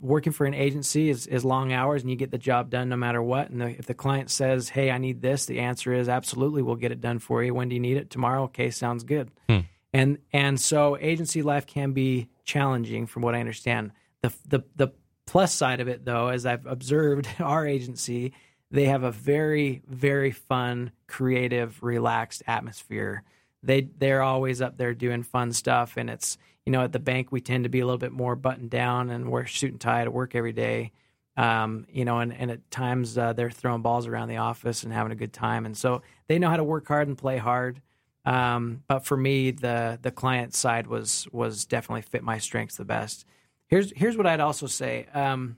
working 0.00 0.32
for 0.32 0.46
an 0.46 0.54
agency 0.54 1.10
is, 1.10 1.26
is 1.26 1.44
long 1.44 1.72
hours 1.72 2.02
and 2.02 2.10
you 2.10 2.16
get 2.16 2.30
the 2.30 2.38
job 2.38 2.70
done 2.70 2.88
no 2.88 2.96
matter 2.96 3.22
what. 3.22 3.50
And 3.50 3.60
the, 3.60 3.68
if 3.68 3.86
the 3.86 3.94
client 3.94 4.30
says, 4.30 4.68
Hey, 4.68 4.90
I 4.90 4.98
need 4.98 5.22
this, 5.22 5.46
the 5.46 5.60
answer 5.60 5.92
is 5.92 6.08
absolutely, 6.08 6.62
we'll 6.62 6.76
get 6.76 6.92
it 6.92 7.00
done 7.00 7.18
for 7.18 7.42
you. 7.42 7.54
When 7.54 7.68
do 7.68 7.74
you 7.74 7.80
need 7.80 7.96
it? 7.96 8.10
Tomorrow. 8.10 8.44
Okay. 8.44 8.70
Sounds 8.70 9.04
good. 9.04 9.30
Hmm. 9.48 9.60
And, 9.92 10.18
and 10.32 10.60
so 10.60 10.96
agency 11.00 11.42
life 11.42 11.66
can 11.66 11.92
be 11.92 12.28
challenging 12.44 13.06
from 13.06 13.22
what 13.22 13.34
I 13.34 13.40
understand. 13.40 13.92
The, 14.22 14.32
the, 14.46 14.60
the 14.76 14.88
plus 15.26 15.54
side 15.54 15.80
of 15.80 15.88
it 15.88 16.04
though, 16.04 16.28
as 16.28 16.46
I've 16.46 16.66
observed 16.66 17.28
our 17.40 17.66
agency, 17.66 18.34
they 18.70 18.84
have 18.84 19.02
a 19.02 19.10
very, 19.10 19.82
very 19.86 20.30
fun, 20.30 20.92
creative, 21.06 21.82
relaxed 21.82 22.42
atmosphere. 22.46 23.22
They, 23.62 23.88
they're 23.96 24.22
always 24.22 24.60
up 24.60 24.76
there 24.76 24.94
doing 24.94 25.22
fun 25.22 25.52
stuff. 25.52 25.96
And 25.96 26.10
it's, 26.10 26.36
you 26.68 26.72
know, 26.72 26.82
at 26.82 26.92
the 26.92 26.98
bank, 26.98 27.32
we 27.32 27.40
tend 27.40 27.64
to 27.64 27.70
be 27.70 27.80
a 27.80 27.86
little 27.86 27.96
bit 27.96 28.12
more 28.12 28.36
buttoned 28.36 28.68
down 28.68 29.08
and 29.08 29.30
wear 29.30 29.46
suit 29.46 29.70
and 29.70 29.80
tie 29.80 30.04
to 30.04 30.10
work 30.10 30.34
every 30.34 30.52
day. 30.52 30.92
Um, 31.34 31.86
you 31.90 32.04
know, 32.04 32.18
and, 32.18 32.30
and 32.30 32.50
at 32.50 32.70
times 32.70 33.16
uh, 33.16 33.32
they're 33.32 33.50
throwing 33.50 33.80
balls 33.80 34.06
around 34.06 34.28
the 34.28 34.36
office 34.36 34.82
and 34.82 34.92
having 34.92 35.10
a 35.10 35.14
good 35.14 35.32
time. 35.32 35.64
And 35.64 35.74
so 35.74 36.02
they 36.26 36.38
know 36.38 36.50
how 36.50 36.58
to 36.58 36.64
work 36.64 36.86
hard 36.86 37.08
and 37.08 37.16
play 37.16 37.38
hard. 37.38 37.80
Um, 38.26 38.82
but 38.86 39.06
for 39.06 39.16
me, 39.16 39.50
the 39.50 39.98
the 40.02 40.10
client 40.10 40.52
side 40.52 40.88
was 40.88 41.26
was 41.32 41.64
definitely 41.64 42.02
fit 42.02 42.22
my 42.22 42.36
strengths 42.36 42.76
the 42.76 42.84
best. 42.84 43.24
Here's 43.68 43.90
here's 43.96 44.18
what 44.18 44.26
I'd 44.26 44.40
also 44.40 44.66
say, 44.66 45.06
um, 45.14 45.56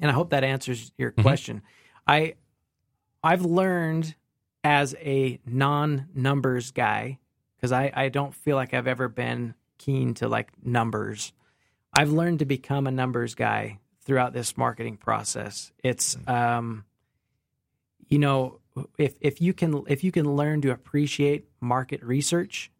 and 0.00 0.10
I 0.10 0.14
hope 0.14 0.30
that 0.30 0.44
answers 0.44 0.92
your 0.96 1.10
question. 1.10 1.60
I 2.06 2.36
I've 3.22 3.44
learned 3.44 4.14
as 4.64 4.94
a 4.98 5.40
non 5.44 6.08
numbers 6.14 6.70
guy 6.70 7.18
because 7.56 7.70
I, 7.70 7.92
I 7.94 8.08
don't 8.08 8.34
feel 8.34 8.56
like 8.56 8.72
I've 8.72 8.86
ever 8.86 9.08
been 9.08 9.52
keen 9.84 10.14
to 10.14 10.28
like 10.28 10.50
numbers. 10.64 11.32
I've 11.92 12.10
learned 12.10 12.38
to 12.38 12.44
become 12.44 12.86
a 12.86 12.90
numbers 12.90 13.34
guy 13.34 13.78
throughout 14.04 14.32
this 14.32 14.56
marketing 14.56 14.96
process. 14.96 15.72
It's 15.82 16.16
um, 16.26 16.84
you 18.08 18.18
know 18.18 18.60
if 18.98 19.14
if 19.20 19.40
you 19.40 19.52
can 19.52 19.84
if 19.86 20.04
you 20.04 20.12
can 20.12 20.36
learn 20.36 20.62
to 20.62 20.70
appreciate 20.70 21.48
market 21.60 22.02
research 22.02 22.70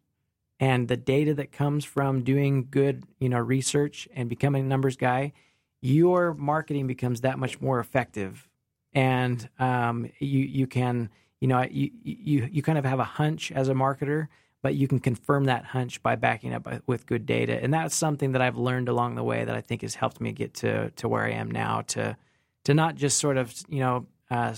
and 0.59 0.87
the 0.87 0.97
data 0.97 1.33
that 1.35 1.51
comes 1.51 1.85
from 1.85 2.23
doing 2.23 2.67
good 2.69 3.03
you 3.19 3.29
know 3.29 3.39
research 3.39 4.07
and 4.15 4.29
becoming 4.29 4.65
a 4.65 4.67
numbers 4.67 4.95
guy, 4.95 5.33
your 5.81 6.33
marketing 6.33 6.87
becomes 6.87 7.21
that 7.21 7.37
much 7.37 7.61
more 7.61 7.79
effective, 7.79 8.47
and 8.93 9.49
um, 9.59 10.09
you 10.19 10.39
you 10.39 10.67
can 10.67 11.09
you 11.39 11.47
know 11.47 11.65
you 11.69 11.91
you 12.03 12.49
you 12.51 12.61
kind 12.61 12.77
of 12.77 12.85
have 12.85 12.99
a 12.99 13.03
hunch 13.03 13.51
as 13.51 13.69
a 13.69 13.73
marketer 13.73 14.27
but 14.63 14.75
you 14.75 14.87
can 14.87 14.99
confirm 14.99 15.43
that 15.43 15.65
hunch 15.65 16.01
by 16.01 16.15
backing 16.15 16.53
up 16.53 16.67
with 16.87 17.05
good 17.05 17.25
data. 17.25 17.61
And 17.61 17.73
that's 17.73 17.93
something 17.93 18.31
that 18.31 18.41
I've 18.41 18.57
learned 18.57 18.87
along 18.87 19.15
the 19.15 19.23
way 19.23 19.43
that 19.43 19.53
I 19.53 19.61
think 19.61 19.81
has 19.81 19.93
helped 19.93 20.19
me 20.21 20.31
get 20.31 20.55
to 20.55 20.89
to 20.91 21.07
where 21.07 21.23
I 21.23 21.31
am 21.31 21.51
now. 21.51 21.81
To 21.89 22.17
to 22.63 22.73
not 22.73 22.95
just 22.95 23.19
sort 23.19 23.37
of 23.37 23.53
you 23.67 23.81
know 23.81 24.07
uh, 24.31 24.55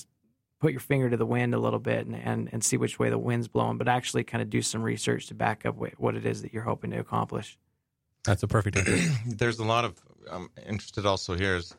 put 0.62 0.72
your 0.72 0.80
finger 0.80 1.10
to 1.10 1.18
the 1.18 1.26
wind 1.26 1.56
a 1.56 1.58
little 1.58 1.80
bit 1.80 2.06
and, 2.06 2.16
and 2.16 2.50
and 2.54 2.64
see 2.64 2.78
which 2.78 3.00
way 3.00 3.10
the 3.10 3.18
wind's 3.18 3.48
blowing, 3.48 3.80
but 3.80 3.88
actually 3.88 4.24
kind 4.24 4.44
of 4.44 4.50
do 4.50 4.62
some 4.62 4.84
research 4.84 5.28
to 5.28 5.34
back 5.34 5.66
up 5.66 5.76
what 5.76 6.16
it 6.16 6.26
is 6.26 6.44
that 6.44 6.54
you're 6.54 6.64
hoping 6.64 6.92
to 6.92 6.98
accomplish. 6.98 7.58
That's 8.24 8.44
a 8.44 8.48
perfect 8.48 8.78
answer. 8.78 9.12
there's 9.26 9.58
a 9.58 9.66
lot 9.66 9.86
of 9.86 10.00
I'm 10.32 10.50
interested 10.68 11.08
also 11.08 11.36
here 11.36 11.56
is 11.56 11.76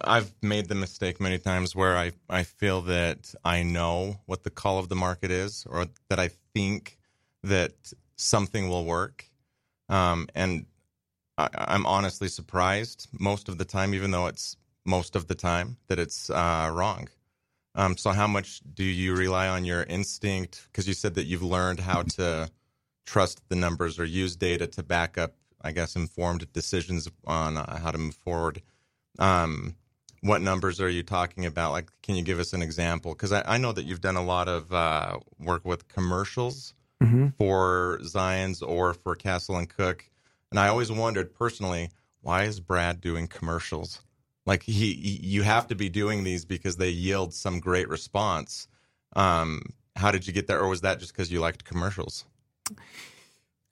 I've 0.00 0.32
made 0.40 0.68
the 0.68 0.74
mistake 0.74 1.20
many 1.20 1.38
times 1.38 1.76
where 1.76 1.98
I, 1.98 2.12
I 2.30 2.44
feel 2.44 2.82
that 2.82 3.34
I 3.44 3.62
know 3.62 4.20
what 4.26 4.44
the 4.44 4.50
call 4.50 4.78
of 4.78 4.88
the 4.88 4.94
market 4.94 5.30
is 5.30 5.66
or 5.68 5.86
that 6.08 6.20
I 6.20 6.30
think 6.54 6.98
that 7.42 7.72
something 8.16 8.68
will 8.68 8.84
work. 8.84 9.24
Um, 9.88 10.28
and 10.34 10.66
I, 11.38 11.48
I'm 11.54 11.86
honestly 11.86 12.28
surprised 12.28 13.08
most 13.18 13.48
of 13.48 13.58
the 13.58 13.64
time, 13.64 13.94
even 13.94 14.10
though 14.10 14.26
it's 14.26 14.56
most 14.84 15.16
of 15.16 15.28
the 15.28 15.34
time, 15.34 15.76
that 15.88 15.98
it's 15.98 16.30
uh, 16.30 16.70
wrong. 16.72 17.08
Um, 17.74 17.96
so, 17.96 18.10
how 18.10 18.26
much 18.26 18.60
do 18.74 18.84
you 18.84 19.14
rely 19.14 19.48
on 19.48 19.64
your 19.64 19.84
instinct? 19.84 20.68
Because 20.70 20.86
you 20.86 20.94
said 20.94 21.14
that 21.14 21.24
you've 21.24 21.42
learned 21.42 21.80
how 21.80 22.02
to 22.02 22.50
trust 23.06 23.40
the 23.48 23.56
numbers 23.56 23.98
or 23.98 24.04
use 24.04 24.36
data 24.36 24.66
to 24.66 24.82
back 24.82 25.16
up, 25.16 25.34
I 25.62 25.72
guess, 25.72 25.96
informed 25.96 26.52
decisions 26.52 27.08
on 27.26 27.56
uh, 27.56 27.78
how 27.78 27.90
to 27.90 27.98
move 27.98 28.14
forward. 28.14 28.62
Um, 29.18 29.76
what 30.20 30.42
numbers 30.42 30.80
are 30.80 30.88
you 30.88 31.02
talking 31.02 31.46
about? 31.46 31.72
Like, 31.72 31.90
can 32.02 32.14
you 32.14 32.22
give 32.22 32.38
us 32.38 32.52
an 32.52 32.62
example? 32.62 33.12
Because 33.12 33.32
I, 33.32 33.42
I 33.46 33.58
know 33.58 33.72
that 33.72 33.84
you've 33.84 34.00
done 34.00 34.16
a 34.16 34.24
lot 34.24 34.48
of 34.48 34.72
uh, 34.72 35.18
work 35.38 35.64
with 35.64 35.88
commercials 35.88 36.74
for 37.38 37.98
Zions 38.02 38.66
or 38.66 38.94
for 38.94 39.14
Castle 39.14 39.56
and 39.56 39.68
Cooke. 39.68 40.04
And 40.50 40.60
I 40.60 40.68
always 40.68 40.92
wondered 40.92 41.34
personally, 41.34 41.90
why 42.20 42.44
is 42.44 42.60
Brad 42.60 43.00
doing 43.00 43.26
commercials? 43.26 44.00
Like 44.44 44.62
he, 44.62 44.92
he 44.94 45.20
you 45.22 45.42
have 45.42 45.68
to 45.68 45.74
be 45.74 45.88
doing 45.88 46.24
these 46.24 46.44
because 46.44 46.76
they 46.76 46.90
yield 46.90 47.32
some 47.32 47.60
great 47.60 47.88
response. 47.88 48.68
Um, 49.14 49.62
how 49.94 50.10
did 50.10 50.26
you 50.26 50.32
get 50.32 50.46
there, 50.46 50.60
or 50.60 50.68
was 50.68 50.80
that 50.80 50.98
just 50.98 51.12
because 51.12 51.30
you 51.30 51.40
liked 51.40 51.64
commercials? 51.64 52.24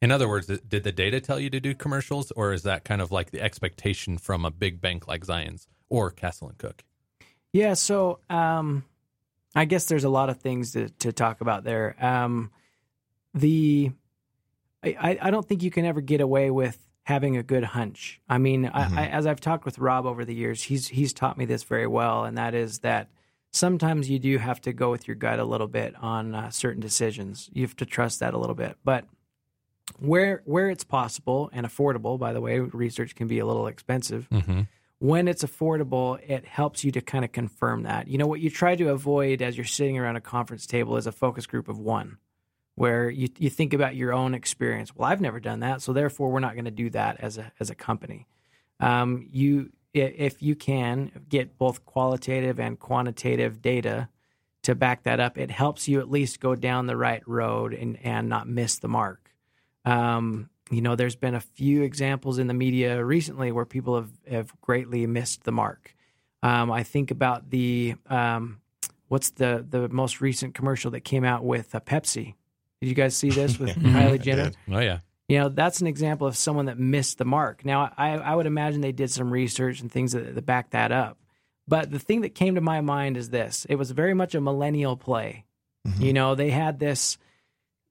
In 0.03 0.11
other 0.11 0.29
words, 0.29 0.47
did 0.47 0.85
the 0.85 0.93
data 0.93 1.21
tell 1.21 1.39
you 1.39 1.51
to 1.51 1.61
do 1.61 1.75
commercials, 1.75 2.31
or 2.33 2.53
is 2.53 2.63
that 2.63 2.85
kind 2.85 3.03
of 3.03 3.11
like 3.11 3.31
the 3.31 3.41
expectation 3.41 4.17
from 4.17 4.45
a 4.45 4.51
big 4.51 4.81
bank 4.81 5.07
like 5.09 5.27
Zions 5.27 5.67
or 5.89 6.11
Castle 6.11 6.49
and 6.49 6.59
Cooke? 6.59 6.85
Yeah, 7.53 7.75
so 7.75 8.21
um, 8.31 8.85
I 9.55 9.65
guess 9.65 9.87
there's 9.87 10.05
a 10.05 10.09
lot 10.09 10.31
of 10.31 10.39
things 10.39 10.73
to, 10.73 10.89
to 11.01 11.13
talk 11.13 11.41
about 11.41 11.65
there. 11.65 11.97
Um, 12.01 12.51
the 13.35 13.93
I, 14.83 15.19
I 15.21 15.31
don't 15.31 15.47
think 15.47 15.63
you 15.63 15.71
can 15.71 15.85
ever 15.85 16.01
get 16.01 16.21
away 16.21 16.51
with 16.51 16.79
having 17.03 17.37
a 17.37 17.43
good 17.43 17.65
hunch. 17.65 18.21
I 18.29 18.39
mean, 18.39 18.65
mm-hmm. 18.65 18.99
I, 18.99 19.03
I, 19.03 19.09
as 19.09 19.27
I've 19.27 19.41
talked 19.41 19.65
with 19.65 19.79
Rob 19.79 20.07
over 20.07 20.25
the 20.25 20.35
years, 20.35 20.63
he's 20.63 20.89
he's 20.89 21.13
taught 21.13 21.37
me 21.37 21.45
this 21.45 21.65
very 21.65 21.87
well, 21.87 22.25
and 22.25 22.39
that 22.39 22.55
is 22.55 22.79
that 22.81 23.11
sometimes 23.51 24.09
you 24.09 24.19
do 24.19 24.39
have 24.39 24.61
to 24.63 24.73
go 24.73 24.91
with 24.91 25.09
your 25.09 25.17
gut 25.17 25.39
a 25.39 25.45
little 25.45 25.67
bit 25.67 25.95
on 26.01 26.35
uh, 26.35 26.51
certain 26.51 26.81
decisions. 26.81 27.51
You 27.53 27.63
have 27.63 27.77
to 27.77 27.87
trust 27.87 28.21
that 28.21 28.35
a 28.35 28.39
little 28.39 28.55
bit, 28.55 28.77
but 28.85 29.05
where 29.99 30.43
where 30.45 30.71
it's 30.71 30.85
possible 30.85 31.51
and 31.53 31.67
affordable. 31.67 32.19
By 32.19 32.33
the 32.33 32.41
way, 32.41 32.61
research 32.61 33.15
can 33.15 33.27
be 33.27 33.39
a 33.39 33.47
little 33.47 33.67
expensive. 33.67 34.29
Mm-hmm. 34.31 34.63
When 35.01 35.29
it's 35.29 35.43
affordable, 35.43 36.21
it 36.29 36.45
helps 36.45 36.85
you 36.85 36.93
to 36.93 37.01
kind 37.01 37.25
of 37.25 37.33
confirm 37.33 37.85
that. 37.85 38.07
You 38.09 38.19
know 38.19 38.27
what 38.27 38.41
you 38.41 38.51
try 38.51 38.77
to 38.77 38.91
avoid 38.91 39.43
as 39.43 39.57
you're 39.57 39.65
sitting 39.65 39.99
around 39.99 40.17
a 40.17 40.21
conference 40.21 40.67
table 40.67 40.97
is 40.97 41.07
a 41.07 41.13
focus 41.13 41.47
group 41.47 41.69
of 41.69 41.79
one, 41.79 42.19
where 42.81 43.11
you 43.11 43.29
you 43.37 43.51
think 43.51 43.75
about 43.75 43.95
your 43.95 44.11
own 44.11 44.33
experience. 44.33 44.97
Well, 44.97 45.07
I've 45.07 45.21
never 45.21 45.39
done 45.39 45.61
that, 45.61 45.83
so 45.83 45.93
therefore 45.93 46.31
we're 46.31 46.41
not 46.41 46.55
going 46.55 46.65
to 46.65 46.71
do 46.71 46.89
that 46.91 47.21
as 47.21 47.37
a 47.37 47.53
as 47.61 47.69
a 47.69 47.75
company. 47.75 48.27
Um, 48.81 49.29
you 49.31 49.71
if 49.93 50.41
you 50.41 50.57
can 50.57 51.11
get 51.29 51.59
both 51.59 51.85
qualitative 51.85 52.59
and 52.59 52.79
quantitative 52.79 53.61
data 53.61 54.09
to 54.63 54.75
back 54.75 55.03
that 55.03 55.21
up, 55.21 55.37
it 55.37 55.51
helps 55.51 55.89
you 55.89 56.01
at 56.01 56.11
least 56.11 56.41
go 56.41 56.55
down 56.55 56.87
the 56.87 56.97
right 56.97 57.23
road 57.29 57.75
and, 57.75 57.99
and 58.03 58.31
not 58.31 58.49
miss 58.49 58.79
the 58.79 58.89
mark. 58.89 59.31
Um, 59.85 60.49
you 60.71 60.81
know, 60.81 60.97
there's 60.97 61.17
been 61.17 61.35
a 61.35 61.41
few 61.41 61.83
examples 61.83 62.39
in 62.39 62.47
the 62.47 62.55
media 62.55 63.05
recently 63.05 63.53
where 63.53 63.67
people 63.67 63.97
have, 63.97 64.11
have 64.31 64.59
greatly 64.63 65.07
missed 65.07 65.45
the 65.45 65.53
mark. 65.53 65.95
Um, 66.43 66.73
I 66.73 66.83
think 66.83 67.11
about 67.11 67.51
the 67.51 67.97
um, 68.07 68.63
what's 69.09 69.33
the 69.33 69.67
the 69.69 69.91
most 69.91 70.23
recent 70.23 70.55
commercial 70.55 70.91
that 70.93 71.01
came 71.01 71.25
out 71.25 71.45
with 71.45 71.75
uh, 71.75 71.81
Pepsi. 71.81 72.37
Did 72.81 72.89
you 72.89 72.95
guys 72.95 73.17
see 73.17 73.31
this 73.31 73.59
with 73.59 73.71
Kylie 73.77 74.21
Jenner? 74.21 74.53
Oh 74.71 74.79
yeah. 74.79 75.01
You 75.29 75.39
know, 75.39 75.49
that's 75.49 75.81
an 75.81 75.87
example 75.87 76.27
of 76.27 76.37
someone 76.37 76.67
that 76.67 76.79
missed 76.79 77.19
the 77.19 77.25
mark. 77.25 77.65
Now, 77.65 77.93
I, 77.97 78.15
I 78.15 78.35
would 78.35 78.47
imagine 78.47 78.81
they 78.81 78.91
did 78.91 79.13
some 79.13 79.31
research 79.31 79.81
and 79.81 79.91
things 79.91 80.11
that, 80.11 80.35
that 80.35 80.45
back 80.45 80.71
that 80.71 80.91
up. 80.91 81.19
But 81.69 81.91
the 81.93 82.01
thing 82.01 82.23
that 82.23 82.35
came 82.35 82.57
to 82.57 82.61
my 82.61 82.81
mind 82.81 83.17
is 83.17 83.31
this: 83.31 83.65
it 83.69 83.77
was 83.77 83.93
very 83.93 84.15
much 84.15 84.35
a 84.35 84.41
millennial 84.41 84.97
play. 84.97 85.45
Mm-hmm. 85.87 86.03
You 86.03 86.13
know, 86.13 86.35
they 86.35 86.51
had 86.51 86.81
this 86.81 87.17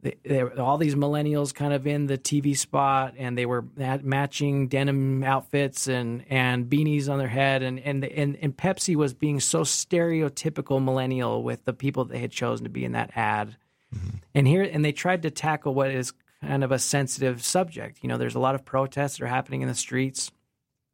they, 0.01 0.15
they 0.23 0.41
all 0.41 0.77
these 0.77 0.95
millennials 0.95 1.53
kind 1.53 1.73
of 1.73 1.85
in 1.85 2.07
the 2.07 2.17
TV 2.17 2.57
spot, 2.57 3.15
and 3.17 3.37
they 3.37 3.45
were 3.45 3.65
matching 3.75 4.67
denim 4.67 5.23
outfits 5.23 5.87
and, 5.87 6.23
and 6.29 6.69
beanies 6.69 7.09
on 7.09 7.19
their 7.19 7.27
head, 7.27 7.63
and 7.63 7.79
and, 7.79 8.05
and 8.05 8.37
and 8.41 8.55
Pepsi 8.55 8.95
was 8.95 9.13
being 9.13 9.39
so 9.39 9.61
stereotypical 9.61 10.83
millennial 10.83 11.43
with 11.43 11.65
the 11.65 11.73
people 11.73 12.05
they 12.05 12.19
had 12.19 12.31
chosen 12.31 12.63
to 12.63 12.69
be 12.69 12.85
in 12.85 12.93
that 12.93 13.11
ad, 13.15 13.57
mm-hmm. 13.93 14.17
and 14.33 14.47
here 14.47 14.63
and 14.63 14.83
they 14.83 14.91
tried 14.91 15.23
to 15.23 15.31
tackle 15.31 15.73
what 15.73 15.91
is 15.91 16.13
kind 16.41 16.63
of 16.63 16.71
a 16.71 16.79
sensitive 16.79 17.43
subject. 17.43 17.99
You 18.01 18.09
know, 18.09 18.17
there's 18.17 18.35
a 18.35 18.39
lot 18.39 18.55
of 18.55 18.65
protests 18.65 19.17
that 19.17 19.25
are 19.25 19.27
happening 19.27 19.61
in 19.61 19.67
the 19.67 19.75
streets, 19.75 20.31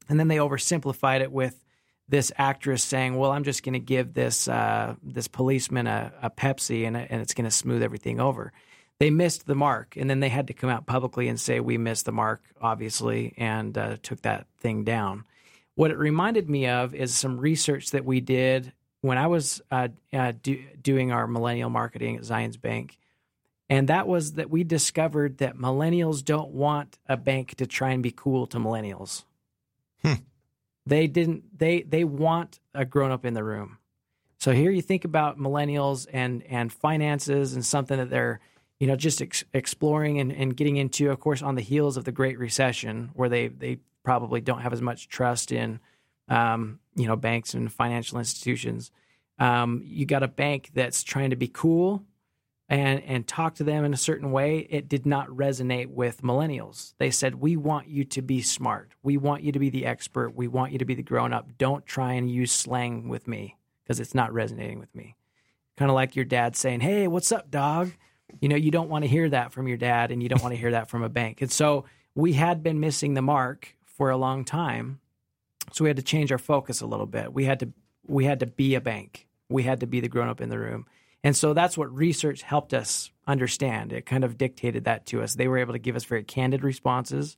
and 0.09 0.19
then 0.19 0.27
they 0.27 0.37
oversimplified 0.37 1.21
it 1.21 1.31
with 1.31 1.63
this 2.07 2.31
actress 2.37 2.83
saying, 2.83 3.17
"Well, 3.17 3.31
I'm 3.31 3.43
just 3.43 3.63
going 3.63 3.73
to 3.73 3.79
give 3.79 4.13
this 4.13 4.47
uh, 4.47 4.95
this 5.03 5.27
policeman 5.27 5.87
a, 5.87 6.13
a 6.21 6.29
Pepsi, 6.29 6.85
and, 6.87 6.95
and 6.95 7.21
it's 7.21 7.33
going 7.33 7.45
to 7.45 7.51
smooth 7.51 7.83
everything 7.83 8.19
over." 8.19 8.53
they 8.99 9.09
missed 9.09 9.45
the 9.45 9.55
mark, 9.55 9.97
and 9.97 10.09
then 10.09 10.19
they 10.19 10.29
had 10.29 10.47
to 10.47 10.53
come 10.53 10.69
out 10.69 10.85
publicly 10.85 11.27
and 11.27 11.39
say 11.39 11.59
we 11.59 11.77
missed 11.77 12.05
the 12.05 12.11
mark, 12.11 12.43
obviously, 12.61 13.33
and 13.37 13.77
uh, 13.77 13.97
took 14.01 14.21
that 14.21 14.47
thing 14.57 14.83
down. 14.83 15.25
What 15.75 15.91
it 15.91 15.97
reminded 15.97 16.49
me 16.49 16.67
of 16.67 16.95
is 16.95 17.13
some 17.13 17.37
research 17.37 17.91
that 17.91 18.05
we 18.05 18.21
did 18.21 18.71
when 19.05 19.17
I 19.17 19.27
was 19.27 19.61
uh, 19.71 19.89
uh, 20.13 20.33
do, 20.41 20.63
doing 20.81 21.11
our 21.11 21.27
millennial 21.27 21.69
marketing 21.69 22.17
at 22.17 22.23
Zions 22.23 22.59
Bank, 22.59 22.97
and 23.69 23.89
that 23.89 24.07
was 24.07 24.33
that 24.33 24.49
we 24.49 24.63
discovered 24.63 25.39
that 25.39 25.57
millennials 25.57 26.23
don't 26.23 26.51
want 26.51 26.97
a 27.07 27.17
bank 27.17 27.55
to 27.55 27.67
try 27.67 27.91
and 27.91 28.03
be 28.03 28.11
cool 28.11 28.47
to 28.47 28.57
millennials. 28.57 29.23
Hmm. 30.03 30.13
They 30.85 31.07
didn't. 31.07 31.57
They 31.57 31.81
they 31.81 32.03
want 32.03 32.59
a 32.73 32.85
grown 32.85 33.11
up 33.11 33.25
in 33.25 33.33
the 33.33 33.43
room. 33.43 33.79
So 34.39 34.51
here 34.51 34.69
you 34.69 34.81
think 34.81 35.05
about 35.05 35.39
millennials 35.39 36.07
and 36.11 36.43
and 36.43 36.71
finances 36.71 37.53
and 37.53 37.65
something 37.65 37.97
that 37.97 38.09
they're 38.09 38.39
you 38.79 38.87
know, 38.87 38.95
just 38.95 39.21
ex- 39.21 39.45
exploring 39.53 40.19
and, 40.19 40.31
and 40.31 40.55
getting 40.55 40.77
into, 40.77 41.09
of 41.09 41.19
course, 41.19 41.41
on 41.41 41.55
the 41.55 41.61
heels 41.61 41.97
of 41.97 42.03
the 42.03 42.11
Great 42.11 42.37
Recession, 42.37 43.09
where 43.13 43.29
they 43.29 43.47
they 43.47 43.79
probably 44.03 44.41
don't 44.41 44.61
have 44.61 44.73
as 44.73 44.81
much 44.81 45.07
trust 45.07 45.51
in, 45.51 45.79
um, 46.30 46.80
you 46.95 47.07
know, 47.07 47.15
banks 47.15 47.53
and 47.53 47.71
financial 47.71 48.19
institutions. 48.19 48.91
Um, 49.39 49.82
you 49.86 50.05
got 50.05 50.23
a 50.23 50.28
bank 50.28 50.71
that's 50.73 51.03
trying 51.03 51.32
to 51.32 51.36
be 51.36 51.47
cool 51.47 52.03
and 52.67 53.03
and 53.03 53.28
talk 53.28 53.55
to 53.55 53.63
them 53.63 53.86
in 53.86 53.93
a 53.93 53.97
certain 53.97 54.32
way. 54.32 54.67
It 54.69 54.88
did 54.88 55.05
not 55.05 55.28
resonate 55.28 55.88
with 55.88 56.21
millennials. 56.21 56.93
They 56.97 57.11
said, 57.11 57.36
"We 57.36 57.55
want 57.57 57.88
you 57.88 58.03
to 58.05 58.21
be 58.21 58.41
smart. 58.41 58.93
We 59.03 59.17
want 59.17 59.43
you 59.43 59.51
to 59.51 59.59
be 59.59 59.69
the 59.69 59.86
expert. 59.86 60.36
We 60.36 60.47
want 60.47 60.71
you 60.71 60.80
to 60.80 60.86
be 60.86 60.95
the 60.95 61.03
grown 61.03 61.34
up. 61.34 61.57
Don't 61.57 61.86
try 61.86 62.13
and 62.13 62.30
use 62.30 62.51
slang 62.51 63.07
with 63.07 63.28
me 63.28 63.57
because 63.84 63.99
it's 63.99 64.15
not 64.15 64.34
resonating 64.34 64.80
with 64.80 64.93
me." 64.95 65.15
Kind 65.78 65.91
of 65.91 65.95
like 65.95 66.15
your 66.15 66.26
dad 66.26 66.55
saying, 66.55 66.80
"Hey, 66.80 67.07
what's 67.07 67.32
up, 67.32 67.51
dog?" 67.51 67.91
You 68.41 68.49
know, 68.49 68.55
you 68.55 68.71
don't 68.71 68.89
want 68.89 69.03
to 69.03 69.09
hear 69.09 69.30
that 69.30 69.51
from 69.51 69.67
your 69.67 69.78
dad 69.78 70.11
and 70.11 70.21
you 70.23 70.30
don't 70.30 70.41
want 70.41 70.53
to 70.53 70.59
hear 70.59 70.71
that 70.71 70.89
from 70.89 71.03
a 71.03 71.09
bank. 71.09 71.41
And 71.41 71.51
so 71.51 71.86
we 72.15 72.34
had 72.34 72.63
been 72.63 72.80
missing 72.80 73.13
the 73.13 73.21
mark 73.21 73.76
for 73.86 74.09
a 74.09 74.17
long 74.17 74.43
time. 74.43 74.99
So 75.72 75.84
we 75.84 75.89
had 75.89 75.97
to 75.97 76.03
change 76.03 76.32
our 76.32 76.38
focus 76.38 76.82
a 76.82 76.86
little 76.86 77.05
bit. 77.05 77.34
We 77.34 77.45
had 77.45 77.59
to 77.61 77.74
we 78.07 78.26
had 78.26 78.39
to 78.41 78.45
be 78.45 78.76
a 78.76 78.82
bank. 78.82 79.28
We 79.49 79.63
had 79.63 79.80
to 79.82 79.88
be 79.88 79.99
the 79.99 80.07
grown 80.07 80.30
up 80.30 80.41
in 80.41 80.49
the 80.49 80.59
room. 80.59 80.86
And 81.24 81.36
so 81.36 81.53
that's 81.53 81.78
what 81.78 81.91
research 81.91 82.43
helped 82.43 82.74
us 82.74 83.09
understand. 83.26 83.91
It 83.91 84.05
kind 84.05 84.24
of 84.24 84.38
dictated 84.38 84.84
that 84.84 85.07
to 85.07 85.24
us. 85.24 85.34
They 85.34 85.47
were 85.47 85.57
able 85.57 85.74
to 85.74 85.80
give 85.80 85.95
us 85.95 86.03
very 86.03 86.24
candid 86.24 86.63
responses 86.63 87.36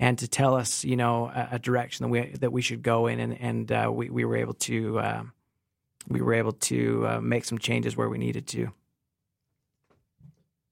and 0.00 0.18
to 0.18 0.28
tell 0.28 0.54
us, 0.54 0.84
you 0.84 0.96
know, 0.96 1.26
a, 1.26 1.48
a 1.52 1.58
direction 1.58 2.04
that 2.04 2.08
we 2.08 2.20
that 2.38 2.52
we 2.52 2.62
should 2.62 2.82
go 2.82 3.06
in, 3.06 3.20
and, 3.20 3.40
and 3.40 3.72
uh, 3.72 3.90
we 3.92 4.10
we 4.10 4.24
were 4.24 4.36
able 4.36 4.54
to 4.54 4.98
uh, 4.98 5.22
we 6.08 6.20
were 6.20 6.34
able 6.34 6.52
to 6.52 7.06
uh, 7.06 7.20
make 7.20 7.44
some 7.44 7.58
changes 7.58 7.96
where 7.96 8.08
we 8.08 8.18
needed 8.18 8.46
to. 8.48 8.72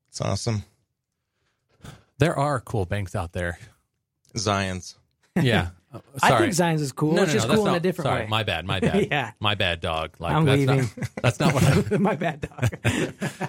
It's 0.09 0.21
awesome. 0.21 0.65
There 2.19 2.37
are 2.37 2.61
cool 2.61 2.87
banks 2.87 3.15
out 3.15 3.33
there. 3.33 3.59
Zions. 4.35 4.97
Yeah. 5.41 5.69
I 6.23 6.39
think 6.39 6.53
Zions 6.53 6.81
is 6.81 6.93
cool. 6.93 7.13
No, 7.13 7.23
it's 7.23 7.33
no, 7.33 7.35
just 7.35 7.49
no, 7.49 7.55
cool 7.55 7.67
in 7.67 7.73
not, 7.73 7.77
a 7.77 7.81
different 7.81 8.07
sorry, 8.07 8.23
way. 8.23 8.29
My 8.29 8.43
bad. 8.43 8.65
My 8.67 8.81
bad. 8.81 9.09
yeah. 9.11 9.33
My 9.41 9.55
bad, 9.55 9.81
dog. 9.81 10.17
Like 10.19 10.35
I'm 10.35 10.45
that's 10.45 10.59
leaving. 10.59 10.79
Not, 10.79 11.09
that's 11.23 11.41
not 11.41 11.55
what 11.55 11.93
I. 11.93 11.97
my 11.99 12.15
bad, 12.15 12.41
dog. 12.43 12.69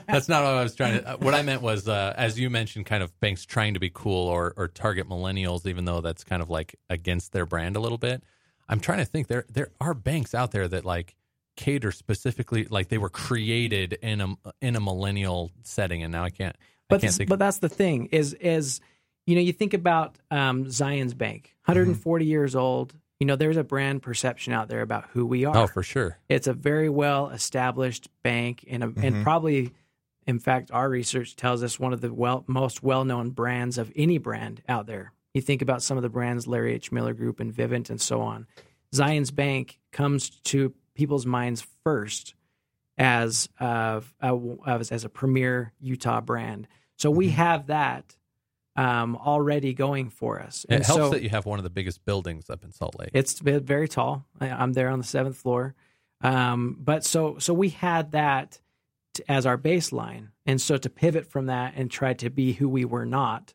that's 0.08 0.30
not 0.30 0.44
what 0.44 0.54
I 0.54 0.64
was 0.64 0.76
trying 0.76 1.02
to. 1.04 1.18
What 1.20 1.34
I 1.34 1.42
meant 1.42 1.62
was, 1.62 1.88
uh, 1.88 2.14
as 2.18 2.40
you 2.40 2.50
mentioned, 2.50 2.86
kind 2.86 3.04
of 3.04 3.18
banks 3.20 3.46
trying 3.46 3.74
to 3.74 3.80
be 3.80 3.92
cool 3.94 4.28
or 4.28 4.54
or 4.58 4.68
target 4.68 5.08
millennials, 5.08 5.66
even 5.66 5.86
though 5.86 6.02
that's 6.02 6.24
kind 6.24 6.42
of 6.42 6.50
like 6.50 6.76
against 6.90 7.32
their 7.34 7.46
brand 7.46 7.76
a 7.76 7.80
little 7.80 7.98
bit. 7.98 8.24
I'm 8.70 8.80
trying 8.80 9.00
to 9.00 9.06
think. 9.06 9.28
There 9.28 9.46
there 9.50 9.70
are 9.80 9.94
banks 9.94 10.36
out 10.36 10.52
there 10.52 10.68
that 10.68 10.86
like 10.86 11.16
cater 11.58 11.92
specifically 11.92 12.66
like 12.70 12.88
they 12.88 13.00
were 13.00 13.10
created 13.10 13.98
in 14.02 14.22
a 14.22 14.36
in 14.62 14.76
a 14.76 14.80
millennial 14.80 15.52
setting 15.64 16.04
and 16.04 16.12
now 16.12 16.24
I 16.24 16.30
can't 16.30 16.56
but 16.88 16.98
I 16.98 17.00
can't 17.00 17.14
think 17.16 17.30
but 17.30 17.40
that's 17.40 17.58
the 17.58 17.68
thing 17.68 18.06
is 18.12 18.34
is 18.36 18.80
you 19.28 19.36
know 19.36 19.42
you 19.42 19.54
think 19.54 19.76
about 19.76 20.18
um, 20.32 20.66
Zions 20.66 21.16
Bank 21.16 21.56
140 21.66 22.26
mm-hmm. 22.26 22.30
years 22.30 22.56
old 22.56 22.96
you 23.20 23.28
know 23.28 23.36
there's 23.36 23.58
a 23.58 23.64
brand 23.64 24.02
perception 24.02 24.54
out 24.54 24.68
there 24.68 24.82
about 24.82 25.06
who 25.14 25.26
we 25.26 25.46
are 25.46 25.56
oh 25.56 25.68
for 25.68 25.84
sure 25.84 26.18
it's 26.28 26.48
a 26.48 26.54
very 26.54 26.90
well 26.90 27.30
established 27.30 28.10
bank 28.24 28.66
and 28.68 28.84
a, 28.84 28.88
mm-hmm. 28.88 29.04
and 29.04 29.24
probably 29.24 29.72
in 30.26 30.40
fact 30.40 30.72
our 30.72 30.90
research 30.90 31.36
tells 31.36 31.62
us 31.62 31.80
one 31.80 31.94
of 31.94 32.02
the 32.02 32.12
well 32.12 32.44
most 32.48 32.82
well-known 32.82 33.30
brands 33.30 33.78
of 33.78 33.92
any 33.96 34.18
brand 34.18 34.64
out 34.68 34.88
there 34.88 35.14
you 35.36 35.42
think 35.42 35.62
about 35.62 35.84
some 35.84 35.98
of 35.98 36.04
the 36.04 36.10
brands 36.10 36.48
Larry 36.48 36.74
H 36.74 36.92
Miller 36.92 37.14
Group 37.14 37.40
and 37.40 37.54
Vivint 37.54 37.92
and 37.92 38.02
so 38.02 38.22
on 38.22 38.48
Zions 38.94 39.34
Bank 39.34 39.80
comes 39.92 40.30
to 40.30 40.74
people's 40.96 41.26
minds 41.26 41.66
first 41.84 42.34
as 42.98 43.48
uh, 43.60 44.02
as, 44.22 44.92
as 44.92 45.06
a 45.06 45.10
premier 45.10 45.72
Utah 45.80 46.22
brand. 46.22 46.68
So 46.96 47.12
we 47.12 47.28
mm-hmm. 47.28 47.36
have 47.36 47.68
that 47.68 48.16
um, 48.78 49.18
already 49.18 49.74
going 49.74 50.10
for 50.10 50.40
us. 50.40 50.66
And 50.70 50.82
it 50.82 50.86
helps 50.86 51.02
so, 51.02 51.10
that 51.10 51.24
you 51.24 51.30
have 51.30 51.46
one 51.46 51.60
of 51.60 51.64
the 51.64 51.70
biggest 51.70 52.06
buildings 52.06 52.50
up 52.50 52.64
in 52.64 52.72
Salt 52.72 52.96
Lake. 52.98 53.10
It's 53.14 53.40
very 53.40 53.90
tall. 53.90 54.26
I'm 54.40 54.74
there 54.74 54.90
on 54.90 55.00
the 55.00 55.06
seventh 55.06 55.36
floor. 55.36 55.76
Um, 56.22 56.78
but 56.80 57.04
so 57.04 57.38
so 57.38 57.54
we 57.54 57.70
had 57.70 58.14
that 58.14 58.60
as 59.28 59.46
our 59.46 59.58
baseline, 59.58 60.30
and 60.46 60.62
so 60.62 60.78
to 60.78 60.90
pivot 60.90 61.26
from 61.26 61.48
that 61.48 61.74
and 61.76 61.92
try 61.92 62.14
to 62.16 62.30
be 62.30 62.54
who 62.54 62.70
we 62.70 62.86
were 62.86 63.06
not 63.06 63.54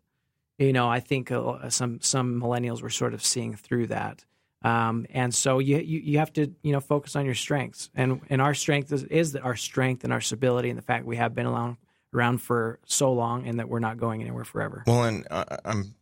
you 0.63 0.73
know, 0.73 0.89
I 0.89 1.01
think 1.01 1.31
uh, 1.31 1.71
some 1.71 2.01
some 2.01 2.41
millennials 2.41 2.83
were 2.83 2.91
sort 2.91 3.15
of 3.15 3.25
seeing 3.25 3.57
through 3.57 3.89
that. 3.89 4.25
Um, 4.63 5.07
and 5.11 5.35
so 5.35 5.59
you, 5.59 5.79
you 5.79 6.01
you 6.01 6.19
have 6.19 6.33
to 6.35 6.53
you 6.63 6.73
know 6.73 6.81
focus 6.81 7.17
on 7.17 7.25
your 7.25 7.35
strengths, 7.35 7.91
and 7.95 8.21
and 8.31 8.41
our 8.41 8.55
strength 8.55 8.93
is, 8.93 9.03
is 9.05 9.33
that 9.33 9.43
our 9.43 9.57
strength 9.57 10.05
and 10.05 10.13
our 10.13 10.21
stability, 10.21 10.71
and 10.71 10.79
the 10.79 10.83
fact 10.83 11.05
we 11.05 11.17
have 11.17 11.35
been 11.35 11.47
around 11.47 11.79
around 12.15 12.39
for 12.39 12.79
so 12.87 13.13
long, 13.13 13.47
and 13.47 13.59
that 13.59 13.69
we're 13.69 13.79
not 13.79 13.99
going 13.99 14.21
anywhere 14.21 14.45
forever. 14.45 14.83
Well, 14.87 15.05
and 15.05 15.27
uh, 15.31 15.57
I'm 15.65 15.95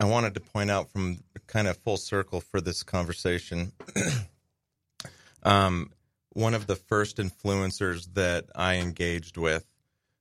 I 0.00 0.04
wanted 0.04 0.34
to 0.34 0.40
point 0.40 0.70
out 0.70 0.90
from 0.90 1.18
kind 1.46 1.66
of 1.66 1.76
full 1.78 1.96
circle 1.96 2.40
for 2.40 2.60
this 2.60 2.82
conversation. 2.82 3.72
um, 5.42 5.90
one 6.30 6.54
of 6.54 6.68
the 6.68 6.76
first 6.76 7.16
influencers 7.16 8.14
that 8.14 8.46
I 8.54 8.76
engaged 8.76 9.36
with, 9.36 9.66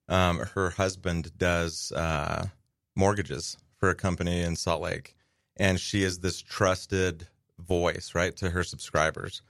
um, 0.09 0.39
her 0.55 0.71
husband 0.71 1.37
does 1.37 1.91
uh, 1.91 2.47
mortgages 2.95 3.57
for 3.77 3.89
a 3.91 3.95
company 3.95 4.41
in 4.41 4.55
Salt 4.55 4.81
Lake, 4.81 5.15
and 5.57 5.79
she 5.79 6.01
is 6.01 6.19
this 6.19 6.41
trusted 6.41 7.27
voice, 7.59 8.15
right, 8.15 8.35
to 8.37 8.49
her 8.49 8.63
subscribers. 8.63 9.43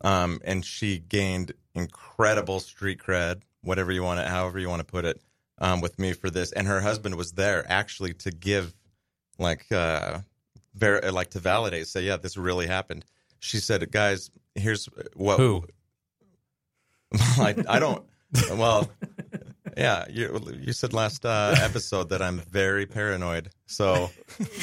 Um, 0.00 0.40
and 0.44 0.64
she 0.64 0.98
gained 0.98 1.52
incredible 1.74 2.60
street 2.60 2.98
cred, 2.98 3.42
whatever 3.64 3.90
you 3.92 4.02
want 4.02 4.20
to, 4.20 4.28
however 4.28 4.58
you 4.58 4.68
want 4.68 4.80
to 4.80 4.84
put 4.84 5.04
it, 5.04 5.20
um, 5.58 5.80
with 5.80 5.98
me 5.98 6.12
for 6.12 6.30
this. 6.30 6.52
And 6.52 6.66
her 6.66 6.80
husband 6.80 7.14
was 7.16 7.32
there 7.32 7.64
actually 7.70 8.14
to 8.14 8.30
give, 8.30 8.74
like, 9.38 9.70
uh, 9.72 10.20
ver- 10.74 11.10
like 11.10 11.30
to 11.30 11.38
validate, 11.40 11.86
say, 11.86 12.02
yeah, 12.02 12.16
this 12.16 12.36
really 12.36 12.66
happened. 12.66 13.04
She 13.40 13.58
said, 13.58 13.90
guys, 13.90 14.30
here's 14.54 14.88
what. 15.14 15.38
Who? 15.38 15.64
I, 17.38 17.54
I 17.68 17.78
don't. 17.78 18.04
Well, 18.50 18.90
yeah, 19.76 20.06
you 20.10 20.40
you 20.60 20.72
said 20.72 20.92
last 20.92 21.24
uh, 21.24 21.54
episode 21.60 22.08
that 22.08 22.20
I'm 22.20 22.38
very 22.40 22.84
paranoid, 22.84 23.50
so 23.66 24.10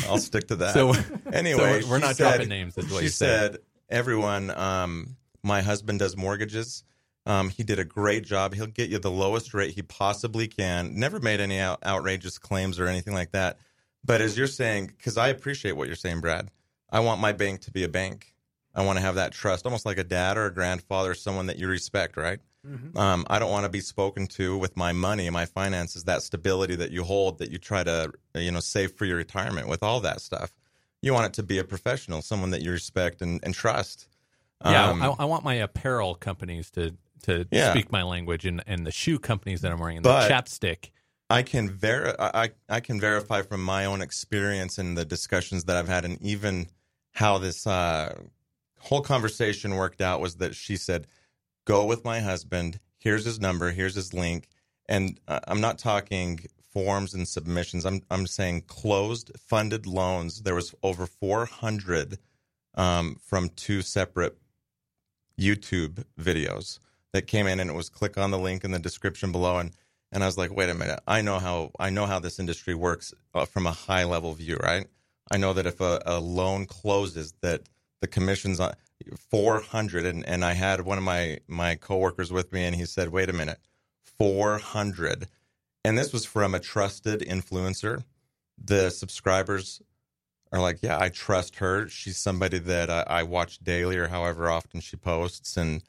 I'll 0.10 0.18
stick 0.18 0.48
to 0.50 0.58
that. 0.58 0.74
So- 0.74 0.94
anyway, 1.32 1.80
so 1.82 1.88
we're 1.90 2.00
not 2.00 2.18
said- 2.18 2.32
dropping 2.34 2.50
names, 2.50 2.78
is 2.78 2.92
what 2.92 3.02
she 3.02 3.08
said. 3.08 3.54
said. 3.54 3.62
Everyone, 3.90 4.50
um, 4.52 5.16
my 5.42 5.62
husband 5.62 6.00
does 6.00 6.18
mortgages. 6.18 6.84
Um, 7.26 7.50
he 7.50 7.64
did 7.64 7.78
a 7.78 7.86
great 7.86 8.26
job. 8.26 8.54
He'll 8.56 8.66
get 8.66 8.90
you 8.90 8.98
the 8.98 9.12
lowest 9.12 9.54
rate 9.54 9.76
he 9.76 9.82
possibly 9.84 10.48
can. 10.48 10.96
Never 11.00 11.20
made 11.20 11.40
any 11.40 11.60
out- 11.60 11.84
outrageous 11.86 12.40
claims 12.40 12.80
or 12.80 12.88
anything 12.88 13.14
like 13.14 13.32
that. 13.32 13.58
But 14.04 14.22
as 14.22 14.36
you're 14.38 14.48
saying, 14.48 14.88
because 14.88 15.18
I 15.18 15.28
appreciate 15.28 15.74
what 15.74 15.88
you're 15.88 15.96
saying, 15.96 16.22
Brad, 16.22 16.50
I 16.90 17.02
want 17.02 17.22
my 17.22 17.32
bank 17.32 17.62
to 17.62 17.72
be 17.72 17.84
a 17.84 17.88
bank. 17.90 18.34
I 18.74 18.84
want 18.84 18.98
to 18.98 19.02
have 19.02 19.16
that 19.16 19.34
trust, 19.34 19.66
almost 19.66 19.86
like 19.86 19.98
a 20.00 20.04
dad 20.04 20.38
or 20.38 20.46
a 20.46 20.54
grandfather, 20.54 21.14
someone 21.14 21.48
that 21.48 21.60
you 21.60 21.68
respect, 21.68 22.18
right? 22.18 22.40
Um, 22.96 23.26
I 23.30 23.40
don't 23.40 23.50
want 23.52 23.66
to 23.66 23.70
be 23.70 23.82
spoken 23.82 24.28
to 24.28 24.58
with 24.58 24.78
my 24.78 24.92
money, 24.92 25.30
my 25.30 25.46
finances, 25.46 26.04
that 26.06 26.22
stability 26.22 26.76
that 26.76 26.92
you 26.92 27.04
hold, 27.04 27.40
that 27.40 27.52
you 27.52 27.58
try 27.58 27.84
to, 27.84 28.12
you 28.36 28.52
know, 28.52 28.60
save 28.60 28.94
for 28.94 29.06
your 29.06 29.18
retirement 29.18 29.68
with 29.68 29.82
all 29.84 30.00
that 30.02 30.22
stuff. 30.22 30.54
You 31.02 31.14
want 31.14 31.26
it 31.26 31.34
to 31.34 31.44
be 31.44 31.58
a 31.58 31.64
professional, 31.64 32.22
someone 32.22 32.52
that 32.52 32.62
you 32.62 32.72
respect 32.72 33.22
and, 33.22 33.40
and 33.44 33.54
trust. 33.54 34.08
Yeah, 34.64 34.92
Um, 34.92 35.02
I, 35.02 35.08
I 35.08 35.26
want 35.26 35.44
my 35.44 35.56
apparel 35.56 36.14
companies 36.14 36.70
to 36.72 36.96
to 37.24 37.48
Yeah. 37.52 37.72
speak 37.72 37.92
my 37.92 38.04
language, 38.04 38.46
and, 38.46 38.64
and 38.68 38.86
the 38.86 38.92
shoe 38.92 39.20
companies 39.20 39.62
that 39.62 39.72
I'm 39.72 39.80
wearing, 39.80 39.98
and 39.98 40.04
But- 40.04 40.28
the 40.28 40.34
chapstick. 40.34 40.92
I 41.30 41.44
can 41.44 41.70
ver- 41.70 42.16
I, 42.20 42.52
I 42.68 42.82
can 42.82 43.00
verify 43.00 43.42
from 43.42 43.64
my 43.64 43.86
own 43.86 44.02
experience 44.02 44.78
and 44.78 44.98
the 44.98 45.06
discussions 45.06 45.64
that 45.64 45.78
I've 45.78 45.88
had, 45.88 46.04
and 46.04 46.22
even 46.22 46.68
how 47.14 47.38
this 47.38 47.66
uh, 47.66 48.14
whole 48.80 49.02
conversation 49.02 49.76
worked 49.76 50.02
out 50.02 50.20
was 50.20 50.36
that 50.38 50.56
she 50.56 50.76
said, 50.76 51.08
"Go 51.64 51.86
with 51.86 52.04
my 52.04 52.20
husband. 52.20 52.80
Here's 52.98 53.24
his 53.24 53.40
number. 53.40 53.72
Here's 53.72 53.96
his 53.96 54.14
link." 54.14 54.50
And 54.90 55.22
uh, 55.26 55.40
I'm 55.48 55.62
not 55.62 55.78
talking 55.80 56.42
forms 56.74 57.14
and 57.14 57.26
submissions. 57.26 57.86
I'm 57.86 58.02
I'm 58.12 58.28
saying 58.28 58.64
closed 58.68 59.32
funded 59.40 59.88
loans. 59.88 60.42
There 60.42 60.56
was 60.56 60.76
over 60.84 61.06
400 61.06 62.18
um, 62.76 63.16
from 63.26 63.48
two 63.50 63.82
separate 63.82 64.38
YouTube 65.40 66.04
videos 66.20 66.80
that 67.14 67.28
came 67.28 67.48
in, 67.48 67.60
and 67.60 67.70
it 67.70 67.74
was 67.74 67.90
click 67.90 68.18
on 68.18 68.32
the 68.32 68.40
link 68.40 68.64
in 68.64 68.72
the 68.72 68.80
description 68.80 69.32
below, 69.32 69.58
and 69.58 69.72
and 70.12 70.24
I 70.24 70.26
was 70.26 70.38
like, 70.38 70.54
wait 70.54 70.70
a 70.70 70.74
minute, 70.74 71.00
I 71.08 71.22
know 71.22 71.40
how 71.40 71.72
I 71.80 71.90
know 71.90 72.06
how 72.06 72.20
this 72.20 72.40
industry 72.40 72.76
works 72.76 73.14
uh, 73.34 73.46
from 73.46 73.66
a 73.66 73.72
high 73.72 74.04
level 74.04 74.34
view, 74.34 74.58
right? 74.58 74.88
I 75.32 75.38
know 75.38 75.54
that 75.54 75.66
if 75.66 75.80
a, 75.80 76.02
a 76.06 76.20
loan 76.20 76.66
closes, 76.66 77.34
that 77.42 77.62
the 78.02 78.08
commissions 78.08 78.60
on 78.60 78.74
400, 79.30 80.06
and 80.06 80.26
and 80.28 80.44
I 80.44 80.54
had 80.54 80.82
one 80.82 80.98
of 80.98 81.04
my 81.04 81.40
my 81.48 81.76
coworkers 81.76 82.32
with 82.32 82.52
me, 82.52 82.66
and 82.66 82.76
he 82.76 82.86
said, 82.86 83.10
wait 83.10 83.30
a 83.30 83.34
minute, 83.34 83.60
400, 84.18 85.28
and 85.86 85.98
this 85.98 86.14
was 86.14 86.26
from 86.26 86.54
a 86.54 86.60
trusted 86.60 87.22
influencer. 87.22 88.04
The 88.64 88.90
subscribers 88.92 89.82
are 90.52 90.60
like, 90.60 90.80
yeah, 90.82 91.00
I 91.00 91.10
trust 91.10 91.56
her. 91.58 91.88
She's 91.88 92.18
somebody 92.18 92.60
that 92.60 92.90
I, 92.90 93.04
I 93.08 93.24
watch 93.24 93.60
daily 93.60 93.98
or 93.98 94.10
however 94.10 94.50
often 94.50 94.82
she 94.82 94.98
posts, 94.98 95.56
and 95.58 95.82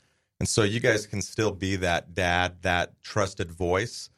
and 0.43 0.49
so 0.49 0.65
you 0.65 0.81
guys 0.81 1.07
can 1.07 1.23
still 1.23 1.53
be 1.53 1.77
that 1.77 2.15
dad, 2.15 2.63
that 2.63 3.01
trusted 3.01 3.53
voice. 3.53 4.11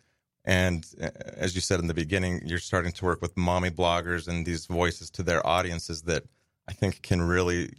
And 0.47 0.87
uh, 0.99 1.11
as 1.37 1.55
you 1.55 1.61
said 1.61 1.81
in 1.81 1.87
the 1.87 1.93
beginning, 1.93 2.41
you're 2.47 2.61
starting 2.61 2.93
to 2.93 3.05
work 3.05 3.20
with 3.20 3.37
mommy 3.37 3.68
bloggers 3.68 4.27
and 4.27 4.47
these 4.47 4.64
voices 4.64 5.11
to 5.11 5.22
their 5.22 5.47
audiences 5.47 6.01
that 6.05 6.22
I 6.66 6.72
think 6.72 7.03
can 7.03 7.20
really 7.20 7.75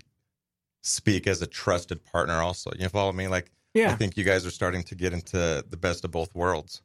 speak 0.84 1.26
as 1.26 1.42
a 1.42 1.48
trusted 1.48 2.06
partner. 2.06 2.36
Also, 2.36 2.70
you 2.78 2.88
follow 2.88 3.12
me? 3.14 3.28
Like, 3.28 3.52
I 3.90 3.96
think 3.96 4.16
you 4.16 4.24
guys 4.24 4.46
are 4.46 4.52
starting 4.52 4.84
to 4.84 4.94
get 4.94 5.12
into 5.12 5.66
the 5.68 5.78
best 5.78 6.06
of 6.06 6.12
both 6.12 6.36
worlds. 6.36 6.84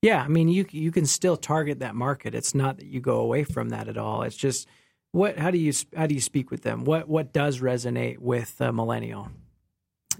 yeah. 0.00 0.22
I 0.22 0.28
mean, 0.28 0.48
you 0.48 0.64
you 0.70 0.90
can 0.90 1.04
still 1.04 1.36
target 1.36 1.80
that 1.80 1.94
market. 1.94 2.34
It's 2.34 2.54
not 2.54 2.78
that 2.78 2.86
you 2.86 3.02
go 3.02 3.20
away 3.20 3.44
from 3.44 3.68
that 3.68 3.86
at 3.86 3.98
all. 3.98 4.22
It's 4.22 4.34
just 4.34 4.66
what 5.10 5.38
how 5.38 5.50
do 5.50 5.58
you 5.58 5.74
how 5.94 6.06
do 6.06 6.14
you 6.14 6.22
speak 6.22 6.50
with 6.50 6.62
them? 6.62 6.84
What 6.84 7.06
what 7.06 7.34
does 7.34 7.60
resonate 7.60 8.16
with 8.16 8.58
a 8.62 8.72
millennial? 8.72 9.28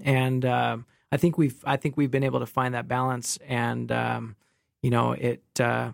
And 0.03 0.45
um, 0.45 0.85
I 1.11 1.17
think 1.17 1.37
we've 1.37 1.55
I 1.65 1.77
think 1.77 1.97
we've 1.97 2.11
been 2.11 2.23
able 2.23 2.39
to 2.39 2.45
find 2.45 2.73
that 2.73 2.87
balance. 2.87 3.37
And 3.47 3.91
um, 3.91 4.35
you 4.81 4.89
know, 4.89 5.11
it 5.13 5.43
uh, 5.59 5.91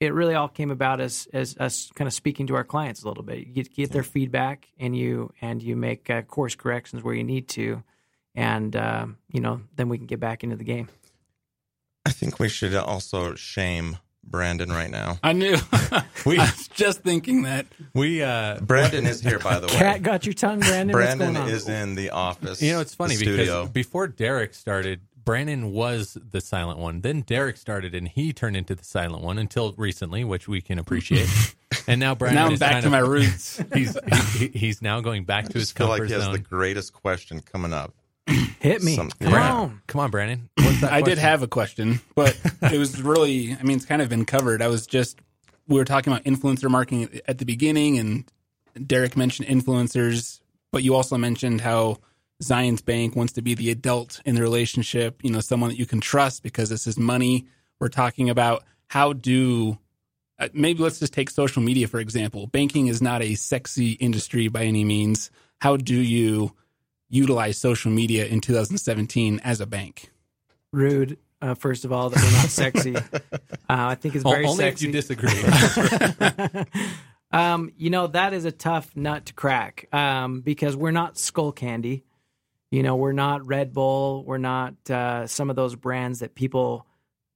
it 0.00 0.14
really 0.14 0.34
all 0.34 0.48
came 0.48 0.70
about 0.70 1.00
as 1.00 1.28
as 1.32 1.56
us 1.58 1.90
kind 1.94 2.08
of 2.08 2.14
speaking 2.14 2.46
to 2.48 2.54
our 2.54 2.64
clients 2.64 3.02
a 3.02 3.08
little 3.08 3.22
bit. 3.22 3.38
You 3.38 3.44
get, 3.46 3.74
get 3.74 3.92
their 3.92 4.02
feedback, 4.02 4.68
and 4.78 4.96
you 4.96 5.32
and 5.40 5.62
you 5.62 5.76
make 5.76 6.08
uh, 6.10 6.22
course 6.22 6.54
corrections 6.54 7.02
where 7.02 7.14
you 7.14 7.24
need 7.24 7.48
to, 7.50 7.82
and 8.34 8.74
um, 8.76 9.18
you 9.30 9.40
know, 9.40 9.60
then 9.76 9.88
we 9.88 9.98
can 9.98 10.06
get 10.06 10.20
back 10.20 10.42
into 10.42 10.56
the 10.56 10.64
game. 10.64 10.88
I 12.06 12.10
think 12.10 12.38
we 12.38 12.48
should 12.48 12.74
also 12.74 13.34
shame 13.34 13.98
Brandon 14.24 14.70
right 14.70 14.90
now. 14.90 15.18
I 15.22 15.32
knew. 15.32 15.56
We- 16.26 16.38
I 16.38 16.44
was 16.44 16.68
just 16.68 17.00
thinking 17.00 17.42
that. 17.42 17.66
We, 17.94 18.22
uh, 18.22 18.60
Brandon 18.60 19.06
is 19.06 19.20
here, 19.22 19.38
by 19.38 19.58
the 19.58 19.66
way. 19.68 19.72
Cat 19.72 20.02
got 20.02 20.26
your 20.26 20.34
tongue, 20.34 20.60
Brandon. 20.60 20.92
Brandon 20.92 21.34
is 21.48 21.66
in 21.68 21.94
the 21.94 22.10
office. 22.10 22.60
you 22.60 22.72
know, 22.72 22.80
it's 22.80 22.94
funny 22.94 23.16
because 23.16 23.34
studio. 23.46 23.66
before 23.66 24.06
Derek 24.06 24.52
started, 24.52 25.00
Brandon 25.24 25.72
was 25.72 26.18
the 26.30 26.42
silent 26.42 26.78
one. 26.78 27.00
Then 27.00 27.22
Derek 27.22 27.56
started, 27.56 27.94
and 27.94 28.06
he 28.06 28.34
turned 28.34 28.56
into 28.56 28.74
the 28.74 28.84
silent 28.84 29.22
one 29.24 29.38
until 29.38 29.72
recently, 29.78 30.22
which 30.24 30.46
we 30.46 30.60
can 30.60 30.78
appreciate. 30.78 31.28
and 31.86 31.98
now 32.00 32.14
Brandon 32.14 32.36
now 32.42 32.46
I'm 32.48 32.52
is 32.52 32.60
back 32.60 32.72
kind 32.72 32.82
to 32.82 32.88
of, 32.88 32.92
my 32.92 32.98
roots. 32.98 33.62
He's 33.74 33.96
he, 34.34 34.46
he- 34.48 34.58
he's 34.58 34.82
now 34.82 35.00
going 35.00 35.24
back 35.24 35.46
I 35.46 35.48
to 35.48 35.54
his 35.54 35.62
just 35.68 35.78
feel 35.78 35.86
comfort 35.86 36.02
like 36.02 36.08
he 36.08 36.14
has 36.14 36.24
zone. 36.24 36.32
the 36.32 36.38
greatest 36.38 36.92
question 36.92 37.40
coming 37.40 37.72
up. 37.72 37.94
Hit 38.60 38.82
me. 38.82 38.96
Some- 38.96 39.10
Come 39.10 39.32
yeah. 39.32 39.52
on. 39.54 39.82
Come 39.86 40.00
on, 40.00 40.10
Brandon. 40.10 40.48
What's 40.56 40.80
that 40.82 40.92
I 40.92 41.02
did 41.02 41.18
have 41.18 41.42
a 41.42 41.48
question, 41.48 42.00
but 42.14 42.38
it 42.62 42.78
was 42.78 43.00
really, 43.02 43.56
I 43.58 43.62
mean, 43.62 43.76
it's 43.76 43.86
kind 43.86 44.02
of 44.02 44.08
been 44.08 44.24
covered. 44.24 44.62
I 44.62 44.68
was 44.68 44.86
just, 44.86 45.18
we 45.68 45.76
were 45.76 45.84
talking 45.84 46.12
about 46.12 46.24
influencer 46.24 46.70
marketing 46.70 47.20
at 47.26 47.38
the 47.38 47.44
beginning, 47.44 47.98
and 47.98 48.24
Derek 48.86 49.16
mentioned 49.16 49.48
influencers, 49.48 50.40
but 50.72 50.82
you 50.82 50.94
also 50.94 51.16
mentioned 51.16 51.60
how 51.60 51.98
Zion's 52.42 52.80
Bank 52.82 53.16
wants 53.16 53.34
to 53.34 53.42
be 53.42 53.54
the 53.54 53.70
adult 53.70 54.20
in 54.24 54.34
the 54.34 54.42
relationship, 54.42 55.22
you 55.22 55.30
know, 55.30 55.40
someone 55.40 55.70
that 55.70 55.78
you 55.78 55.86
can 55.86 56.00
trust 56.00 56.42
because 56.42 56.68
this 56.70 56.86
is 56.86 56.98
money. 56.98 57.46
We're 57.78 57.88
talking 57.88 58.30
about 58.30 58.64
how 58.88 59.12
do, 59.12 59.78
uh, 60.38 60.48
maybe 60.52 60.82
let's 60.82 60.98
just 60.98 61.12
take 61.12 61.30
social 61.30 61.62
media, 61.62 61.86
for 61.88 62.00
example. 62.00 62.46
Banking 62.46 62.86
is 62.86 63.02
not 63.02 63.22
a 63.22 63.34
sexy 63.34 63.92
industry 63.92 64.48
by 64.48 64.64
any 64.64 64.84
means. 64.84 65.30
How 65.60 65.76
do 65.76 65.96
you 65.96 66.52
utilize 67.10 67.58
social 67.58 67.90
media 67.90 68.24
in 68.24 68.40
2017 68.40 69.40
as 69.44 69.60
a 69.60 69.66
bank? 69.66 70.10
Rude. 70.72 71.18
Uh, 71.42 71.54
first 71.54 71.84
of 71.84 71.92
all, 71.92 72.10
that 72.10 72.22
we're 72.22 72.32
not 72.32 72.48
sexy. 72.50 72.96
Uh, 73.70 73.90
I 73.90 73.94
think 73.94 74.16
it's 74.16 74.24
O- 74.26 74.30
very 74.30 74.46
only 74.46 74.56
sexy. 74.56 74.88
if 74.88 74.88
you 74.88 75.00
disagree. 75.00 75.30
um, 77.30 77.70
you 77.76 77.88
know 77.88 78.08
that 78.08 78.34
is 78.34 78.44
a 78.44 78.50
tough 78.50 78.96
nut 78.96 79.26
to 79.26 79.32
crack 79.34 79.86
um, 79.94 80.40
because 80.40 80.76
we're 80.76 80.90
not 80.90 81.14
Skullcandy. 81.14 82.02
You 82.72 82.82
know, 82.82 82.96
we're 82.96 83.12
not 83.12 83.46
Red 83.46 83.72
Bull. 83.72 84.24
We're 84.24 84.38
not 84.38 84.74
uh, 84.90 85.26
some 85.28 85.50
of 85.50 85.56
those 85.56 85.76
brands 85.76 86.18
that 86.18 86.34
people 86.34 86.84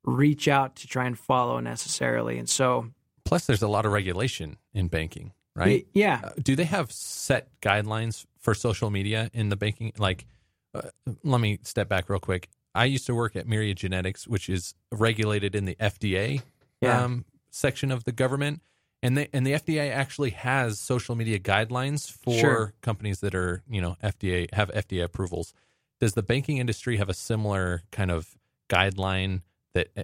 reach 0.04 0.48
out 0.48 0.76
to 0.76 0.88
try 0.88 1.06
and 1.06 1.16
follow 1.18 1.60
necessarily. 1.60 2.38
And 2.38 2.48
so, 2.48 2.88
Plus, 3.24 3.46
there's 3.46 3.62
a 3.62 3.68
lot 3.68 3.86
of 3.86 3.92
regulation 3.92 4.58
in 4.74 4.88
banking, 4.88 5.32
right? 5.56 5.86
yeah, 5.94 6.20
Uh, 6.24 6.30
do 6.42 6.56
they 6.56 6.64
have 6.64 6.90
set 6.92 7.48
guidelines 7.60 8.26
for 8.38 8.54
social 8.54 8.90
media 8.90 9.30
in 9.32 9.48
the 9.48 9.56
banking? 9.56 9.92
Like, 9.98 10.26
uh, 10.74 10.82
let 11.22 11.40
me 11.40 11.58
step 11.62 11.88
back 11.88 12.08
real 12.08 12.20
quick. 12.20 12.48
I 12.74 12.86
used 12.86 13.06
to 13.06 13.14
work 13.14 13.36
at 13.36 13.46
Myriad 13.46 13.76
Genetics, 13.76 14.26
which 14.26 14.48
is 14.48 14.74
regulated 14.90 15.54
in 15.54 15.64
the 15.64 15.76
FDA 15.76 16.42
Yeah. 16.80 17.04
um, 17.04 17.24
section 17.50 17.90
of 17.92 18.04
the 18.04 18.12
government, 18.12 18.60
And 19.02 19.16
they 19.18 19.28
and 19.32 19.46
the 19.46 19.52
FDA 19.52 19.90
actually 19.92 20.30
has 20.30 20.80
social 20.80 21.14
media 21.14 21.38
guidelines 21.38 22.10
for 22.10 22.32
Sure. 22.40 22.72
companies 22.80 23.20
that 23.20 23.34
are 23.34 23.62
you 23.68 23.80
know 23.82 23.96
FDA 24.02 24.48
have 24.54 24.70
FDA 24.70 25.04
approvals. 25.04 25.52
Does 26.00 26.14
the 26.14 26.22
banking 26.22 26.56
industry 26.58 26.96
have 26.96 27.08
a 27.10 27.14
similar 27.14 27.82
kind 27.92 28.10
of 28.10 28.36
guideline 28.68 29.42
that 29.74 29.88
uh, 29.96 30.02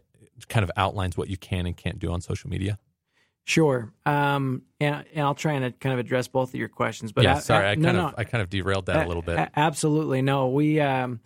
kind 0.49 0.63
of 0.65 0.71
outlines 0.77 1.17
what 1.17 1.29
you 1.29 1.37
can 1.37 1.67
and 1.67 1.77
can't 1.77 1.99
do 1.99 2.13
on 2.13 2.21
social 2.21 2.49
media? 2.51 2.79
Sure. 3.51 3.93
Um, 4.07 4.63
and, 4.79 5.05
and 5.13 5.25
I'll 5.27 5.35
try 5.35 5.55
and 5.55 5.81
kind 5.81 5.93
of 5.93 5.99
address 5.99 6.29
both 6.29 6.51
of 6.51 6.55
your 6.55 6.69
questions. 6.69 7.11
But 7.11 7.25
yeah, 7.25 7.39
a- 7.39 7.41
sorry, 7.41 7.67
I 7.67 7.75
no, 7.75 7.87
kind 7.89 7.97
no. 7.97 8.07
of 8.07 8.15
I 8.17 8.23
kind 8.23 8.43
of 8.43 8.49
derailed 8.49 8.87
that 8.87 9.05
a 9.05 9.09
little 9.09 9.25
bit. 9.25 9.51
Absolutely, 9.57 10.23
no. 10.23 10.47
We 10.51 10.79
um, 10.79 11.19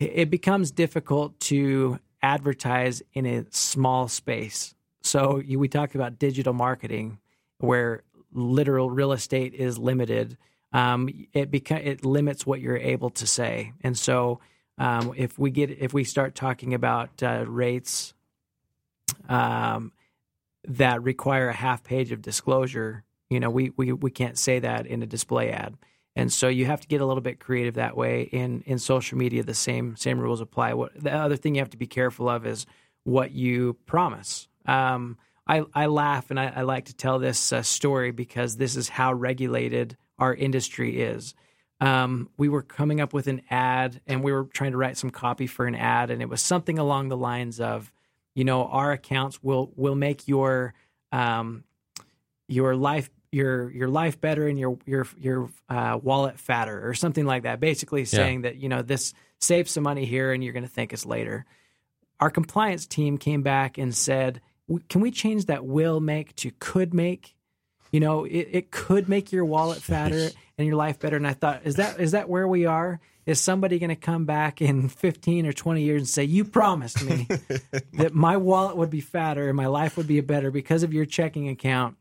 it- 0.00 0.12
it 0.14 0.30
becomes 0.30 0.70
difficult 0.70 1.38
to 1.40 1.98
advertise 2.22 3.02
in 3.12 3.26
a 3.26 3.44
small 3.50 4.08
space. 4.08 4.74
So 5.02 5.38
you, 5.38 5.58
we 5.58 5.68
talk 5.68 5.94
about 5.94 6.18
digital 6.18 6.54
marketing, 6.54 7.18
where 7.58 8.04
literal 8.32 8.88
real 8.90 9.12
estate 9.12 9.52
is 9.52 9.76
limited. 9.76 10.38
Um, 10.72 11.10
it 11.34 11.50
beca- 11.50 11.84
it 11.84 12.06
limits 12.06 12.46
what 12.46 12.62
you're 12.62 12.78
able 12.78 13.10
to 13.10 13.26
say, 13.26 13.74
and 13.82 13.98
so 13.98 14.40
um, 14.78 15.12
if 15.14 15.38
we 15.38 15.50
get 15.50 15.68
if 15.70 15.92
we 15.92 16.04
start 16.04 16.34
talking 16.34 16.72
about 16.72 17.22
uh, 17.22 17.44
rates 17.46 18.14
um, 19.28 19.92
that 20.66 21.02
require 21.02 21.48
a 21.48 21.54
half 21.54 21.82
page 21.82 22.12
of 22.12 22.22
disclosure, 22.22 23.04
you 23.30 23.40
know, 23.40 23.50
we, 23.50 23.72
we 23.76 23.92
we 23.92 24.10
can't 24.10 24.38
say 24.38 24.58
that 24.60 24.86
in 24.86 25.02
a 25.02 25.06
display 25.06 25.50
ad. 25.50 25.76
And 26.14 26.32
so 26.32 26.48
you 26.48 26.64
have 26.64 26.80
to 26.80 26.88
get 26.88 27.00
a 27.00 27.06
little 27.06 27.20
bit 27.22 27.40
creative 27.40 27.74
that 27.74 27.96
way. 27.96 28.22
In 28.22 28.62
in 28.66 28.78
social 28.78 29.18
media, 29.18 29.42
the 29.42 29.54
same 29.54 29.96
same 29.96 30.18
rules 30.18 30.40
apply. 30.40 30.74
What 30.74 30.92
the 31.00 31.12
other 31.12 31.36
thing 31.36 31.54
you 31.54 31.60
have 31.60 31.70
to 31.70 31.76
be 31.76 31.86
careful 31.86 32.28
of 32.28 32.46
is 32.46 32.66
what 33.04 33.32
you 33.32 33.76
promise. 33.86 34.48
Um, 34.64 35.18
I 35.46 35.64
I 35.74 35.86
laugh 35.86 36.30
and 36.30 36.40
I, 36.40 36.52
I 36.56 36.62
like 36.62 36.86
to 36.86 36.94
tell 36.94 37.18
this 37.18 37.52
uh, 37.52 37.62
story 37.62 38.10
because 38.10 38.56
this 38.56 38.76
is 38.76 38.88
how 38.88 39.12
regulated 39.12 39.96
our 40.18 40.34
industry 40.34 41.00
is. 41.00 41.34
Um, 41.80 42.30
we 42.38 42.48
were 42.48 42.62
coming 42.62 43.00
up 43.00 43.12
with 43.12 43.26
an 43.26 43.42
ad 43.50 44.00
and 44.06 44.24
we 44.24 44.32
were 44.32 44.44
trying 44.44 44.72
to 44.72 44.78
write 44.78 44.96
some 44.96 45.10
copy 45.10 45.46
for 45.46 45.66
an 45.66 45.74
ad, 45.74 46.10
and 46.10 46.22
it 46.22 46.28
was 46.28 46.40
something 46.40 46.78
along 46.78 47.08
the 47.08 47.16
lines 47.16 47.60
of, 47.60 47.92
you 48.36 48.44
know, 48.44 48.66
our 48.66 48.92
accounts 48.92 49.42
will 49.42 49.72
will 49.74 49.96
make 49.96 50.28
your 50.28 50.74
um, 51.10 51.64
your 52.48 52.76
life 52.76 53.10
your 53.32 53.70
your 53.70 53.88
life 53.88 54.20
better 54.20 54.46
and 54.46 54.58
your 54.58 54.78
your 54.84 55.06
your 55.18 55.50
uh, 55.70 55.98
wallet 56.00 56.38
fatter 56.38 56.86
or 56.86 56.92
something 56.92 57.24
like 57.24 57.44
that. 57.44 57.60
Basically 57.60 58.04
saying 58.04 58.42
that 58.42 58.56
you 58.56 58.68
know 58.68 58.82
this 58.82 59.14
saves 59.40 59.72
some 59.72 59.82
money 59.82 60.04
here 60.04 60.32
and 60.32 60.44
you're 60.44 60.52
going 60.52 60.62
to 60.64 60.70
thank 60.70 60.92
us 60.92 61.06
later. 61.06 61.46
Our 62.20 62.30
compliance 62.30 62.86
team 62.86 63.16
came 63.16 63.42
back 63.42 63.78
and 63.78 63.94
said, 63.94 64.42
"W- 64.68 64.84
"Can 64.90 65.00
we 65.00 65.10
change 65.10 65.46
that 65.46 65.64
will 65.64 65.98
make 66.00 66.36
to 66.36 66.50
could 66.60 66.92
make?" 66.92 67.34
You 67.90 68.00
know, 68.00 68.26
it, 68.26 68.48
it 68.52 68.70
could 68.70 69.08
make 69.08 69.32
your 69.32 69.46
wallet 69.46 69.80
fatter 69.80 70.30
and 70.58 70.66
your 70.66 70.76
life 70.76 70.98
better. 70.98 71.16
And 71.16 71.26
I 71.26 71.32
thought, 71.32 71.62
is 71.64 71.76
that 71.76 71.98
is 71.98 72.10
that 72.12 72.28
where 72.28 72.46
we 72.46 72.66
are? 72.66 73.00
Is 73.26 73.40
somebody 73.40 73.80
going 73.80 73.90
to 73.90 73.96
come 73.96 74.24
back 74.24 74.62
in 74.62 74.88
15 74.88 75.46
or 75.46 75.52
20 75.52 75.82
years 75.82 76.02
and 76.02 76.08
say, 76.08 76.24
"You 76.24 76.44
promised 76.44 77.04
me 77.04 77.26
that 77.94 78.14
my 78.14 78.36
wallet 78.36 78.76
would 78.76 78.90
be 78.90 79.00
fatter 79.00 79.48
and 79.48 79.56
my 79.56 79.66
life 79.66 79.96
would 79.96 80.06
be 80.06 80.20
better 80.20 80.50
because 80.50 80.82
of 80.82 80.94
your 80.94 81.04
checking 81.04 81.48
account"? 81.48 81.96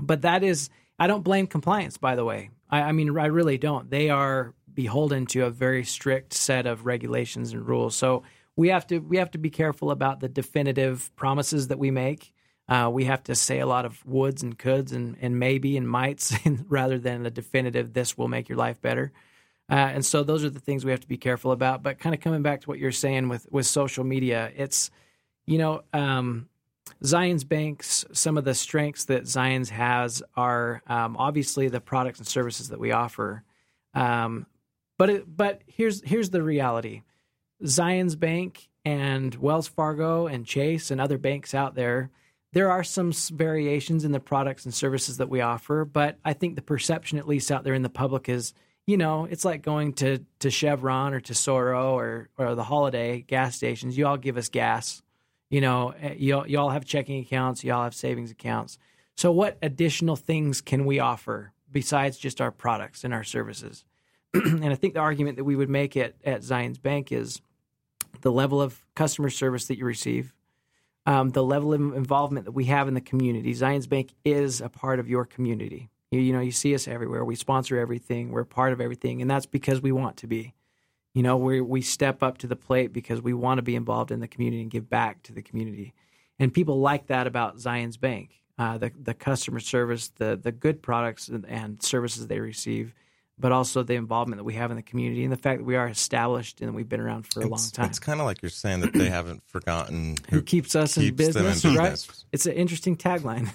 but 0.00 0.22
that 0.22 0.42
is 0.42 0.68
i 0.98 1.06
don't 1.06 1.22
blame 1.22 1.46
compliance 1.46 1.96
by 1.96 2.14
the 2.14 2.24
way. 2.24 2.50
I, 2.70 2.82
I 2.82 2.92
mean 2.92 3.16
i 3.18 3.26
really 3.26 3.58
don't. 3.58 3.90
They 3.90 4.10
are 4.10 4.54
beholden 4.72 5.26
to 5.26 5.46
a 5.46 5.50
very 5.50 5.84
strict 5.84 6.34
set 6.34 6.66
of 6.66 6.84
regulations 6.84 7.52
and 7.52 7.66
rules. 7.66 7.96
So 7.96 8.24
we 8.56 8.68
have 8.68 8.86
to 8.88 8.98
we 8.98 9.18
have 9.18 9.30
to 9.32 9.38
be 9.38 9.50
careful 9.50 9.90
about 9.90 10.20
the 10.20 10.28
definitive 10.28 11.14
promises 11.16 11.68
that 11.68 11.78
we 11.78 11.90
make. 11.90 12.32
Uh, 12.68 12.90
we 12.92 13.04
have 13.04 13.22
to 13.22 13.34
say 13.36 13.60
a 13.60 13.66
lot 13.66 13.84
of 13.84 14.04
woulds 14.04 14.42
and 14.42 14.58
coulds 14.58 14.92
and, 14.92 15.16
and 15.20 15.38
maybe 15.38 15.76
and 15.76 15.88
mights 15.88 16.34
rather 16.68 16.98
than 16.98 17.24
a 17.24 17.30
definitive 17.30 17.92
this 17.92 18.18
will 18.18 18.26
make 18.26 18.48
your 18.48 18.58
life 18.58 18.80
better 18.82 19.12
uh, 19.68 19.74
and 19.74 20.04
so 20.04 20.22
those 20.22 20.44
are 20.44 20.50
the 20.50 20.60
things 20.60 20.84
we 20.84 20.90
have 20.90 21.00
to 21.00 21.08
be 21.08 21.16
careful 21.16 21.52
about 21.52 21.82
but 21.82 21.98
kind 21.98 22.14
of 22.14 22.20
coming 22.20 22.42
back 22.42 22.60
to 22.60 22.68
what 22.68 22.78
you're 22.78 22.92
saying 22.92 23.28
with 23.28 23.46
with 23.50 23.66
social 23.66 24.04
media 24.04 24.50
it's 24.56 24.90
you 25.46 25.58
know 25.58 25.82
um, 25.92 26.48
Zion's 27.04 27.44
Banks, 27.44 28.04
some 28.12 28.38
of 28.38 28.44
the 28.44 28.54
strengths 28.54 29.04
that 29.06 29.26
Zion's 29.26 29.70
has 29.70 30.22
are 30.36 30.82
um, 30.86 31.16
obviously 31.16 31.68
the 31.68 31.80
products 31.80 32.18
and 32.18 32.26
services 32.26 32.68
that 32.68 32.80
we 32.80 32.92
offer. 32.92 33.42
Um, 33.94 34.46
but 34.98 35.10
it, 35.10 35.36
but 35.36 35.62
here's 35.66 36.02
here's 36.02 36.30
the 36.30 36.42
reality: 36.42 37.02
Zion's 37.64 38.16
Bank 38.16 38.68
and 38.84 39.34
Wells 39.34 39.68
Fargo 39.68 40.26
and 40.26 40.46
Chase 40.46 40.90
and 40.90 41.00
other 41.00 41.18
banks 41.18 41.54
out 41.54 41.74
there. 41.74 42.10
There 42.52 42.70
are 42.70 42.84
some 42.84 43.12
variations 43.12 44.04
in 44.04 44.12
the 44.12 44.20
products 44.20 44.64
and 44.64 44.72
services 44.72 45.18
that 45.18 45.28
we 45.28 45.42
offer, 45.42 45.84
but 45.84 46.18
I 46.24 46.32
think 46.32 46.54
the 46.54 46.62
perception, 46.62 47.18
at 47.18 47.28
least 47.28 47.50
out 47.50 47.64
there 47.64 47.74
in 47.74 47.82
the 47.82 47.90
public, 47.90 48.28
is 48.28 48.54
you 48.86 48.96
know 48.96 49.24
it's 49.24 49.44
like 49.44 49.62
going 49.62 49.92
to 49.94 50.24
to 50.40 50.50
Chevron 50.50 51.14
or 51.14 51.20
to 51.20 51.32
Soro 51.32 51.92
or 51.92 52.28
or 52.38 52.54
the 52.54 52.64
Holiday 52.64 53.20
gas 53.20 53.56
stations. 53.56 53.98
You 53.98 54.06
all 54.06 54.16
give 54.16 54.36
us 54.36 54.48
gas 54.48 55.02
you 55.50 55.60
know 55.60 55.94
eh, 56.00 56.14
you 56.16 56.44
you 56.46 56.58
all 56.58 56.70
have 56.70 56.84
checking 56.84 57.20
accounts 57.20 57.64
you 57.64 57.72
all 57.72 57.84
have 57.84 57.94
savings 57.94 58.30
accounts. 58.30 58.78
So 59.16 59.32
what 59.32 59.58
additional 59.62 60.16
things 60.16 60.60
can 60.60 60.84
we 60.84 60.98
offer 60.98 61.52
besides 61.70 62.18
just 62.18 62.40
our 62.40 62.50
products 62.50 63.02
and 63.04 63.12
our 63.12 63.24
services? 63.24 63.84
And 64.34 64.66
i 64.66 64.74
think 64.74 64.94
the 64.94 65.00
argument 65.00 65.36
that 65.36 65.44
we 65.44 65.56
would 65.56 65.70
make 65.70 65.96
at, 65.96 66.14
at 66.24 66.42
zion's 66.42 66.78
bank 66.78 67.10
is 67.10 67.40
the 68.20 68.32
level 68.32 68.60
of 68.60 68.84
customer 68.94 69.30
service 69.30 69.66
that 69.66 69.78
you 69.78 69.84
receive 69.84 70.34
um, 71.06 71.30
the 71.30 71.42
level 71.42 71.72
of 71.72 71.80
involvement 71.80 72.44
that 72.46 72.52
we 72.52 72.64
have 72.64 72.88
in 72.88 72.94
the 72.94 73.00
community. 73.00 73.54
Zion's 73.54 73.86
bank 73.86 74.12
is 74.24 74.60
a 74.60 74.68
part 74.68 74.98
of 74.98 75.08
your 75.08 75.24
community 75.24 75.88
you, 76.10 76.20
you 76.20 76.32
know 76.32 76.40
you 76.40 76.52
see 76.52 76.74
us 76.74 76.88
everywhere 76.88 77.24
we 77.24 77.36
sponsor 77.36 77.78
everything 77.78 78.30
we're 78.30 78.44
part 78.44 78.72
of 78.72 78.80
everything 78.80 79.20
and 79.20 79.30
that's 79.30 79.46
because 79.46 79.80
we 79.80 79.92
want 79.92 80.16
to 80.16 80.26
be 80.26 80.54
you 81.16 81.22
know, 81.22 81.38
we 81.38 81.62
we 81.62 81.80
step 81.80 82.22
up 82.22 82.36
to 82.38 82.46
the 82.46 82.56
plate 82.56 82.92
because 82.92 83.22
we 83.22 83.32
want 83.32 83.56
to 83.56 83.62
be 83.62 83.74
involved 83.74 84.10
in 84.10 84.20
the 84.20 84.28
community 84.28 84.60
and 84.60 84.70
give 84.70 84.90
back 84.90 85.22
to 85.22 85.32
the 85.32 85.40
community. 85.40 85.94
And 86.38 86.52
people 86.52 86.78
like 86.78 87.06
that 87.06 87.26
about 87.26 87.58
Zion's 87.58 87.96
Bank. 87.96 88.42
Uh, 88.58 88.76
the 88.76 88.92
the 89.02 89.14
customer 89.14 89.58
service, 89.58 90.08
the 90.08 90.36
the 90.36 90.52
good 90.52 90.82
products 90.82 91.28
and, 91.28 91.46
and 91.46 91.82
services 91.82 92.26
they 92.26 92.38
receive, 92.38 92.94
but 93.38 93.52
also 93.52 93.82
the 93.82 93.94
involvement 93.94 94.38
that 94.38 94.44
we 94.44 94.54
have 94.54 94.70
in 94.70 94.76
the 94.76 94.82
community 94.82 95.22
and 95.22 95.30
the 95.32 95.36
fact 95.36 95.58
that 95.60 95.64
we 95.64 95.76
are 95.76 95.86
established 95.88 96.62
and 96.62 96.74
we've 96.74 96.88
been 96.88 97.00
around 97.00 97.26
for 97.26 97.42
a 97.42 97.46
long 97.46 97.60
time. 97.72 97.86
It's 97.90 97.98
kind 97.98 98.18
of 98.18 98.24
like 98.26 98.40
you're 98.42 98.48
saying 98.48 98.80
that 98.80 98.94
they 98.94 99.10
haven't 99.10 99.42
forgotten 99.46 100.16
Who 100.30 100.40
keeps 100.40 100.74
us 100.74 100.96
in 100.96 101.02
keeps 101.02 101.34
them 101.34 101.44
in 101.44 101.52
business, 101.52 101.76
right? 101.76 101.90
business. 101.90 102.24
It's 102.32 102.46
an 102.46 102.52
interesting 102.54 102.96
tagline. 102.96 103.46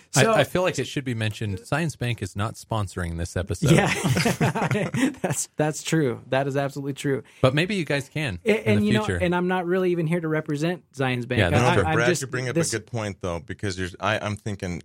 so, 0.10 0.32
I, 0.32 0.40
I 0.40 0.44
feel 0.44 0.60
like 0.62 0.78
it 0.78 0.86
should 0.86 1.04
be 1.04 1.14
mentioned. 1.14 1.58
Zions 1.60 1.98
Bank 1.98 2.22
is 2.22 2.36
not 2.36 2.54
sponsoring 2.56 3.16
this 3.16 3.36
episode. 3.36 3.70
yeah, 3.72 3.92
that's 5.22 5.48
that's 5.56 5.82
true. 5.82 6.20
That 6.28 6.46
is 6.46 6.56
absolutely 6.56 6.92
true. 6.94 7.22
but 7.40 7.54
maybe 7.54 7.74
you 7.76 7.84
guys 7.86 8.08
can 8.10 8.38
And, 8.44 8.56
in 8.58 8.64
and 8.66 8.80
the 8.82 8.86
you 8.86 8.92
future. 8.98 9.18
know, 9.18 9.24
and 9.24 9.34
I'm 9.34 9.48
not 9.48 9.66
really 9.66 9.90
even 9.92 10.06
here 10.06 10.20
to 10.20 10.28
represent 10.28 10.82
Zion's 10.94 11.26
Bank. 11.26 11.38
Yeah, 11.40 11.48
no, 11.50 11.58
No, 11.60 11.66
I, 11.68 11.76
but 11.76 11.86
I'm 11.86 11.94
Brad, 11.94 12.08
just, 12.08 12.20
you 12.22 12.28
bring 12.28 12.48
up 12.48 12.54
this- 12.54 12.72
a 12.74 12.78
good 12.78 12.86
point 12.86 13.18
though, 13.22 13.40
because 13.40 13.78
you're. 13.78 13.88
I, 14.00 14.18
I'm 14.18 14.36
thinking, 14.36 14.82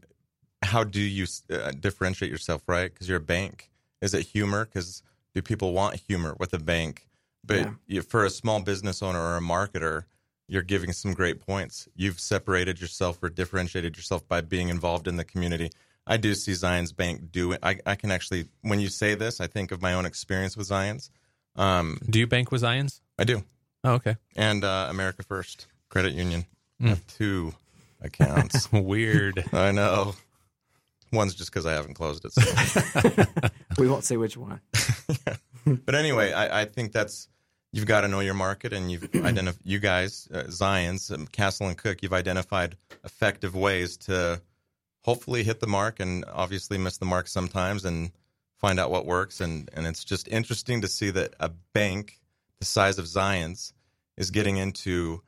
how 0.62 0.84
do 0.84 1.02
you 1.02 1.26
uh, 1.52 1.72
differentiate 1.72 2.32
yourself, 2.32 2.62
right? 2.68 2.92
Because 2.94 3.08
you're 3.10 3.18
a 3.18 3.22
bank. 3.22 3.70
Is 4.02 4.14
it 4.14 4.28
humor? 4.28 4.66
Because 4.66 5.04
do 5.34 5.42
people 5.42 5.74
want 5.74 5.96
humor 6.08 6.36
with 6.40 6.54
a 6.54 6.60
bank? 6.60 7.08
But 7.46 7.60
Yeah. 7.60 7.72
you, 7.88 8.02
for 8.02 8.26
a 8.26 8.30
small 8.30 8.62
business 8.62 9.02
owner 9.02 9.20
or 9.20 9.38
a 9.38 9.42
marketer, 9.42 10.06
you're 10.48 10.62
giving 10.64 10.92
some 10.94 11.14
great 11.14 11.40
points. 11.46 11.88
You've 11.96 12.20
separated 12.20 12.82
yourself 12.82 13.22
or 13.22 13.30
differentiated 13.30 13.96
yourself 13.98 14.28
by 14.28 14.42
being 14.42 14.70
involved 14.70 15.08
in 15.08 15.16
the 15.18 15.24
community. 15.24 15.72
I 16.08 16.18
do 16.18 16.34
see 16.34 16.54
Zion's 16.54 16.92
Bank 16.92 17.32
do. 17.32 17.54
I, 17.62 17.78
I 17.86 17.96
can 17.96 18.10
actually, 18.10 18.48
when 18.62 18.80
you 18.80 18.90
say 18.90 19.14
this, 19.16 19.40
I 19.40 19.48
think 19.48 19.72
of 19.72 19.82
my 19.82 19.94
own 19.94 20.06
experience 20.06 20.58
with 20.58 20.66
Zion's. 20.68 21.12
Um, 21.56 22.00
Do 22.10 22.18
you 22.20 22.26
bank 22.28 22.52
with 22.52 22.64
Zions? 22.64 23.02
I 23.20 23.26
do, 23.26 23.44
Oh, 23.84 23.94
okay. 23.94 24.16
and 24.36 24.64
uh, 24.64 24.88
America 24.90 25.22
First 25.24 25.68
Credit 25.90 26.14
Union. 26.14 26.46
I 26.82 26.84
Mm. 26.86 26.90
have 26.90 27.08
two 27.08 27.54
accounts. 28.02 28.72
Weird. 28.72 29.44
I 29.54 29.72
know. 29.72 30.16
One's 31.12 31.36
just 31.36 31.52
because 31.52 31.66
I 31.66 31.74
haven't 31.74 31.96
closed 31.96 32.26
it. 32.26 32.34
So. 32.34 33.26
we 33.78 33.88
won't 33.88 34.04
say 34.04 34.18
which 34.18 34.38
one. 34.38 34.62
but 35.66 35.96
anyway, 35.96 36.32
I, 36.32 36.62
I 36.62 36.66
think 36.66 36.92
that's 36.92 37.28
you've 37.72 37.86
got 37.86 38.02
to 38.02 38.08
know 38.08 38.20
your 38.20 38.34
market, 38.34 38.74
and 38.74 38.92
you've 38.92 39.10
identified 39.16 39.62
you 39.64 39.80
guys, 39.80 40.28
uh, 40.34 40.44
Zion's, 40.50 41.12
um, 41.12 41.28
Castle 41.28 41.68
and 41.68 41.78
Cooke. 41.78 42.04
You've 42.04 42.14
identified 42.14 42.78
effective 43.04 43.56
ways 43.56 43.98
to 43.98 44.42
hopefully 45.02 45.44
hit 45.44 45.60
the 45.60 45.68
mark, 45.68 46.00
and 46.00 46.26
obviously 46.32 46.78
miss 46.78 46.98
the 46.98 47.06
mark 47.06 47.28
sometimes, 47.28 47.86
and 47.86 48.12
find 48.58 48.80
out 48.80 48.92
what 48.92 49.06
works. 49.06 49.42
And 49.42 49.70
and 49.74 49.88
it's 49.88 50.04
just 50.04 50.28
interesting 50.28 50.82
to 50.82 50.88
see 50.88 51.10
that 51.12 51.34
a 51.40 51.50
bank 51.74 52.20
the 52.60 52.66
size 52.66 53.00
of 53.00 53.08
Zion's 53.08 53.74
is 54.18 54.32
getting 54.32 54.58
into 54.58 55.24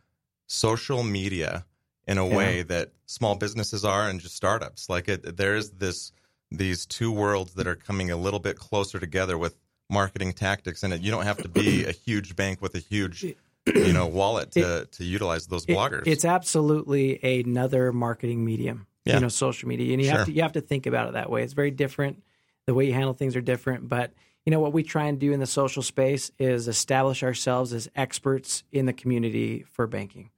social 0.47 1.01
media 1.01 1.65
in 2.07 2.17
a 2.17 2.27
Yeah. 2.27 2.35
way 2.35 2.61
that 2.63 2.91
small 3.05 3.35
businesses 3.35 3.85
are 3.85 4.07
and 4.09 4.19
just 4.19 4.35
startups. 4.35 4.89
Like 4.89 5.07
it, 5.07 5.37
there's 5.37 5.71
this 5.71 6.11
these 6.51 6.85
two 6.85 7.11
worlds 7.11 7.53
that 7.53 7.65
are 7.67 7.75
coming 7.75 8.11
a 8.11 8.17
little 8.17 8.39
bit 8.39 8.57
closer 8.57 8.99
together 8.99 9.37
with 9.37 9.55
marketing 9.89 10.33
tactics, 10.33 10.83
and 10.83 10.93
it, 10.93 11.01
you 11.01 11.09
don't 11.11 11.23
have 11.25 11.37
to 11.37 11.47
be 11.49 11.85
a 11.87 11.91
huge 11.91 12.35
bank 12.35 12.61
with 12.61 12.75
a 12.75 12.79
huge 12.79 13.23
you 13.23 13.93
know 13.93 14.07
wallet 14.07 14.51
to 14.51 14.85
to 14.91 15.03
utilize 15.05 15.47
those 15.47 15.65
It- 15.65 15.75
bloggers. 15.77 16.03
it's 16.07 16.25
absolutely 16.25 17.19
another 17.41 17.91
marketing 17.93 18.43
medium. 18.45 18.87
Yeah. 19.05 19.15
you 19.15 19.19
know 19.21 19.29
social 19.29 19.67
media, 19.67 19.93
and 19.93 20.01
you 20.01 20.07
Sure. 20.09 20.17
have 20.17 20.25
to 20.27 20.31
you 20.31 20.41
have 20.43 20.51
to 20.53 20.61
think 20.61 20.85
about 20.85 21.07
it 21.07 21.13
that 21.13 21.29
way. 21.29 21.41
It's 21.43 21.53
very 21.53 21.71
different. 21.71 22.21
The 22.67 22.73
way 22.75 22.85
you 22.85 22.93
handle 22.93 23.13
things 23.13 23.35
are 23.35 23.41
different, 23.41 23.89
but 23.89 24.11
you 24.45 24.51
know 24.51 24.59
what 24.59 24.73
we 24.73 24.83
try 24.83 25.05
and 25.07 25.17
do 25.19 25.31
in 25.33 25.39
the 25.39 25.47
social 25.47 25.81
space 25.81 26.31
is 26.37 26.67
establish 26.67 27.23
ourselves 27.23 27.73
as 27.73 27.89
experts 27.95 28.63
in 28.71 28.85
the 28.85 28.93
community 28.93 29.63
for 29.71 29.87
banking. 29.87 30.29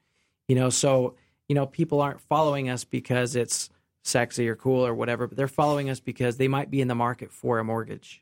You 0.47 0.55
know, 0.55 0.69
so 0.69 1.15
you 1.47 1.55
know 1.55 1.65
people 1.65 2.01
aren't 2.01 2.21
following 2.21 2.69
us 2.69 2.83
because 2.83 3.35
it's 3.35 3.69
sexy 4.03 4.47
or 4.49 4.55
cool 4.55 4.85
or 4.85 4.93
whatever, 4.93 5.27
but 5.27 5.37
they're 5.37 5.47
following 5.47 5.89
us 5.89 5.99
because 5.99 6.37
they 6.37 6.47
might 6.47 6.69
be 6.69 6.81
in 6.81 6.87
the 6.87 6.95
market 6.95 7.31
for 7.31 7.59
a 7.59 7.63
mortgage. 7.63 8.21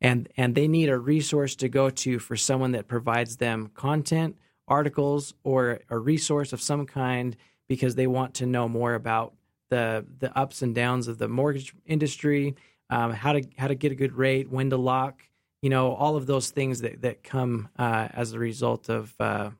And 0.00 0.28
and 0.36 0.54
they 0.54 0.68
need 0.68 0.88
a 0.88 0.98
resource 0.98 1.56
to 1.56 1.68
go 1.68 1.90
to 1.90 2.18
for 2.20 2.36
someone 2.36 2.72
that 2.72 2.86
provides 2.86 3.36
them 3.36 3.70
content 3.74 4.36
articles 4.68 5.34
or 5.42 5.80
a 5.90 5.98
resource 5.98 6.52
of 6.52 6.60
some 6.60 6.86
kind 6.86 7.36
because 7.68 7.96
they 7.96 8.06
want 8.06 8.34
to 8.34 8.46
know 8.46 8.68
more 8.68 8.94
about 8.94 9.34
the 9.70 10.06
the 10.20 10.36
ups 10.38 10.62
and 10.62 10.74
downs 10.74 11.08
of 11.08 11.18
the 11.18 11.28
mortgage 11.28 11.74
industry 11.84 12.54
um, 12.90 13.12
how 13.12 13.32
to 13.32 13.42
how 13.56 13.66
to 13.66 13.74
get 13.74 13.90
a 13.90 13.96
good 13.96 14.12
rate 14.12 14.50
when 14.50 14.70
to 14.70 14.76
lock 14.76 15.22
you 15.62 15.70
know 15.70 15.94
all 15.94 16.16
of 16.16 16.26
those 16.26 16.50
things 16.50 16.80
that 16.80 17.02
that 17.02 17.24
come 17.24 17.68
uh, 17.78 18.08
as 18.12 18.32
a 18.32 18.38
result 18.38 18.88
of 18.88 19.14
uh, 19.18 19.50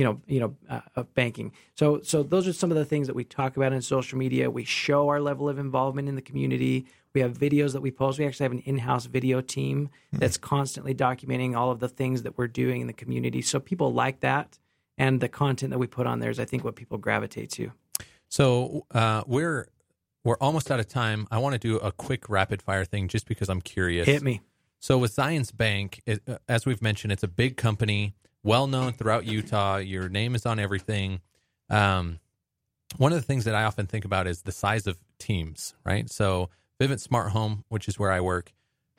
you 0.00 0.06
know 0.06 0.18
you 0.26 0.40
know 0.40 0.56
uh, 0.70 0.80
of 0.96 1.12
banking. 1.12 1.52
So 1.74 2.00
so 2.02 2.22
those 2.22 2.48
are 2.48 2.54
some 2.54 2.70
of 2.70 2.78
the 2.78 2.86
things 2.86 3.06
that 3.06 3.14
we 3.14 3.22
talk 3.22 3.58
about 3.58 3.74
in 3.74 3.82
social 3.82 4.16
media. 4.16 4.50
We 4.50 4.64
show 4.64 5.10
our 5.10 5.20
level 5.20 5.46
of 5.46 5.58
involvement 5.58 6.08
in 6.08 6.14
the 6.14 6.22
community. 6.22 6.86
We 7.12 7.20
have 7.20 7.36
videos 7.36 7.74
that 7.74 7.82
we 7.82 7.90
post. 7.90 8.18
We 8.18 8.24
actually 8.24 8.44
have 8.44 8.52
an 8.52 8.60
in-house 8.60 9.04
video 9.04 9.42
team 9.42 9.90
that's 10.10 10.38
constantly 10.38 10.94
documenting 10.94 11.54
all 11.54 11.70
of 11.70 11.80
the 11.80 11.88
things 11.88 12.22
that 12.22 12.38
we're 12.38 12.48
doing 12.48 12.80
in 12.80 12.86
the 12.86 12.94
community. 12.94 13.42
So 13.42 13.60
people 13.60 13.92
like 13.92 14.20
that 14.20 14.58
and 14.96 15.20
the 15.20 15.28
content 15.28 15.70
that 15.72 15.78
we 15.78 15.86
put 15.86 16.06
on 16.06 16.20
there 16.20 16.30
is 16.30 16.40
i 16.40 16.46
think 16.46 16.64
what 16.64 16.76
people 16.76 16.96
gravitate 16.96 17.50
to. 17.50 17.70
So 18.30 18.86
uh, 18.92 19.24
we're 19.26 19.68
we're 20.24 20.38
almost 20.40 20.70
out 20.70 20.80
of 20.80 20.88
time. 20.88 21.28
I 21.30 21.36
want 21.38 21.52
to 21.52 21.58
do 21.58 21.76
a 21.76 21.92
quick 21.92 22.30
rapid 22.30 22.62
fire 22.62 22.86
thing 22.86 23.06
just 23.06 23.28
because 23.28 23.50
I'm 23.50 23.60
curious. 23.60 24.06
hit 24.06 24.22
me. 24.22 24.40
So 24.78 24.96
with 24.96 25.14
Zions 25.14 25.54
Bank, 25.54 26.00
it, 26.06 26.22
uh, 26.26 26.38
as 26.48 26.64
we've 26.64 26.80
mentioned, 26.80 27.12
it's 27.12 27.22
a 27.22 27.28
big 27.28 27.58
company, 27.58 28.14
well 28.42 28.66
known 28.66 28.92
throughout 28.92 29.24
Utah. 29.26 29.76
Your 29.76 30.08
name 30.08 30.34
is 30.34 30.46
on 30.46 30.58
everything. 30.58 31.20
Um, 31.68 32.18
one 32.96 33.12
of 33.12 33.18
the 33.18 33.24
things 33.24 33.44
that 33.44 33.54
I 33.54 33.64
often 33.64 33.86
think 33.86 34.04
about 34.04 34.26
is 34.26 34.42
the 34.42 34.52
size 34.52 34.86
of 34.86 34.98
teams, 35.18 35.74
right? 35.84 36.10
So 36.10 36.50
Vivint 36.80 37.00
Smart 37.00 37.30
Home, 37.32 37.64
which 37.68 37.86
is 37.88 37.98
where 37.98 38.10
I 38.10 38.20
work, 38.20 38.52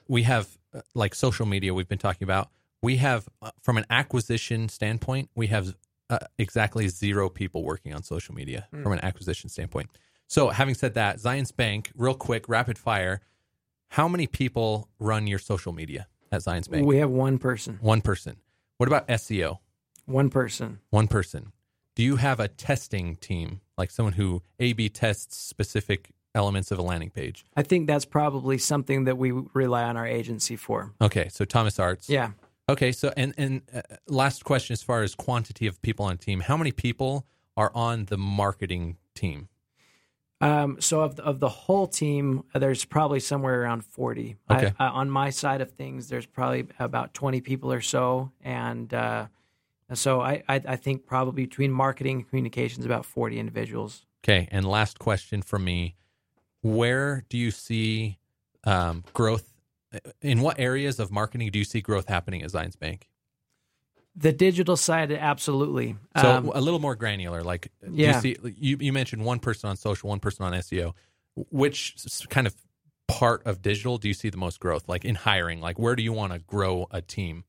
we 0.08 0.24
have 0.24 0.58
uh, 0.74 0.82
like 0.94 1.16
social 1.16 1.46
media 1.46 1.74
we've 1.74 1.89
been 1.89 1.98
talking 1.98 2.24
about. 2.24 2.50
We 2.82 2.98
have, 2.98 3.28
uh, 3.42 3.52
from 3.62 3.78
an 3.78 3.86
acquisition 3.89 4.70
standpoint, 4.70 5.30
we 5.36 5.48
have 5.48 5.76
uh, 6.10 6.20
exactly 6.38 6.88
zero 6.88 7.30
people 7.30 7.64
working 7.64 7.94
on 7.94 8.04
social 8.04 8.34
media 8.36 8.68
from 8.72 8.92
an 8.92 9.00
acquisition 9.04 9.50
standpoint. 9.50 9.89
So 10.28 10.50
having 10.50 10.76
said 10.76 10.94
that, 10.96 11.18
Zions 11.18 11.56
Bank, 11.56 11.92
real 11.96 12.14
quick, 12.14 12.48
rapid 12.50 12.78
fire, 12.78 13.22
how 13.89 14.08
many 14.08 14.28
people 14.28 14.89
run 15.00 15.28
your 15.28 15.39
social 15.39 15.74
media 15.74 16.08
at 16.32 16.42
Zions 16.42 16.70
Bank? 16.70 16.86
we 16.86 16.98
have 16.98 17.10
one 17.10 17.38
person 17.38 17.78
One 17.82 18.02
person. 18.02 18.38
What 18.82 18.88
about 18.88 19.08
SEO? 19.10 19.60
one 20.06 20.32
person 20.32 20.80
One 20.90 21.08
person. 21.08 21.52
Do 21.96 22.02
you 22.02 22.16
have 22.16 22.40
a 22.40 22.48
testing 22.48 23.16
team, 23.16 23.62
like 23.78 23.92
someone 23.92 24.14
who 24.14 24.42
A 24.60 24.74
B 24.74 24.90
tests 24.90 25.38
specific 25.38 26.10
elements 26.34 26.72
of 26.72 26.80
a 26.80 26.82
landing 26.82 27.12
page? 27.12 27.46
i 27.56 27.62
think 27.62 27.86
that's 27.86 28.06
probably 28.06 28.58
something 28.58 29.04
that 29.04 29.20
we 29.20 29.30
rely 29.54 29.84
on 29.84 29.98
our 29.98 30.08
agency 30.08 30.56
for 30.56 30.94
Okay, 31.00 31.30
so 31.30 31.46
Thomas 31.46 31.78
Arts. 31.78 32.10
yeah 32.10 32.32
Okay, 32.68 32.92
so 32.92 33.14
and 33.16 33.36
and 33.38 33.62
uh, 33.72 33.82
last 34.08 34.46
question 34.46 34.74
as 34.74 34.82
far 34.82 35.04
as 35.04 35.14
quantity 35.14 35.68
of 35.68 35.80
people 35.84 36.06
on 36.06 36.18
team, 36.18 36.40
how 36.40 36.58
many 36.58 36.72
people 36.72 37.28
are 37.56 37.72
on 37.76 38.06
the 38.06 38.18
marketing 38.18 38.98
team? 39.14 39.48
Um, 40.42 40.78
so 40.80 41.02
of 41.02 41.16
the, 41.16 41.24
of 41.24 41.39
the 41.39 41.50
whole 41.50 41.88
team, 41.88 42.44
uh, 42.54 42.60
there's 42.60 42.86
probably 42.86 43.20
somewhere 43.20 43.62
around 43.62 43.86
40. 43.86 44.38
Okay. 44.50 44.74
I, 44.80 44.88
uh, 44.88 44.92
on 44.92 45.10
my 45.10 45.30
side 45.30 45.62
of 45.62 45.72
things, 45.72 46.10
there's 46.10 46.26
probably 46.26 46.68
about 46.80 47.14
20 47.14 47.42
people 47.42 47.72
or 47.72 47.82
so, 47.82 48.32
and 48.42 48.94
uh, 48.94 49.28
so 49.94 50.22
I, 50.22 50.44
I 50.48 50.62
I 50.68 50.76
think 50.78 51.06
probably 51.06 51.46
between 51.46 51.72
marketing 51.72 52.18
and 52.18 52.30
communications, 52.30 52.86
about 52.86 53.06
40 53.06 53.39
individuals. 53.39 54.06
Okay, 54.24 54.48
and 54.52 54.66
last 54.66 55.00
question 55.00 55.42
from 55.42 55.64
me: 55.66 55.96
Where 56.62 57.26
do 57.30 57.38
you 57.38 57.52
see 57.52 58.18
um, 58.64 59.04
growth? 59.14 59.48
In 60.22 60.39
what 60.39 60.58
areas 60.58 61.00
of 61.00 61.12
marketing 61.12 61.52
do 61.52 61.60
you 61.60 61.66
see 61.66 61.82
growth 61.82 62.08
happening 62.08 62.42
at 62.42 62.52
Zions 62.52 62.80
Bank? 62.80 63.10
The 64.16 64.34
digital 64.34 64.76
side, 64.76 65.12
absolutely. 65.12 65.95
So 66.20 66.32
Um, 66.32 66.51
a 66.53 66.59
little 66.59 66.80
more 66.80 66.95
granular. 66.95 67.43
Like, 67.43 67.72
Yeah. 67.89 68.16
you 68.16 68.22
see? 68.22 68.38
You, 68.57 68.78
you 68.80 68.91
mentioned 68.93 69.24
one 69.24 69.39
person 69.39 69.70
on 69.70 69.78
social, 69.78 70.09
one 70.09 70.20
person 70.20 70.45
on 70.45 70.53
SEO. 70.53 70.93
Which 71.49 71.95
kind 72.30 72.45
of 72.45 72.55
part 73.07 73.45
of 73.45 73.62
digital 73.62 73.97
do 73.97 74.07
you 74.09 74.14
see 74.14 74.30
the 74.30 74.38
most 74.38 74.59
growth? 74.59 74.89
Like 74.89 75.05
in 75.05 75.16
hiring, 75.16 75.62
like 75.62 75.80
where 75.80 75.95
do 75.95 76.03
you 76.03 76.12
want 76.12 76.34
to 76.34 76.39
grow 76.39 76.88
a 76.91 77.01
team? 77.01 77.45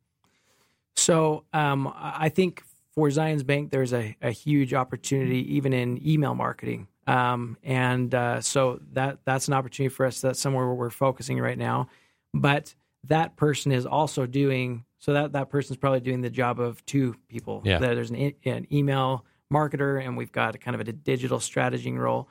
So 0.95 1.45
um, 1.53 1.89
I 1.89 2.27
I 2.27 2.29
think 2.29 2.63
for 2.95 3.09
Zions 3.09 3.45
Bank, 3.45 3.71
there's 3.71 3.93
a, 3.93 4.17
a 4.23 4.31
huge 4.31 4.75
opportunity 4.75 5.55
even 5.57 5.73
in 5.73 6.07
email 6.07 6.35
marketing, 6.35 6.87
um, 7.07 7.57
and 7.65 8.15
uh, 8.15 8.41
so 8.41 8.81
that 8.93 9.19
that's 9.25 9.49
an 9.49 9.55
opportunity 9.55 9.93
for 9.93 10.07
us. 10.07 10.21
That's 10.21 10.39
somewhere 10.39 10.67
where 10.67 10.75
we're 10.75 10.91
focusing 10.91 11.41
right 11.41 11.59
now. 11.59 11.89
But 12.35 12.75
that 13.05 13.37
person 13.37 13.73
is 13.73 13.87
also 13.87 14.27
doing 14.27 14.85
so 14.99 15.15
that 15.15 15.33
that 15.33 15.51
person's 15.51 15.79
probably 15.79 16.01
doing 16.01 16.21
the 16.21 16.31
job 16.31 16.61
of 16.61 16.85
two 16.87 17.17
people. 17.29 17.61
Yeah. 17.65 17.79
There's 17.79 18.11
an, 18.11 18.35
an 18.45 18.69
email 18.73 19.25
marketer, 19.53 20.05
and 20.05 20.17
we've 20.17 20.31
got 20.31 20.61
kind 20.61 20.75
of 20.75 20.81
a 20.87 20.93
digital 20.93 21.41
strategy 21.41 21.91
role. 21.93 22.29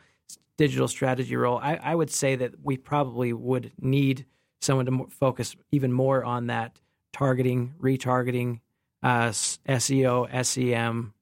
Digital 0.58 0.88
strategy 0.88 1.36
role. 1.36 1.58
I, 1.58 1.76
I 1.76 1.96
would 1.96 2.10
say 2.10 2.36
that 2.36 2.54
we 2.64 2.78
probably 2.78 3.34
would 3.34 3.72
need 3.82 4.26
someone 4.62 4.86
to 4.86 5.08
focus 5.10 5.56
even 5.72 5.92
more 5.92 6.24
on 6.24 6.48
that 6.48 6.80
targeting, 7.12 7.74
retargeting, 7.82 8.62
uh, 9.04 9.30
SEO, 9.30 10.46
SEM 10.46 11.14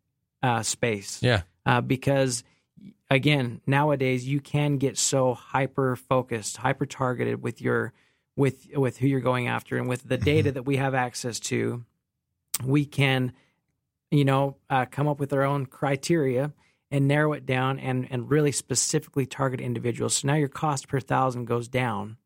uh, 0.43 0.61
space. 0.61 1.19
Yeah, 1.23 1.41
Uh, 1.65 1.81
because 1.81 2.43
again, 3.09 3.61
nowadays 3.65 4.27
you 4.27 4.39
can 4.39 4.77
get 4.77 4.97
so 4.97 5.33
hyper 5.33 5.95
focused, 5.95 6.57
hyper 6.57 6.85
targeted 6.85 7.41
with 7.41 7.61
your 7.61 7.93
with 8.35 8.67
with 8.75 8.97
who 8.97 9.07
you're 9.07 9.19
going 9.19 9.47
after, 9.47 9.77
and 9.77 9.89
with 9.89 10.07
the 10.07 10.17
data 10.17 10.51
that 10.51 10.63
we 10.63 10.77
have 10.77 10.93
access 10.93 11.39
to, 11.41 11.83
we 12.63 12.85
can, 12.85 13.33
you 14.11 14.25
know, 14.25 14.57
uh, 14.69 14.85
come 14.85 15.07
up 15.07 15.19
with 15.19 15.33
our 15.33 15.43
own 15.43 15.65
criteria 15.65 16.53
and 16.91 17.07
narrow 17.07 17.33
it 17.33 17.45
down 17.45 17.79
and 17.79 18.07
and 18.09 18.29
really 18.29 18.51
specifically 18.51 19.25
target 19.25 19.61
individuals. 19.61 20.15
So 20.15 20.27
now 20.27 20.35
your 20.35 20.49
cost 20.49 20.87
per 20.87 20.99
thousand 20.99 21.45
goes 21.45 21.67
down 21.67 22.17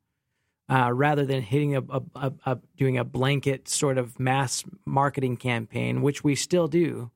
uh, 0.70 0.91
rather 0.93 1.26
than 1.26 1.41
hitting 1.41 1.76
a, 1.76 1.82
a, 1.82 2.01
a, 2.16 2.34
a 2.45 2.60
doing 2.78 2.97
a 2.97 3.04
blanket 3.04 3.68
sort 3.68 3.97
of 3.97 4.20
mass 4.20 4.64
marketing 4.86 5.38
campaign, 5.38 6.01
which 6.01 6.24
we 6.24 6.36
still 6.36 6.68
do. 6.68 7.12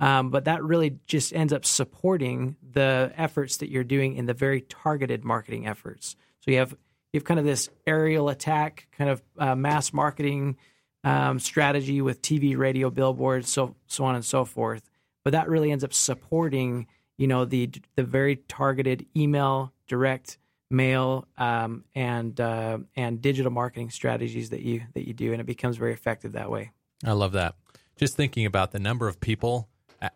Um, 0.00 0.30
but 0.30 0.46
that 0.46 0.64
really 0.64 0.98
just 1.06 1.34
ends 1.34 1.52
up 1.52 1.66
supporting 1.66 2.56
the 2.62 3.12
efforts 3.16 3.58
that 3.58 3.68
you're 3.68 3.84
doing 3.84 4.14
in 4.14 4.24
the 4.24 4.32
very 4.32 4.62
targeted 4.62 5.24
marketing 5.24 5.66
efforts. 5.66 6.16
So 6.40 6.50
you 6.50 6.56
have 6.56 6.74
you 7.12 7.18
have 7.18 7.24
kind 7.24 7.40
of 7.40 7.46
this 7.46 7.68
aerial 7.86 8.28
attack, 8.28 8.86
kind 8.96 9.10
of 9.10 9.22
uh, 9.38 9.54
mass 9.54 9.92
marketing 9.92 10.56
um, 11.02 11.38
strategy 11.38 12.00
with 12.00 12.22
TV, 12.22 12.56
radio, 12.56 12.90
billboards, 12.90 13.48
so 13.48 13.74
so 13.86 14.04
on 14.04 14.14
and 14.14 14.24
so 14.24 14.44
forth. 14.44 14.88
But 15.24 15.32
that 15.32 15.48
really 15.48 15.72
ends 15.72 15.84
up 15.84 15.92
supporting, 15.92 16.86
you 17.18 17.26
know, 17.26 17.44
the 17.44 17.70
the 17.96 18.04
very 18.04 18.36
targeted 18.36 19.06
email, 19.16 19.72
direct 19.88 20.38
mail, 20.70 21.26
um, 21.36 21.84
and 21.94 22.38
uh, 22.40 22.78
and 22.96 23.20
digital 23.20 23.50
marketing 23.50 23.90
strategies 23.90 24.50
that 24.50 24.60
you 24.60 24.82
that 24.94 25.06
you 25.06 25.14
do, 25.14 25.32
and 25.32 25.40
it 25.40 25.46
becomes 25.46 25.76
very 25.76 25.92
effective 25.92 26.32
that 26.32 26.50
way. 26.50 26.70
I 27.04 27.12
love 27.12 27.32
that. 27.32 27.54
Just 27.96 28.16
thinking 28.16 28.46
about 28.46 28.72
the 28.72 28.78
number 28.78 29.08
of 29.08 29.20
people 29.20 29.68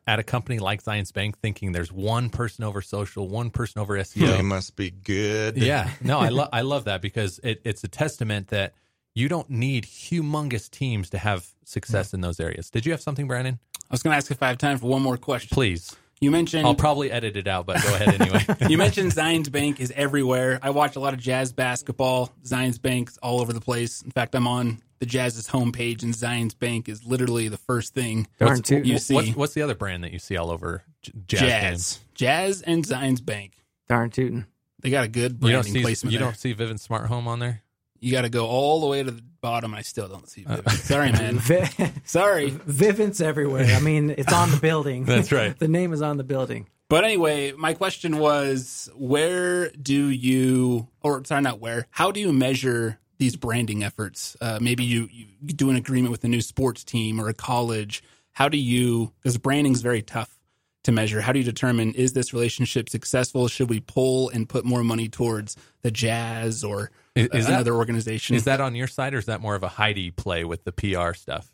at 0.06 0.18
a 0.18 0.22
company 0.22 0.58
like 0.58 0.82
Zions 0.82 1.12
Bank 1.12 1.38
thinking 1.38 1.72
there's 1.72 1.92
one 1.92 2.30
person 2.30 2.64
over 2.64 2.80
social, 2.80 3.28
one 3.28 3.50
person 3.50 3.80
over 3.80 3.94
SEO. 3.98 4.28
They 4.28 4.42
must 4.42 4.76
be 4.76 4.90
good. 4.90 5.56
yeah, 5.56 5.90
no, 6.00 6.18
I 6.18 6.28
love 6.28 6.48
I 6.52 6.62
love 6.62 6.84
that 6.84 7.02
because 7.02 7.40
it, 7.42 7.60
it's 7.64 7.84
a 7.84 7.88
testament 7.88 8.48
that 8.48 8.74
you 9.14 9.28
don't 9.28 9.48
need 9.48 9.84
humongous 9.84 10.70
teams 10.70 11.10
to 11.10 11.18
have 11.18 11.46
success 11.64 12.10
mm. 12.10 12.14
in 12.14 12.20
those 12.22 12.40
areas. 12.40 12.70
Did 12.70 12.86
you 12.86 12.92
have 12.92 13.00
something, 13.00 13.28
Brandon? 13.28 13.58
I 13.90 13.94
was 13.94 14.02
going 14.02 14.12
to 14.12 14.16
ask 14.16 14.30
if 14.30 14.42
I 14.42 14.48
have 14.48 14.58
time 14.58 14.78
for 14.78 14.86
one 14.86 15.02
more 15.02 15.16
question. 15.16 15.54
Please. 15.54 15.94
You 16.20 16.30
mentioned 16.30 16.66
I'll 16.66 16.74
probably 16.74 17.10
edit 17.10 17.36
it 17.36 17.46
out, 17.46 17.66
but 17.66 17.82
go 17.82 17.94
ahead 17.94 18.20
anyway. 18.20 18.44
you 18.68 18.78
mentioned 18.78 19.12
Zions 19.12 19.50
Bank 19.50 19.80
is 19.80 19.92
everywhere. 19.94 20.58
I 20.62 20.70
watch 20.70 20.96
a 20.96 21.00
lot 21.00 21.12
of 21.12 21.20
Jazz 21.20 21.52
basketball. 21.52 22.32
Zions 22.44 22.80
Bank's 22.80 23.18
all 23.18 23.40
over 23.40 23.52
the 23.52 23.60
place. 23.60 24.00
In 24.02 24.10
fact, 24.10 24.34
I'm 24.34 24.46
on 24.46 24.80
the 25.00 25.06
Jazz's 25.06 25.48
homepage, 25.48 26.02
and 26.02 26.14
Zions 26.14 26.58
Bank 26.58 26.88
is 26.88 27.04
literally 27.04 27.48
the 27.48 27.56
first 27.58 27.92
thing 27.94 28.26
Darn 28.38 28.62
tootin'. 28.62 28.84
you 28.86 28.98
see. 28.98 29.14
What's, 29.14 29.36
what's 29.36 29.54
the 29.54 29.62
other 29.62 29.74
brand 29.74 30.04
that 30.04 30.12
you 30.12 30.18
see 30.18 30.36
all 30.36 30.50
over 30.50 30.82
J- 31.02 31.12
Jazz, 31.26 31.40
Jazz. 31.40 31.98
Jazz, 32.14 32.62
and 32.62 32.84
Zions 32.84 33.24
Bank. 33.24 33.62
Darn 33.88 34.08
tootin'. 34.10 34.46
They 34.80 34.90
got 34.90 35.04
a 35.04 35.08
good 35.08 35.32
You 35.32 35.38
branding 35.38 35.72
see 35.74 35.82
placement. 35.82 36.12
you 36.12 36.18
there. 36.20 36.28
don't 36.28 36.36
see 36.36 36.54
Vivint 36.54 36.78
Smart 36.80 37.06
Home 37.08 37.26
on 37.28 37.38
there. 37.38 37.62
You 38.00 38.12
got 38.12 38.22
to 38.22 38.28
go 38.28 38.46
all 38.46 38.80
the 38.80 38.86
way 38.86 39.02
to 39.02 39.10
the 39.10 39.22
bottom. 39.44 39.74
I 39.74 39.82
still 39.82 40.08
don't 40.08 40.26
see. 40.26 40.46
Uh, 40.46 40.56
Vivint. 40.56 40.78
Sorry, 40.80 41.12
man. 41.20 41.38
Vi- 41.38 41.92
Sorry. 42.06 42.50
Vivint's 42.50 43.20
everywhere. 43.20 43.66
I 43.76 43.78
mean, 43.80 44.08
it's 44.08 44.32
on 44.32 44.50
the 44.50 44.56
building. 44.56 45.04
That's 45.12 45.30
right. 45.30 45.56
the 45.58 45.68
name 45.68 45.92
is 45.92 46.00
on 46.00 46.16
the 46.16 46.24
building. 46.24 46.66
But 46.88 47.04
anyway, 47.04 47.52
my 47.52 47.74
question 47.74 48.16
was 48.18 48.88
where 48.96 49.68
do 49.70 50.08
you, 50.08 50.88
or 51.02 51.22
sorry, 51.26 51.42
not 51.42 51.60
where, 51.60 51.86
how 51.90 52.10
do 52.10 52.20
you 52.20 52.32
measure 52.32 52.98
these 53.18 53.36
branding 53.36 53.84
efforts? 53.84 54.34
Uh, 54.40 54.58
maybe 54.62 54.82
you, 54.84 55.08
you 55.12 55.26
do 55.54 55.68
an 55.68 55.76
agreement 55.76 56.10
with 56.10 56.24
a 56.24 56.28
new 56.28 56.40
sports 56.40 56.82
team 56.82 57.20
or 57.20 57.28
a 57.28 57.34
college. 57.34 58.02
How 58.32 58.48
do 58.48 58.56
you, 58.58 59.12
because 59.20 59.36
branding 59.36 59.72
is 59.74 59.82
very 59.82 60.00
tough 60.02 60.38
to 60.84 60.92
measure, 60.92 61.20
how 61.20 61.32
do 61.32 61.38
you 61.38 61.44
determine 61.44 61.92
is 61.94 62.14
this 62.14 62.32
relationship 62.32 62.88
successful? 62.88 63.48
Should 63.48 63.68
we 63.68 63.80
pull 63.80 64.30
and 64.30 64.48
put 64.48 64.64
more 64.64 64.82
money 64.84 65.08
towards 65.08 65.56
the 65.82 65.90
Jazz 65.90 66.64
or 66.64 66.90
Is, 67.14 67.28
is 67.32 67.46
that 67.46 67.54
another 67.54 67.74
organization? 67.74 68.34
is 68.36 68.44
that 68.44 68.60
on 68.60 68.74
your 68.74 68.86
side, 68.88 69.14
or 69.14 69.18
is 69.18 69.26
that 69.26 69.40
more 69.40 69.54
of 69.54 69.62
a 69.62 69.68
Heidi 69.68 70.10
play 70.10 70.44
with 70.44 70.64
the 70.64 70.72
PR 70.72 71.12
stuff? 71.14 71.50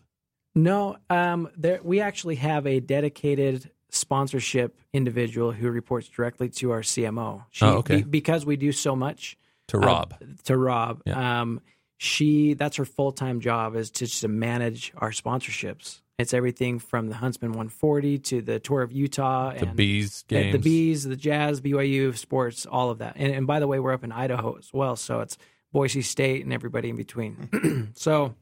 No, 0.54 0.96
um, 1.08 1.48
there 1.56 1.80
we 1.82 2.00
actually 2.00 2.36
have 2.36 2.66
a 2.66 2.80
dedicated 2.80 3.70
sponsorship 3.90 4.78
individual 4.92 5.52
who 5.52 5.70
reports 5.70 6.08
directly 6.08 6.48
to 6.48 6.70
our 6.72 6.80
CMO. 6.80 7.44
She, 7.50 7.64
Oh, 7.64 7.78
okay. 7.78 7.96
be- 7.98 8.02
because 8.04 8.46
we 8.46 8.56
do 8.56 8.72
so 8.72 8.96
much 8.96 9.36
To 9.68 9.76
uh, 9.78 9.80
Rob, 9.86 10.14
to 10.44 10.56
Rob. 10.56 11.02
Yeah. 11.06 11.40
Um, 11.42 11.60
she 11.98 12.54
that's 12.54 12.76
her 12.78 12.84
full 12.86 13.12
time 13.12 13.40
job 13.40 13.76
is 13.76 13.90
to 13.92 14.06
to 14.06 14.28
manage 14.28 14.92
our 14.96 15.10
sponsorships. 15.10 16.00
It's 16.20 16.34
everything 16.34 16.78
from 16.78 17.08
the 17.08 17.14
Huntsman 17.14 17.52
140 17.52 18.18
to 18.18 18.42
the 18.42 18.60
Tour 18.60 18.82
of 18.82 18.92
Utah 18.92 19.52
the 19.52 19.66
and 19.66 19.76
bees 19.76 20.24
games, 20.28 20.52
the 20.52 20.58
bees, 20.58 21.04
the 21.04 21.16
jazz, 21.16 21.60
BYU 21.60 22.16
sports, 22.16 22.66
all 22.66 22.90
of 22.90 22.98
that. 22.98 23.14
And, 23.16 23.32
and 23.32 23.46
by 23.46 23.60
the 23.60 23.66
way, 23.66 23.80
we're 23.80 23.92
up 23.92 24.04
in 24.04 24.12
Idaho 24.12 24.56
as 24.58 24.72
well, 24.72 24.96
so 24.96 25.20
it's 25.20 25.38
Boise 25.72 26.02
State 26.02 26.44
and 26.44 26.52
everybody 26.52 26.90
in 26.90 26.96
between. 26.96 27.90
so 27.94 28.34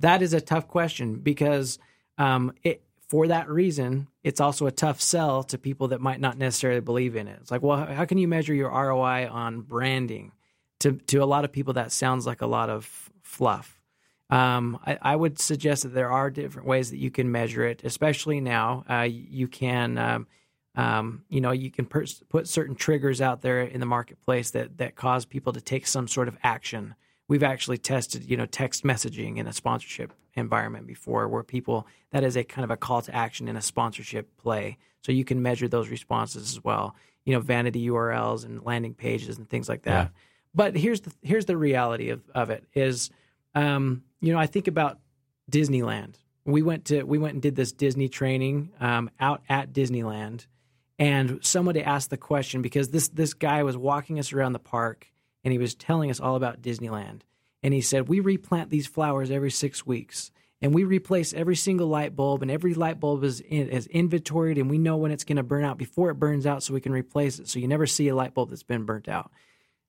that 0.00 0.22
is 0.22 0.32
a 0.32 0.40
tough 0.40 0.68
question 0.68 1.16
because 1.16 1.78
um, 2.18 2.52
it, 2.62 2.82
for 3.08 3.26
that 3.26 3.48
reason, 3.48 4.06
it's 4.22 4.40
also 4.40 4.66
a 4.66 4.70
tough 4.70 5.00
sell 5.00 5.42
to 5.44 5.58
people 5.58 5.88
that 5.88 6.00
might 6.00 6.20
not 6.20 6.38
necessarily 6.38 6.80
believe 6.80 7.16
in 7.16 7.26
it. 7.26 7.38
It's 7.40 7.50
like, 7.50 7.62
well, 7.62 7.84
how 7.84 8.04
can 8.04 8.18
you 8.18 8.28
measure 8.28 8.54
your 8.54 8.70
ROI 8.70 9.28
on 9.28 9.62
branding? 9.62 10.32
To 10.80 10.92
to 10.92 11.18
a 11.18 11.26
lot 11.26 11.44
of 11.44 11.52
people, 11.52 11.74
that 11.74 11.92
sounds 11.92 12.26
like 12.26 12.40
a 12.40 12.46
lot 12.46 12.70
of 12.70 13.10
fluff. 13.22 13.79
Um, 14.30 14.78
I, 14.86 14.98
I 15.02 15.16
would 15.16 15.38
suggest 15.38 15.82
that 15.82 15.94
there 15.94 16.10
are 16.10 16.30
different 16.30 16.68
ways 16.68 16.90
that 16.90 16.98
you 16.98 17.10
can 17.10 17.30
measure 17.30 17.64
it, 17.64 17.82
especially 17.84 18.40
now. 18.40 18.84
Uh, 18.88 19.08
you 19.10 19.48
can, 19.48 19.98
um, 19.98 20.26
um, 20.76 21.24
you 21.28 21.40
know, 21.40 21.50
you 21.50 21.70
can 21.70 21.84
per- 21.84 22.06
put 22.28 22.46
certain 22.46 22.76
triggers 22.76 23.20
out 23.20 23.42
there 23.42 23.60
in 23.60 23.80
the 23.80 23.86
marketplace 23.86 24.50
that 24.52 24.78
that 24.78 24.94
cause 24.94 25.24
people 25.24 25.52
to 25.52 25.60
take 25.60 25.86
some 25.86 26.06
sort 26.06 26.28
of 26.28 26.36
action. 26.42 26.94
We've 27.26 27.42
actually 27.42 27.78
tested, 27.78 28.24
you 28.24 28.36
know, 28.36 28.46
text 28.46 28.84
messaging 28.84 29.36
in 29.36 29.46
a 29.46 29.52
sponsorship 29.52 30.12
environment 30.34 30.86
before, 30.86 31.28
where 31.28 31.42
people 31.42 31.86
that 32.12 32.22
is 32.22 32.36
a 32.36 32.44
kind 32.44 32.64
of 32.64 32.70
a 32.70 32.76
call 32.76 33.02
to 33.02 33.14
action 33.14 33.48
in 33.48 33.56
a 33.56 33.62
sponsorship 33.62 34.36
play. 34.36 34.78
So 35.02 35.12
you 35.12 35.24
can 35.24 35.42
measure 35.42 35.66
those 35.66 35.88
responses 35.88 36.50
as 36.50 36.62
well. 36.62 36.94
You 37.24 37.34
know, 37.34 37.40
vanity 37.40 37.88
URLs 37.88 38.44
and 38.44 38.64
landing 38.64 38.94
pages 38.94 39.38
and 39.38 39.48
things 39.48 39.68
like 39.68 39.82
that. 39.82 40.04
Yeah. 40.04 40.08
But 40.54 40.76
here's 40.76 41.00
the 41.00 41.12
here's 41.22 41.46
the 41.46 41.56
reality 41.56 42.10
of, 42.10 42.22
of 42.34 42.50
it 42.50 42.64
is 42.74 43.10
um, 43.54 44.02
you 44.20 44.32
know, 44.32 44.38
I 44.38 44.46
think 44.46 44.68
about 44.68 44.98
Disneyland. 45.50 46.14
We 46.44 46.62
went 46.62 46.86
to 46.86 47.02
we 47.02 47.18
went 47.18 47.34
and 47.34 47.42
did 47.42 47.56
this 47.56 47.72
Disney 47.72 48.08
training 48.08 48.70
um, 48.80 49.10
out 49.20 49.42
at 49.48 49.72
Disneyland, 49.72 50.46
and 50.98 51.38
somebody 51.42 51.82
asked 51.82 52.10
the 52.10 52.16
question 52.16 52.62
because 52.62 52.88
this 52.88 53.08
this 53.08 53.34
guy 53.34 53.62
was 53.62 53.76
walking 53.76 54.18
us 54.18 54.32
around 54.32 54.52
the 54.52 54.58
park 54.58 55.06
and 55.44 55.52
he 55.52 55.58
was 55.58 55.74
telling 55.74 56.10
us 56.10 56.20
all 56.20 56.36
about 56.36 56.62
Disneyland, 56.62 57.22
and 57.62 57.74
he 57.74 57.80
said 57.80 58.08
we 58.08 58.20
replant 58.20 58.70
these 58.70 58.86
flowers 58.86 59.30
every 59.30 59.50
six 59.50 59.86
weeks. 59.86 60.30
And 60.62 60.74
we 60.74 60.84
replace 60.84 61.32
every 61.32 61.56
single 61.56 61.86
light 61.86 62.14
bulb, 62.14 62.42
and 62.42 62.50
every 62.50 62.74
light 62.74 63.00
bulb 63.00 63.24
is 63.24 63.40
in, 63.40 63.70
is 63.70 63.86
inventoried, 63.86 64.58
and 64.58 64.68
we 64.68 64.76
know 64.76 64.98
when 64.98 65.10
it's 65.10 65.24
going 65.24 65.38
to 65.38 65.42
burn 65.42 65.64
out 65.64 65.78
before 65.78 66.10
it 66.10 66.16
burns 66.16 66.44
out, 66.44 66.62
so 66.62 66.74
we 66.74 66.82
can 66.82 66.92
replace 66.92 67.38
it. 67.38 67.48
So 67.48 67.58
you 67.58 67.66
never 67.66 67.86
see 67.86 68.08
a 68.08 68.14
light 68.14 68.34
bulb 68.34 68.50
that's 68.50 68.62
been 68.62 68.84
burnt 68.84 69.08
out 69.08 69.32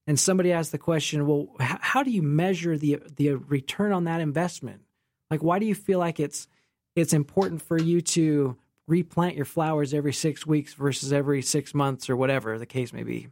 and 0.07 0.19
somebody 0.19 0.51
asked 0.51 0.71
the 0.71 0.77
question, 0.77 1.27
well, 1.27 1.47
h- 1.61 1.77
how 1.79 2.03
do 2.03 2.11
you 2.11 2.21
measure 2.21 2.77
the 2.77 3.01
the 3.15 3.33
return 3.35 3.91
on 3.91 4.05
that 4.05 4.21
investment? 4.21 4.81
Like, 5.29 5.43
why 5.43 5.59
do 5.59 5.65
you 5.65 5.75
feel 5.75 5.99
like 5.99 6.19
it's 6.19 6.47
it's 6.95 7.13
important 7.13 7.61
for 7.61 7.79
you 7.79 8.01
to 8.01 8.57
replant 8.87 9.35
your 9.35 9.45
flowers 9.45 9.93
every 9.93 10.13
six 10.13 10.45
weeks 10.45 10.73
versus 10.73 11.13
every 11.13 11.41
six 11.41 11.73
months 11.73 12.09
or 12.09 12.15
whatever 12.15 12.57
the 12.57 12.65
case 12.65 12.91
may 12.91 13.03
be? 13.03 13.27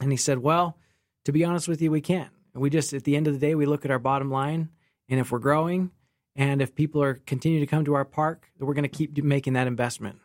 And 0.00 0.10
he 0.10 0.18
said, 0.18 0.38
well, 0.38 0.76
to 1.24 1.32
be 1.32 1.44
honest 1.44 1.68
with 1.68 1.80
you, 1.80 1.90
we 1.90 2.00
can't. 2.00 2.30
We 2.54 2.70
just 2.70 2.92
at 2.92 3.04
the 3.04 3.16
end 3.16 3.26
of 3.26 3.32
the 3.34 3.40
day, 3.40 3.54
we 3.54 3.66
look 3.66 3.84
at 3.84 3.90
our 3.90 3.98
bottom 3.98 4.30
line, 4.30 4.70
and 5.08 5.20
if 5.20 5.30
we're 5.30 5.38
growing, 5.38 5.90
and 6.34 6.62
if 6.62 6.74
people 6.74 7.02
are 7.02 7.14
continue 7.14 7.60
to 7.60 7.66
come 7.66 7.84
to 7.86 7.94
our 7.94 8.04
park, 8.04 8.50
we're 8.58 8.74
going 8.74 8.88
to 8.88 8.88
keep 8.88 9.22
making 9.22 9.54
that 9.54 9.66
investment. 9.66 10.20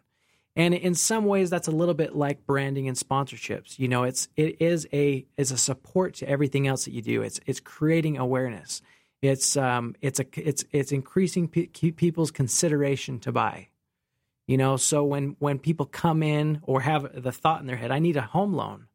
And 0.55 0.73
in 0.73 0.95
some 0.95 1.25
ways, 1.25 1.49
that's 1.49 1.69
a 1.69 1.71
little 1.71 1.93
bit 1.93 2.15
like 2.15 2.45
branding 2.45 2.87
and 2.87 2.97
sponsorships. 2.97 3.79
You 3.79 3.87
know, 3.87 4.03
it's 4.03 4.27
it 4.35 4.61
is 4.61 4.87
a 4.91 5.25
is 5.37 5.51
a 5.51 5.57
support 5.57 6.15
to 6.15 6.27
everything 6.27 6.67
else 6.67 6.85
that 6.85 6.93
you 6.93 7.01
do. 7.01 7.21
It's 7.21 7.39
it's 7.45 7.59
creating 7.59 8.17
awareness. 8.17 8.81
It's 9.21 9.55
um 9.55 9.95
it's 10.01 10.19
a 10.19 10.25
it's 10.35 10.65
it's 10.71 10.91
increasing 10.91 11.47
pe- 11.47 11.67
people's 11.67 12.31
consideration 12.31 13.19
to 13.19 13.31
buy. 13.31 13.69
You 14.47 14.57
know, 14.57 14.75
so 14.75 15.05
when 15.05 15.37
when 15.39 15.57
people 15.57 15.85
come 15.85 16.21
in 16.21 16.59
or 16.63 16.81
have 16.81 17.23
the 17.23 17.31
thought 17.31 17.61
in 17.61 17.67
their 17.67 17.77
head, 17.77 17.91
I 17.91 17.99
need 17.99 18.17
a 18.17 18.21
home 18.21 18.53
loan. 18.53 18.87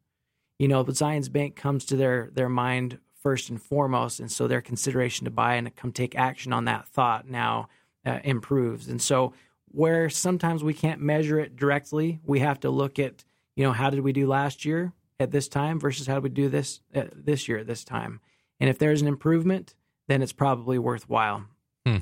You 0.59 0.69
know, 0.69 0.85
but 0.85 0.95
Zions 0.95 1.33
Bank 1.33 1.57
comes 1.57 1.87
to 1.87 1.97
their 1.97 2.31
their 2.35 2.51
mind 2.51 2.99
first 3.23 3.49
and 3.49 3.61
foremost, 3.63 4.21
and 4.21 4.31
so 4.31 4.47
their 4.47 4.61
consideration 4.61 5.25
to 5.25 5.31
buy 5.31 5.55
and 5.55 5.67
to 5.67 5.71
come 5.71 5.93
take 5.93 6.15
action 6.15 6.53
on 6.53 6.67
that 6.67 6.87
thought 6.87 7.29
now 7.29 7.69
uh, 8.05 8.19
improves. 8.25 8.89
And 8.89 9.01
so 9.01 9.33
where 9.77 10.09
sometimes 10.11 10.65
we 10.65 10.73
can't 10.75 11.01
measure 11.01 11.39
it 11.39 11.55
directly, 11.57 12.21
we 12.25 12.41
have 12.41 12.59
to 12.61 12.71
look 12.71 12.99
at 12.99 13.25
you 13.57 13.65
know 13.65 13.73
how 13.73 13.91
did 13.91 14.01
we 14.01 14.13
do 14.13 14.27
last 14.27 14.65
year 14.65 14.93
at 15.21 15.31
this 15.31 15.49
time 15.49 15.79
versus 15.81 16.07
how 16.07 16.15
did 16.15 16.23
we 16.23 16.31
do 16.31 16.49
this 16.49 16.81
uh, 16.95 17.05
this 17.15 17.49
year 17.49 17.59
at 17.59 17.67
this 17.67 17.85
time. 17.85 18.21
And 18.61 18.71
if 18.71 18.79
there's 18.79 19.03
an 19.03 19.09
improvement, 19.09 19.75
then 20.09 20.23
it's 20.23 20.33
probably 20.33 20.79
worthwhile. 20.79 21.45
Hmm. 21.85 21.99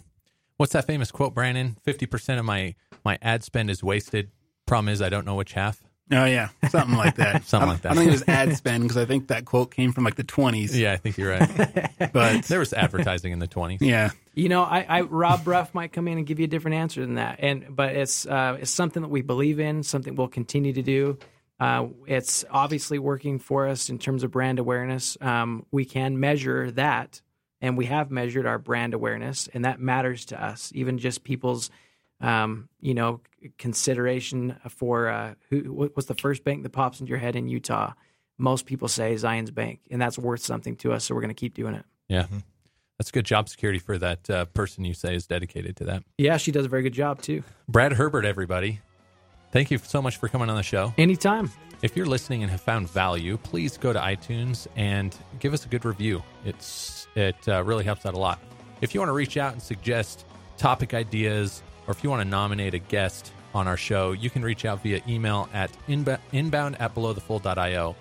What's 0.57 0.73
that 0.73 0.87
famous 0.87 1.11
quote, 1.11 1.35
Brandon? 1.35 1.77
Fifty 1.83 2.07
percent 2.07 2.39
of 2.39 2.45
my 2.47 2.75
my 3.05 3.19
ad 3.21 3.43
spend 3.45 3.71
is 3.71 3.83
wasted. 3.83 4.31
Problem 4.67 4.89
is, 4.89 5.03
I 5.03 5.09
don't 5.09 5.27
know 5.27 5.35
which 5.35 5.53
half. 5.53 5.83
oh, 6.13 6.25
yeah. 6.27 6.49
Something 6.71 6.97
like 6.97 7.17
that. 7.17 7.45
Something 7.47 7.69
I- 7.69 7.73
like 7.73 7.83
that. 7.83 7.93
I 7.93 7.95
think 7.97 8.09
it 8.09 8.13
was 8.13 8.25
ad 8.29 8.57
spend 8.57 8.85
because 8.85 8.97
I 8.97 9.05
think 9.05 9.29
that 9.29 9.45
quote 9.45 9.75
came 9.75 9.93
from 9.93 10.05
like 10.05 10.15
the 10.17 10.25
20s. 10.25 10.75
Yeah, 10.75 10.93
I 10.93 10.97
think 10.97 11.19
you're 11.19 11.31
right. 11.31 11.91
But 12.13 12.45
there 12.45 12.59
was 12.61 12.73
advertising 12.73 13.33
in 13.33 13.39
the 13.41 13.47
twenties. 13.47 13.81
yeah. 13.81 14.11
You 14.35 14.49
know, 14.49 14.63
I, 14.63 14.85
I 14.89 15.01
Rob 15.03 15.45
Brough 15.45 15.69
might 15.73 15.93
come 15.93 16.09
in 16.09 16.19
and 16.19 16.27
give 16.27 16.39
you 16.41 16.45
a 16.45 16.49
different 16.49 16.77
answer 16.77 17.01
than 17.01 17.15
that, 17.15 17.37
and 17.41 17.67
but 17.75 17.95
it's 17.95 18.27
uh, 18.27 18.57
it's 18.61 18.71
something 18.71 19.03
that 19.03 19.09
we 19.09 19.23
believe 19.23 19.61
in, 19.61 19.83
something 19.83 20.17
we'll 20.17 20.29
continue 20.29 20.73
to 20.73 20.83
do. 20.83 21.19
Uh, 21.61 21.87
it's 22.07 22.45
obviously 22.51 22.99
working 22.99 23.39
for 23.39 23.69
us 23.69 23.89
in 23.89 23.99
terms 23.99 24.25
of 24.25 24.31
brand 24.33 24.59
awareness. 24.59 25.17
Um, 25.21 25.65
we 25.71 25.85
can 25.85 26.19
measure 26.19 26.73
that, 26.73 27.23
and 27.61 27.79
we 27.79 27.87
have 27.87 28.11
measured 28.11 28.45
our 28.45 28.59
brand 28.59 28.93
awareness, 28.93 29.49
and 29.55 29.65
that 29.65 29.79
matters 29.81 30.25
to 30.27 30.45
us. 30.45 30.73
Even 30.75 30.99
just 30.99 31.23
people's, 31.23 31.71
um, 32.21 32.69
you 32.81 32.93
know, 32.95 33.21
consideration 33.57 34.57
for 34.69 35.09
uh, 35.09 35.35
who 35.51 35.73
what- 35.73 35.97
what's 35.97 36.09
the 36.09 36.15
first 36.15 36.43
bank 36.45 36.65
that 36.65 36.71
pops 36.71 36.99
into 37.01 37.11
your 37.11 37.19
head 37.19 37.37
in 37.37 37.47
Utah. 37.49 37.93
Most 38.37 38.67
people 38.67 38.89
say 38.89 39.15
Zions 39.15 39.55
Bank, 39.55 39.79
and 39.91 40.03
that's 40.03 40.19
worth 40.19 40.41
something 40.41 40.75
to 40.77 40.93
us. 40.93 41.05
So 41.05 41.15
we're 41.15 41.21
going 41.21 41.29
to 41.29 41.35
keep 41.35 41.55
doing 41.55 41.75
it. 41.75 41.85
Yeah, 42.09 42.27
that's 42.99 43.11
good 43.11 43.25
job 43.25 43.49
security 43.49 43.79
for 43.79 43.99
that 43.99 44.31
uh, 44.31 44.45
person 44.47 44.85
you 44.85 44.95
say 44.95 45.15
is 45.15 45.27
dedicated 45.27 45.77
to 45.77 45.85
that. 45.85 46.05
Yeah, 46.19 46.37
she 46.37 46.53
does 46.53 46.67
a 46.67 46.69
very 46.69 46.83
good 46.83 46.93
job 46.93 47.23
too. 47.23 47.43
Brad 47.69 47.93
Herbert, 47.93 48.25
everybody. 48.25 48.81
Thank 49.53 49.71
you 49.71 49.79
so 49.79 50.03
much 50.03 50.17
for 50.17 50.29
coming 50.29 50.51
on 50.51 50.57
the 50.57 50.63
show. 50.63 50.93
Anytime. 50.99 51.51
If 51.83 51.97
you're 51.97 52.07
listening 52.07 52.43
and 52.43 52.51
have 52.51 52.61
found 52.61 52.89
value, 52.89 53.37
please 53.37 53.77
go 53.77 53.93
to 53.93 53.99
iTunes 53.99 54.67
and 54.75 55.15
give 55.39 55.53
us 55.53 55.65
a 55.67 55.69
good 55.69 55.85
review. 55.85 56.23
It's 56.45 57.07
it 57.15 57.37
uh, 57.47 57.63
really 57.63 57.85
helps 57.85 58.07
out 58.07 58.15
a 58.15 58.19
lot. 58.19 58.41
If 58.81 58.95
you 58.95 59.01
want 59.01 59.11
to 59.11 59.15
reach 59.15 59.37
out 59.37 59.53
and 59.53 59.63
suggest 59.63 60.25
topic 60.57 60.95
ideas, 60.95 61.63
or 61.87 61.93
if 61.93 62.03
you 62.03 62.11
want 62.11 62.23
to 62.23 62.29
nominate 62.29 62.75
a 62.75 62.79
guest 62.79 63.33
on 63.55 63.69
our 63.69 63.77
show, 63.77 64.13
you 64.13 64.31
can 64.31 64.43
reach 64.43 64.65
out 64.65 64.83
via 64.83 65.01
email 65.07 65.49
at 65.53 65.71
inb- 65.89 66.19
inbound 66.33 66.81
at 66.81 66.95
belowthefold.io. 66.95 67.97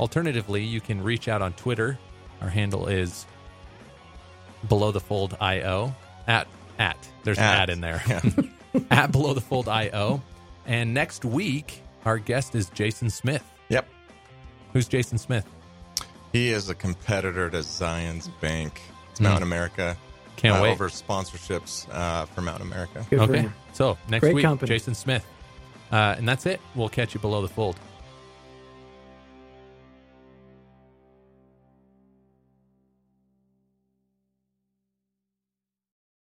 Alternatively, 0.00 0.62
you 0.62 0.80
can 0.80 1.02
reach 1.02 1.28
out 1.28 1.42
on 1.42 1.52
Twitter. 1.54 1.98
Our 2.40 2.48
handle 2.48 2.86
is 2.86 3.26
below 4.68 4.90
the 4.92 5.00
fold 5.00 5.36
io 5.40 5.94
at 6.26 6.46
at 6.78 6.96
there's 7.22 7.38
an 7.38 7.44
ad 7.44 7.70
in 7.70 7.80
there 7.80 8.02
Yeah. 8.06 8.22
at 8.90 9.12
below 9.12 9.34
the 9.34 9.40
fold 9.40 9.68
io 9.68 10.22
and 10.66 10.92
next 10.94 11.24
week 11.24 11.82
our 12.04 12.18
guest 12.18 12.54
is 12.54 12.68
jason 12.70 13.10
smith 13.10 13.44
yep. 13.68 13.86
who's 14.72 14.88
jason 14.88 15.18
smith 15.18 15.46
He 16.32 16.48
is 16.48 16.68
a 16.68 16.74
competitor 16.74 17.48
to 17.50 17.58
Zions 17.58 18.28
Bank. 18.40 18.80
It's 19.12 19.20
Mountain 19.20 19.44
America. 19.44 19.94
Hmm. 19.94 20.36
can't 20.36 20.58
uh, 20.58 20.62
wait 20.62 20.72
Over 20.72 20.88
sponsorships 20.88 21.86
uh, 21.92 22.26
for 22.26 22.40
Mountain 22.42 22.66
America. 22.66 23.06
Good 23.10 23.18
for 23.18 23.24
okay 23.36 23.48
so 23.72 23.96
next 24.08 24.22
Great 24.22 24.34
week 24.36 24.44
company. 24.44 24.68
jason 24.68 24.94
smith 24.94 25.24
uh, 25.92 26.14
and 26.18 26.28
that's 26.28 26.46
it 26.46 26.60
we'll 26.74 26.88
catch 26.88 27.14
you 27.14 27.20
below 27.20 27.42
the 27.42 27.48
fold 27.48 27.76